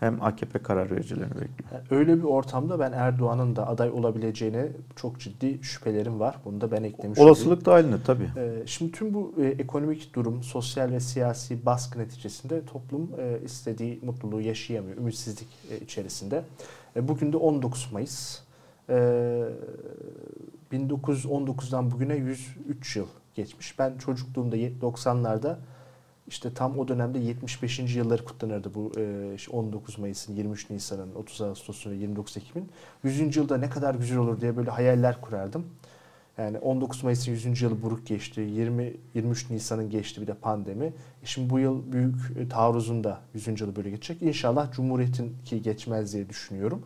hem 0.02 0.24
AKP 0.24 0.60
karar 0.60 0.92
vericilerini 0.92 1.32
bekliyor. 1.32 1.82
Öyle 1.92 2.18
bir 2.18 2.24
ortamda 2.24 2.80
ben 2.80 2.92
Erdoğan'ın 2.92 3.56
da 3.56 3.68
aday 3.68 3.90
olabileceğine 3.90 4.68
çok 4.96 5.20
ciddi 5.20 5.64
şüphelerim 5.64 6.20
var. 6.20 6.36
Bunu 6.46 6.62
da 6.62 6.72
ben 6.72 6.84
eklemiş 6.84 7.20
Olasılık 7.20 7.66
dahilinde 7.66 8.04
tabii. 8.06 8.30
Ee, 8.38 8.64
şimdi 8.66 8.92
tüm 8.92 9.14
bu 9.14 9.34
e, 9.42 9.46
ekonomik 9.46 10.16
durum, 10.16 10.44
sosyal 10.44 10.92
ve 10.92 11.00
siyasi 11.00 11.66
baskı 11.66 12.00
neticesinde 12.00 12.66
toplum 12.66 13.12
e, 13.20 13.40
istediği 13.46 14.00
mutluluğu 14.04 14.42
yaşayamıyor. 14.42 14.98
Ümitsizlik 14.98 15.48
e, 15.72 15.78
içerisinde. 15.80 16.44
Bugün 17.02 17.34
de 17.34 17.38
19 17.38 17.90
Mayıs. 17.92 18.40
1919'dan 20.72 21.92
bugüne 21.92 22.16
103 22.16 22.96
yıl 22.96 23.08
geçmiş. 23.36 23.80
Ben 23.80 23.98
çocukluğumda 23.98 24.58
90'larda 24.58 25.56
işte 26.32 26.54
tam 26.54 26.80
o 26.80 26.88
dönemde 26.88 27.20
75. 27.20 27.80
yılları 27.96 28.26
kutlanırdı 28.26 28.74
bu 28.76 28.91
19 29.52 29.98
e, 29.98 30.02
Mayıs'ın, 30.02 30.36
23 30.36 30.70
Nisan'ın, 30.70 31.15
30 31.15 31.41
Ağustos'un 31.41 31.91
ve 31.91 31.96
29 31.96 32.38
Ekim'in. 32.38 32.70
100. 33.04 33.36
yılda 33.36 33.58
ne 33.58 33.70
kadar 33.70 33.96
güzel 33.96 34.17
olur 34.17 34.41
diye 34.41 34.58
böyle 34.58 34.70
hayaller 34.70 35.22
kurardım. 35.22 35.65
Yani 36.38 36.58
19 36.58 37.04
Mayıs'ın 37.04 37.32
100. 37.32 37.62
yılı 37.62 37.82
buruk 37.82 38.08
geçti. 38.08 38.41
20 38.41 38.94
23 39.13 39.50
Nisan'ın 39.50 39.89
geçti 39.89 40.22
bir 40.22 40.28
de 40.28 40.34
pandemi. 40.34 40.86
E 40.86 41.26
şimdi 41.26 41.50
bu 41.50 41.60
yıl 41.60 41.91
büyük 41.91 42.15
e, 42.39 42.50
taarruzun 42.50 43.04
da 43.04 43.20
100. 43.34 43.62
yılı 43.62 43.76
böyle 43.76 43.89
geçecek. 43.89 44.22
İnşallah 44.22 44.72
Cumhuriyet'in 44.72 45.36
ki 45.46 45.62
geçmez 45.62 46.13
diye 46.13 46.30
düşünüyorum. 46.30 46.82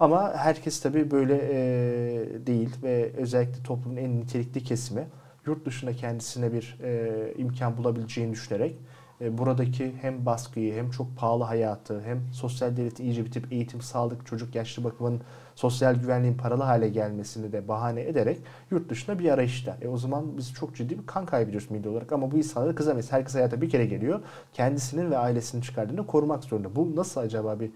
Ama 0.00 0.34
herkes 0.34 0.80
tabii 0.80 1.10
böyle 1.10 1.36
e, 1.36 2.46
değil 2.46 2.70
ve 2.82 3.12
özellikle 3.16 3.62
toplumun 3.62 3.96
en 3.96 4.20
nitelikli 4.20 4.64
kesimi 4.64 5.06
yurt 5.46 5.66
dışında 5.66 5.92
kendisine 5.92 6.52
bir 6.52 6.78
e, 6.82 7.34
imkan 7.36 7.76
bulabileceğini 7.76 8.32
düşünerek 8.32 8.76
e, 9.20 9.38
buradaki 9.38 9.92
hem 10.00 10.26
baskıyı 10.26 10.74
hem 10.74 10.90
çok 10.90 11.16
pahalı 11.16 11.44
hayatı 11.44 12.02
hem 12.02 12.20
sosyal 12.32 12.76
devleti 12.76 13.02
iyice 13.02 13.24
bitip 13.24 13.52
eğitim, 13.52 13.80
sağlık, 13.80 14.26
çocuk, 14.26 14.54
yaşlı 14.54 14.84
bakımın 14.84 15.20
sosyal 15.54 15.94
güvenliğin 15.94 16.36
paralı 16.36 16.62
hale 16.62 16.88
gelmesini 16.88 17.52
de 17.52 17.68
bahane 17.68 18.02
ederek 18.02 18.38
yurt 18.70 18.88
dışında 18.88 19.18
bir 19.18 19.30
arayışta. 19.30 19.78
E 19.82 19.88
o 19.88 19.96
zaman 19.96 20.36
biz 20.36 20.54
çok 20.54 20.76
ciddi 20.76 20.98
bir 20.98 21.06
kan 21.06 21.26
kaybediyoruz 21.26 21.70
milli 21.70 21.88
olarak 21.88 22.12
ama 22.12 22.30
bu 22.30 22.36
insanları 22.36 22.74
kızamayız. 22.74 23.12
Herkes 23.12 23.34
hayata 23.34 23.60
bir 23.60 23.70
kere 23.70 23.86
geliyor. 23.86 24.20
Kendisinin 24.52 25.10
ve 25.10 25.18
ailesinin 25.18 25.62
çıkardığını 25.62 26.06
korumak 26.06 26.44
zorunda. 26.44 26.76
Bu 26.76 26.96
nasıl 26.96 27.20
acaba 27.20 27.60
bir 27.60 27.70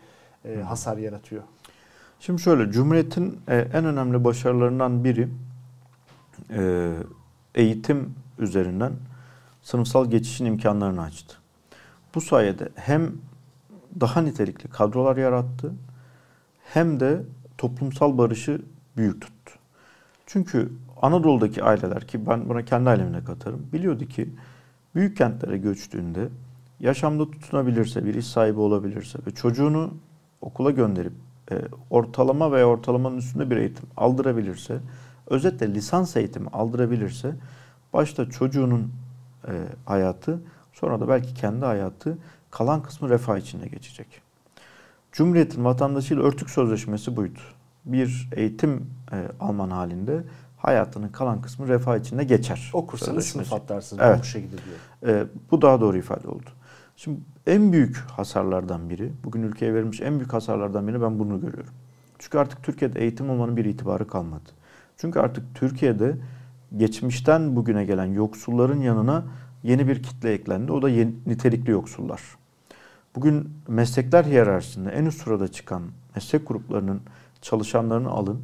e, 0.45 0.63
hasar 0.63 0.97
yaratıyor? 0.97 1.43
Şimdi 2.21 2.43
şöyle, 2.43 2.71
Cumhuriyet'in 2.71 3.41
e, 3.49 3.57
en 3.57 3.85
önemli 3.85 4.25
başarılarından 4.25 5.05
biri 5.05 5.29
e, 6.51 6.93
eğitim 7.59 8.15
üzerinden 8.39 8.93
sınıfsal 9.63 10.11
geçişin 10.11 10.45
imkanlarını 10.45 11.03
açtı. 11.03 11.37
Bu 12.15 12.21
sayede 12.21 12.69
hem 12.75 13.13
daha 14.01 14.21
nitelikli 14.21 14.69
kadrolar 14.69 15.17
yarattı 15.17 15.73
hem 16.65 17.01
de 17.01 17.23
toplumsal 17.59 18.19
barışı 18.19 18.63
büyük 18.97 19.21
tuttu. 19.21 19.53
Çünkü 20.27 20.73
Anadolu'daki 21.03 21.63
aileler 21.63 22.07
ki 22.07 22.27
ben 22.27 22.49
buna 22.49 22.65
kendi 22.65 22.91
ailemine 22.91 23.25
katarım 23.25 23.67
biliyordu 23.73 24.05
ki 24.05 24.29
büyük 24.95 25.17
kentlere 25.17 25.59
göçtüğünde 25.59 26.29
yaşamda 26.81 27.31
tutunabilirse, 27.31 28.05
bir 28.05 28.15
iş 28.15 28.27
sahibi 28.27 28.61
olabilirse 28.61 29.19
ve 29.27 29.31
çocuğunu 29.31 29.95
okula 30.41 30.71
gönderip 30.71 31.13
e, 31.53 31.55
ortalama 31.91 32.53
veya 32.53 32.67
ortalamanın 32.67 33.17
üstünde 33.17 33.51
bir 33.51 33.57
eğitim 33.57 33.85
aldırabilirse 33.97 34.81
özetle 35.31 35.75
lisans 35.75 36.17
eğitimi 36.17 36.49
aldırabilirse 36.49 37.35
başta 37.93 38.31
çocuğunun 38.31 38.93
e, 39.49 39.53
hayatı 39.87 40.41
sonra 40.73 41.01
da 41.01 41.09
belki 41.09 41.35
kendi 41.35 41.65
hayatı 41.65 42.19
kalan 42.51 42.83
kısmı 42.83 43.09
refah 43.09 43.39
içinde 43.39 43.69
geçecek. 43.69 44.23
Cumhuriyet'in 45.13 45.65
vatandaşıyla 45.65 46.23
örtük 46.23 46.51
sözleşmesi 46.51 47.17
buydu. 47.17 47.39
Bir 47.85 48.29
eğitim 48.33 48.91
e, 49.13 49.29
alman 49.41 49.71
halinde 49.71 50.25
hayatının 50.57 51.09
kalan 51.09 51.43
kısmı 51.43 51.69
refah 51.69 51.97
içinde 51.97 52.25
geçer. 52.25 52.71
Okursanız 52.73 53.27
sınıf 53.27 53.53
atlarsınız. 53.53 54.03
Evet. 54.07 54.21
Bu 54.21 54.25
şekilde 54.25 54.57
diyor. 54.57 55.15
E, 55.15 55.27
bu 55.51 55.63
daha 55.63 55.81
doğru 55.81 55.97
ifade 55.97 56.29
oldu. 56.29 56.51
Şimdi 56.97 57.21
en 57.47 57.73
büyük 57.73 57.97
hasarlardan 57.97 58.91
biri, 58.91 59.13
bugün 59.25 59.43
ülkeye 59.43 59.75
verilmiş 59.75 60.01
en 60.01 60.19
büyük 60.19 60.33
hasarlardan 60.33 60.89
biri 60.89 61.03
ben 61.03 61.19
bunu 61.19 61.41
görüyorum. 61.41 61.73
Çünkü 62.19 62.39
artık 62.39 62.63
Türkiye'de 62.63 63.01
eğitim 63.01 63.31
olmanın 63.31 63.57
bir 63.57 63.65
itibarı 63.65 64.09
kalmadı. 64.09 64.51
Çünkü 64.99 65.19
artık 65.19 65.55
Türkiye'de 65.55 66.17
geçmişten 66.77 67.57
bugüne 67.57 67.85
gelen 67.85 68.05
yoksulların 68.07 68.81
yanına 68.81 69.25
yeni 69.63 69.89
bir 69.89 70.03
kitle 70.03 70.33
eklendi. 70.33 70.73
O 70.73 70.83
da 70.83 70.89
yeni, 70.89 71.15
nitelikli 71.27 71.71
yoksullar. 71.71 72.23
Bugün 73.17 73.51
meslekler 73.69 74.25
hiyerarşisinde 74.25 74.91
en 74.91 75.07
üst 75.07 75.23
sırada 75.23 75.49
çıkan 75.49 75.83
meslek 76.15 76.49
gruplarının 76.49 77.01
çalışanlarını 77.43 78.09
alın. 78.09 78.43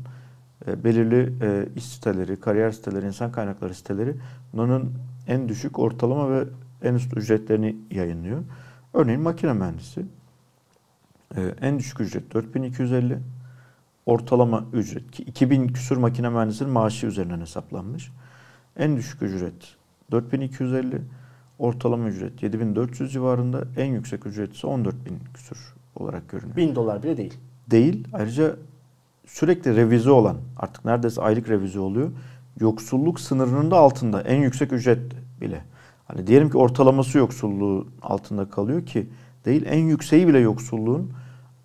E, 0.66 0.84
belirli 0.84 1.32
e, 1.42 1.66
iş 1.76 1.84
siteleri, 1.84 2.40
kariyer 2.40 2.70
siteleri, 2.70 3.07
insan 3.07 3.32
kaynakları 3.32 3.74
siteleri 3.74 4.14
bunların 4.52 4.90
en 5.26 5.48
düşük 5.48 5.78
ortalama 5.78 6.30
ve 6.30 6.44
en 6.82 6.94
üst 6.94 7.16
ücretlerini 7.16 7.76
yayınlıyor. 7.90 8.42
Örneğin 8.94 9.20
makine 9.20 9.52
mühendisi 9.52 10.07
e, 11.36 11.42
en 11.61 11.78
düşük 11.78 12.00
ücret 12.00 12.34
4250, 12.34 13.18
ortalama 14.07 14.64
ücret 14.72 15.11
ki 15.11 15.22
2000 15.22 15.68
küsur 15.68 15.96
makine 15.96 16.28
mühendisinin 16.28 16.70
maaşı 16.70 17.07
üzerinden 17.07 17.40
hesaplanmış. 17.40 18.12
En 18.76 18.96
düşük 18.96 19.22
ücret 19.22 19.76
4250, 20.12 21.02
ortalama 21.59 22.09
ücret 22.09 22.42
7400 22.42 23.12
civarında, 23.12 23.64
en 23.76 23.86
yüksek 23.86 24.26
ücret 24.26 24.55
ise 24.57 24.66
14000 24.66 25.18
küsur 25.34 25.74
olarak 25.96 26.28
görünüyor. 26.28 26.57
1000 26.57 26.74
dolar 26.74 27.02
bile 27.02 27.16
değil. 27.16 27.34
Değil. 27.70 28.09
Ayrıca 28.12 28.57
sürekli 29.26 29.76
revize 29.76 30.11
olan, 30.11 30.36
artık 30.57 30.84
neredeyse 30.84 31.22
aylık 31.22 31.48
revize 31.48 31.80
oluyor. 31.80 32.11
Yoksulluk 32.61 33.20
sınırının 33.20 33.70
da 33.70 33.76
altında 33.76 34.20
en 34.20 34.42
yüksek 34.42 34.72
ücret 34.72 35.12
bile. 35.40 35.64
Hani 36.05 36.26
diyelim 36.26 36.50
ki 36.50 36.59
ortalaması 36.59 37.18
yoksulluğu 37.18 37.88
altında 38.02 38.50
kalıyor 38.50 38.86
ki 38.86 39.07
değil 39.44 39.64
en 39.66 39.78
yükseği 39.78 40.28
bile 40.28 40.38
yoksulluğun 40.38 41.12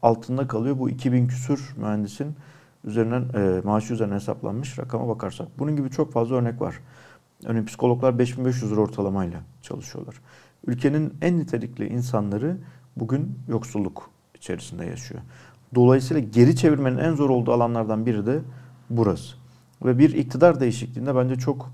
altında 0.01 0.47
kalıyor. 0.47 0.79
Bu 0.79 0.89
2000 0.89 1.27
küsür 1.27 1.73
mühendisin 1.77 2.35
üzerinden 2.83 3.25
e, 3.33 3.61
maaşı 3.61 3.93
üzerine 3.93 4.15
hesaplanmış 4.15 4.79
rakama 4.79 5.07
bakarsak. 5.07 5.47
Bunun 5.59 5.75
gibi 5.75 5.89
çok 5.89 6.13
fazla 6.13 6.35
örnek 6.35 6.61
var. 6.61 6.79
Örneğin 7.45 7.65
psikologlar 7.65 8.19
5500 8.19 8.71
lira 8.71 8.81
ortalamayla 8.81 9.39
çalışıyorlar. 9.61 10.15
Ülkenin 10.67 11.13
en 11.21 11.39
nitelikli 11.39 11.87
insanları 11.87 12.57
bugün 12.95 13.39
yoksulluk 13.47 14.09
içerisinde 14.35 14.85
yaşıyor. 14.85 15.21
Dolayısıyla 15.75 16.23
geri 16.33 16.55
çevirmenin 16.55 16.97
en 16.97 17.13
zor 17.15 17.29
olduğu 17.29 17.51
alanlardan 17.53 18.05
biri 18.05 18.25
de 18.25 18.41
burası. 18.89 19.35
Ve 19.85 19.97
bir 19.97 20.13
iktidar 20.13 20.59
değişikliğinde 20.59 21.15
bence 21.15 21.35
çok 21.35 21.71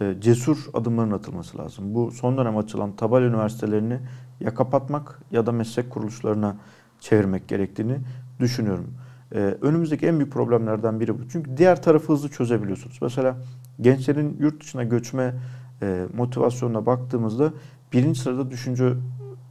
e, 0.00 0.14
cesur 0.20 0.66
adımların 0.74 1.10
atılması 1.10 1.58
lazım. 1.58 1.94
Bu 1.94 2.10
son 2.10 2.38
dönem 2.38 2.56
açılan 2.56 2.96
tabal 2.96 3.22
üniversitelerini 3.22 4.00
ya 4.40 4.54
kapatmak 4.54 5.22
ya 5.30 5.46
da 5.46 5.52
meslek 5.52 5.90
kuruluşlarına 5.90 6.56
çevirmek 7.00 7.48
gerektiğini 7.48 7.98
düşünüyorum. 8.40 8.94
Ee, 9.34 9.38
önümüzdeki 9.38 10.06
en 10.06 10.18
büyük 10.18 10.32
problemlerden 10.32 11.00
biri 11.00 11.18
bu. 11.18 11.28
Çünkü 11.28 11.56
diğer 11.56 11.82
tarafı 11.82 12.12
hızlı 12.12 12.28
çözebiliyorsunuz. 12.28 12.98
Mesela 13.02 13.36
gençlerin 13.80 14.36
yurt 14.40 14.62
dışına 14.62 14.84
göçme 14.84 15.34
e, 15.82 16.06
motivasyonuna 16.16 16.86
baktığımızda 16.86 17.52
birinci 17.92 18.20
sırada 18.20 18.50
düşünce 18.50 18.94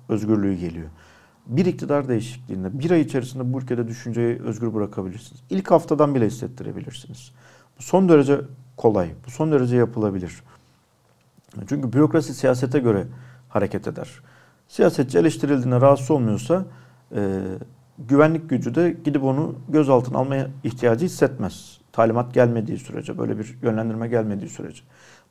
özgürlüğü 0.09 0.55
geliyor. 0.55 0.87
Bir 1.47 1.65
iktidar 1.65 2.07
değişikliğinde 2.07 2.79
bir 2.79 2.91
ay 2.91 3.01
içerisinde 3.01 3.53
bu 3.53 3.57
ülkede 3.57 3.87
düşünceyi 3.87 4.41
özgür 4.41 4.73
bırakabilirsiniz. 4.73 5.43
İlk 5.49 5.71
haftadan 5.71 6.15
bile 6.15 6.27
hissettirebilirsiniz. 6.27 7.31
Bu 7.79 7.83
son 7.83 8.09
derece 8.09 8.41
kolay. 8.77 9.09
Bu 9.27 9.31
son 9.31 9.51
derece 9.51 9.75
yapılabilir. 9.75 10.43
Çünkü 11.69 11.93
bürokrasi 11.93 12.33
siyasete 12.33 12.79
göre 12.79 13.07
hareket 13.49 13.87
eder. 13.87 14.09
Siyasetçi 14.67 15.17
eleştirildiğinde 15.17 15.81
rahatsız 15.81 16.11
olmuyorsa 16.11 16.65
e, 17.15 17.41
güvenlik 17.99 18.49
gücü 18.49 18.75
de 18.75 18.97
gidip 19.05 19.23
onu 19.23 19.55
gözaltına 19.69 20.17
almaya 20.17 20.47
ihtiyacı 20.63 21.05
hissetmez. 21.05 21.77
Talimat 21.91 22.33
gelmediği 22.33 22.77
sürece, 22.77 23.17
böyle 23.17 23.39
bir 23.39 23.57
yönlendirme 23.61 24.07
gelmediği 24.07 24.49
sürece. 24.49 24.83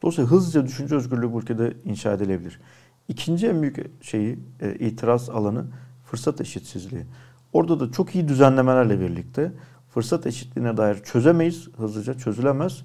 Dolayısıyla 0.03 0.31
hızlıca 0.31 0.67
düşünce 0.67 0.95
özgürlüğü 0.95 1.33
bu 1.33 1.41
ülkede 1.41 1.73
inşa 1.85 2.13
edilebilir. 2.13 2.61
İkinci 3.09 3.47
en 3.47 3.63
büyük 3.63 4.05
şeyi, 4.05 4.39
e, 4.61 4.75
itiraz 4.75 5.31
alanı 5.31 5.65
fırsat 6.05 6.41
eşitsizliği. 6.41 7.05
Orada 7.53 7.81
da 7.81 7.93
çok 7.93 8.15
iyi 8.15 8.29
düzenlemelerle 8.29 9.01
birlikte 9.01 9.53
fırsat 9.89 10.27
eşitliğine 10.27 10.77
dair 10.77 10.99
çözemeyiz, 11.05 11.69
hızlıca 11.77 12.15
çözülemez. 12.15 12.83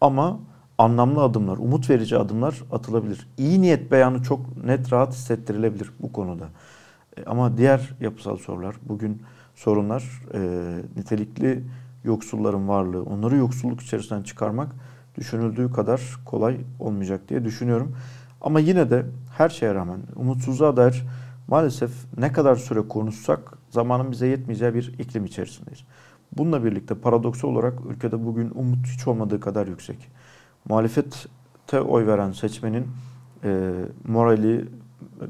Ama 0.00 0.40
anlamlı 0.78 1.22
adımlar, 1.22 1.56
umut 1.56 1.90
verici 1.90 2.18
adımlar 2.18 2.62
atılabilir. 2.72 3.28
İyi 3.38 3.62
niyet 3.62 3.90
beyanı 3.90 4.22
çok 4.22 4.64
net, 4.64 4.92
rahat 4.92 5.12
hissettirilebilir 5.12 5.90
bu 6.00 6.12
konuda. 6.12 6.48
E, 7.16 7.24
ama 7.24 7.56
diğer 7.56 7.94
yapısal 8.00 8.36
sorular, 8.36 8.76
bugün 8.82 9.22
sorunlar 9.54 10.22
e, 10.34 10.40
nitelikli 10.96 11.64
yoksulların 12.04 12.68
varlığı, 12.68 13.02
onları 13.02 13.36
yoksulluk 13.36 13.80
içerisinden 13.80 14.22
çıkarmak 14.22 14.72
düşünüldüğü 15.18 15.72
kadar 15.72 16.00
kolay 16.24 16.60
olmayacak 16.78 17.28
diye 17.28 17.44
düşünüyorum. 17.44 17.96
Ama 18.40 18.60
yine 18.60 18.90
de 18.90 19.06
her 19.36 19.48
şeye 19.48 19.74
rağmen 19.74 20.00
umutsuzluğa 20.16 20.76
dair 20.76 21.04
maalesef 21.48 21.90
ne 22.18 22.32
kadar 22.32 22.56
süre 22.56 22.80
konuşsak 22.88 23.58
zamanın 23.70 24.12
bize 24.12 24.26
yetmeyeceği 24.26 24.74
bir 24.74 24.94
iklim 24.98 25.24
içerisindeyiz. 25.24 25.84
Bununla 26.36 26.64
birlikte 26.64 26.94
paradoksal 26.94 27.48
olarak 27.48 27.74
ülkede 27.90 28.24
bugün 28.24 28.50
umut 28.54 28.86
hiç 28.86 29.06
olmadığı 29.06 29.40
kadar 29.40 29.66
yüksek. 29.66 30.08
Muhalefette 30.68 31.80
oy 31.80 32.06
veren 32.06 32.32
seçmenin 32.32 32.86
e, 33.44 33.70
morali, 34.04 34.68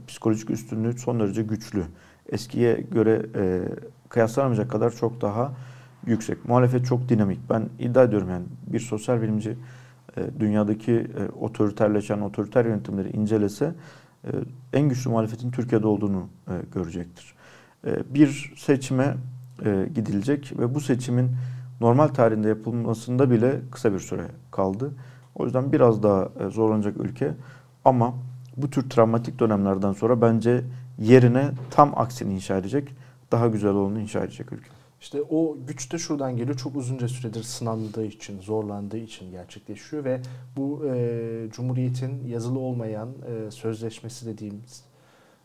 psikolojik 0.08 0.50
üstünlüğü 0.50 0.98
son 0.98 1.20
derece 1.20 1.42
güçlü. 1.42 1.84
Eskiye 2.28 2.74
göre 2.74 3.26
e, 3.34 3.62
kıyaslanamayacak 4.08 4.70
kadar 4.70 4.90
çok 4.90 5.20
daha 5.20 5.52
yüksek. 6.06 6.48
Muhalefet 6.48 6.86
çok 6.86 7.08
dinamik. 7.08 7.50
Ben 7.50 7.68
iddia 7.78 8.02
ediyorum 8.02 8.30
yani 8.30 8.44
bir 8.66 8.80
sosyal 8.80 9.22
bilimci 9.22 9.56
e, 10.16 10.40
dünyadaki 10.40 10.92
e, 10.92 11.38
otoriterleşen 11.40 12.20
otoriter 12.20 12.64
yönetimleri 12.64 13.16
incelese 13.16 13.74
e, 14.24 14.30
en 14.72 14.88
güçlü 14.88 15.10
muhalefetin 15.10 15.50
Türkiye'de 15.50 15.86
olduğunu 15.86 16.28
e, 16.48 16.52
görecektir. 16.74 17.34
E, 17.86 18.14
bir 18.14 18.54
seçime 18.56 19.16
e, 19.64 19.88
gidilecek 19.94 20.52
ve 20.58 20.74
bu 20.74 20.80
seçimin 20.80 21.30
normal 21.80 22.08
tarihinde 22.08 22.48
yapılmasında 22.48 23.30
bile 23.30 23.60
kısa 23.70 23.92
bir 23.92 23.98
süre 23.98 24.26
kaldı. 24.50 24.92
O 25.34 25.44
yüzden 25.44 25.72
biraz 25.72 26.02
daha 26.02 26.28
e, 26.40 26.50
zorlanacak 26.50 26.96
ülke 26.96 27.34
ama 27.84 28.14
bu 28.56 28.70
tür 28.70 28.90
travmatik 28.90 29.38
dönemlerden 29.38 29.92
sonra 29.92 30.20
bence 30.20 30.64
yerine 30.98 31.50
tam 31.70 31.92
aksini 31.98 32.34
inşa 32.34 32.56
edecek, 32.56 32.88
daha 33.32 33.46
güzel 33.46 33.70
olanı 33.70 34.00
inşa 34.00 34.24
edecek 34.24 34.52
ülke. 34.52 34.68
İşte 35.00 35.22
o 35.30 35.56
güç 35.66 35.92
de 35.92 35.98
şuradan 35.98 36.36
geliyor. 36.36 36.56
Çok 36.56 36.76
uzunca 36.76 37.08
süredir 37.08 37.42
sınandığı 37.42 38.04
için, 38.04 38.40
zorlandığı 38.40 38.98
için 38.98 39.30
gerçekleşiyor 39.30 40.04
ve 40.04 40.20
bu 40.56 40.82
e, 40.86 41.48
Cumhuriyet'in 41.52 42.26
yazılı 42.26 42.58
olmayan 42.58 43.08
e, 43.08 43.50
sözleşmesi 43.50 44.26
dediğimiz 44.26 44.84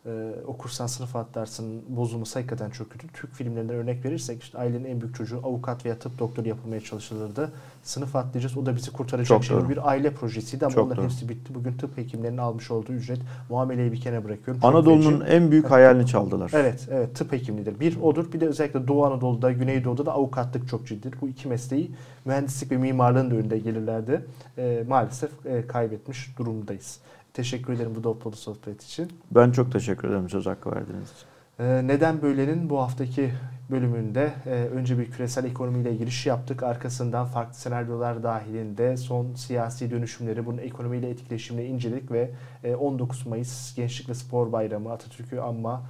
e, 0.09 0.45
okursan 0.45 0.87
sınıf 0.87 1.15
atlarsın 1.15 1.83
bozulması 1.89 2.39
hakikaten 2.39 2.69
çok 2.69 2.89
kötü. 2.89 3.07
Türk 3.07 3.33
filmlerinden 3.33 3.75
örnek 3.75 4.05
verirsek 4.05 4.43
işte 4.43 4.57
ailenin 4.57 4.85
en 4.85 5.01
büyük 5.01 5.15
çocuğu 5.15 5.39
avukat 5.43 5.85
veya 5.85 5.99
tıp 5.99 6.19
doktoru 6.19 6.47
yapılmaya 6.47 6.81
çalışılırdı. 6.81 7.51
Sınıf 7.83 8.15
atlayacağız 8.15 8.57
o 8.57 8.65
da 8.65 8.75
bizi 8.75 8.91
kurtaracak 8.91 9.27
çok 9.27 9.43
şey. 9.43 9.57
Doğru. 9.57 9.69
Bir 9.69 9.89
aile 9.89 10.13
projesiydi 10.13 10.65
ama 10.65 10.75
çok 10.75 10.85
onların 10.85 11.03
doğru. 11.03 11.11
hepsi 11.11 11.29
bitti. 11.29 11.55
Bugün 11.55 11.73
tıp 11.73 11.97
hekimlerinin 11.97 12.37
almış 12.37 12.71
olduğu 12.71 12.93
ücret 12.93 13.19
muameleyi 13.49 13.91
bir 13.91 14.01
kenara 14.01 14.23
bırakıyorum. 14.23 14.65
Anadolu'nun 14.65 15.25
en 15.25 15.51
büyük 15.51 15.71
hayalini 15.71 16.07
çaldılar. 16.07 16.51
Evet, 16.53 16.87
evet 16.91 17.15
tıp 17.15 17.31
hekimliğidir. 17.31 17.79
Bir 17.79 18.01
odur. 18.01 18.33
Bir 18.33 18.41
de 18.41 18.47
özellikle 18.47 18.87
Doğu 18.87 19.05
Anadolu'da, 19.05 19.51
Güneydoğu'da 19.51 20.05
da 20.05 20.13
avukatlık 20.13 20.69
çok 20.69 20.87
ciddidir. 20.87 21.21
Bu 21.21 21.27
iki 21.27 21.47
mesleği 21.47 21.91
mühendislik 22.25 22.71
ve 22.71 22.77
mimarlığın 22.77 23.31
da 23.31 23.35
önünde 23.35 23.59
gelirlerdi. 23.59 24.25
E, 24.57 24.83
maalesef 24.87 25.45
e, 25.45 25.67
kaybetmiş 25.67 26.37
durumdayız. 26.37 26.99
Teşekkür 27.39 27.73
ederim 27.73 27.95
bu 27.95 28.03
dolu 28.03 28.35
sohbet 28.35 28.83
için. 28.83 29.11
Ben 29.31 29.51
çok 29.51 29.71
teşekkür 29.71 30.07
ederim 30.07 30.29
söz 30.29 30.45
hakkı 30.45 30.71
verdiğiniz 30.71 31.11
için. 31.11 31.27
Ee, 31.59 31.87
neden 31.87 32.21
Böyle'nin 32.21 32.69
bu 32.69 32.79
haftaki 32.79 33.31
bölümünde 33.71 34.33
e, 34.45 34.49
önce 34.49 34.99
bir 34.99 35.11
küresel 35.11 35.45
ekonomiyle 35.45 35.95
giriş 35.95 36.25
yaptık. 36.25 36.63
Arkasından 36.63 37.25
farklı 37.25 37.53
senaryolar 37.53 38.23
dahilinde 38.23 38.97
son 38.97 39.33
siyasi 39.33 39.91
dönüşümleri, 39.91 40.45
bunun 40.45 40.57
ekonomiyle 40.57 41.09
etkileşimini 41.09 41.65
inceledik 41.65 42.11
ve 42.11 42.31
19 42.79 43.23
e, 43.25 43.29
Mayıs 43.29 43.75
Gençlik 43.75 44.09
ve 44.09 44.13
Spor 44.13 44.51
Bayramı 44.51 44.91
Atatürk'ü 44.91 45.39
anma 45.39 45.83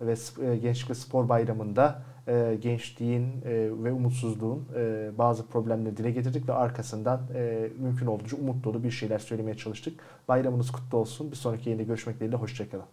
ve 0.00 0.14
e, 0.46 0.56
Gençlik 0.56 0.90
ve 0.90 0.94
Spor 0.94 1.28
Bayramı'nda 1.28 2.02
e, 2.28 2.58
gençliğin 2.60 3.22
e, 3.44 3.52
ve 3.84 3.92
umutsuzluğun 3.92 4.68
e, 4.76 5.10
bazı 5.18 5.46
problemleri 5.46 5.96
dile 5.96 6.10
getirdik 6.10 6.48
ve 6.48 6.52
arkasından 6.52 7.20
e, 7.34 7.70
mümkün 7.78 8.06
olduğunca 8.06 8.36
umut 8.36 8.64
dolu 8.64 8.82
bir 8.84 8.90
şeyler 8.90 9.18
söylemeye 9.18 9.56
çalıştık. 9.56 10.00
Bayramınız 10.28 10.70
kutlu 10.70 10.98
olsun. 10.98 11.30
Bir 11.30 11.36
sonraki 11.36 11.68
yayında 11.68 11.82
görüşmek 11.82 12.16
dileğiyle. 12.16 12.36
Hoşçakalın. 12.36 12.86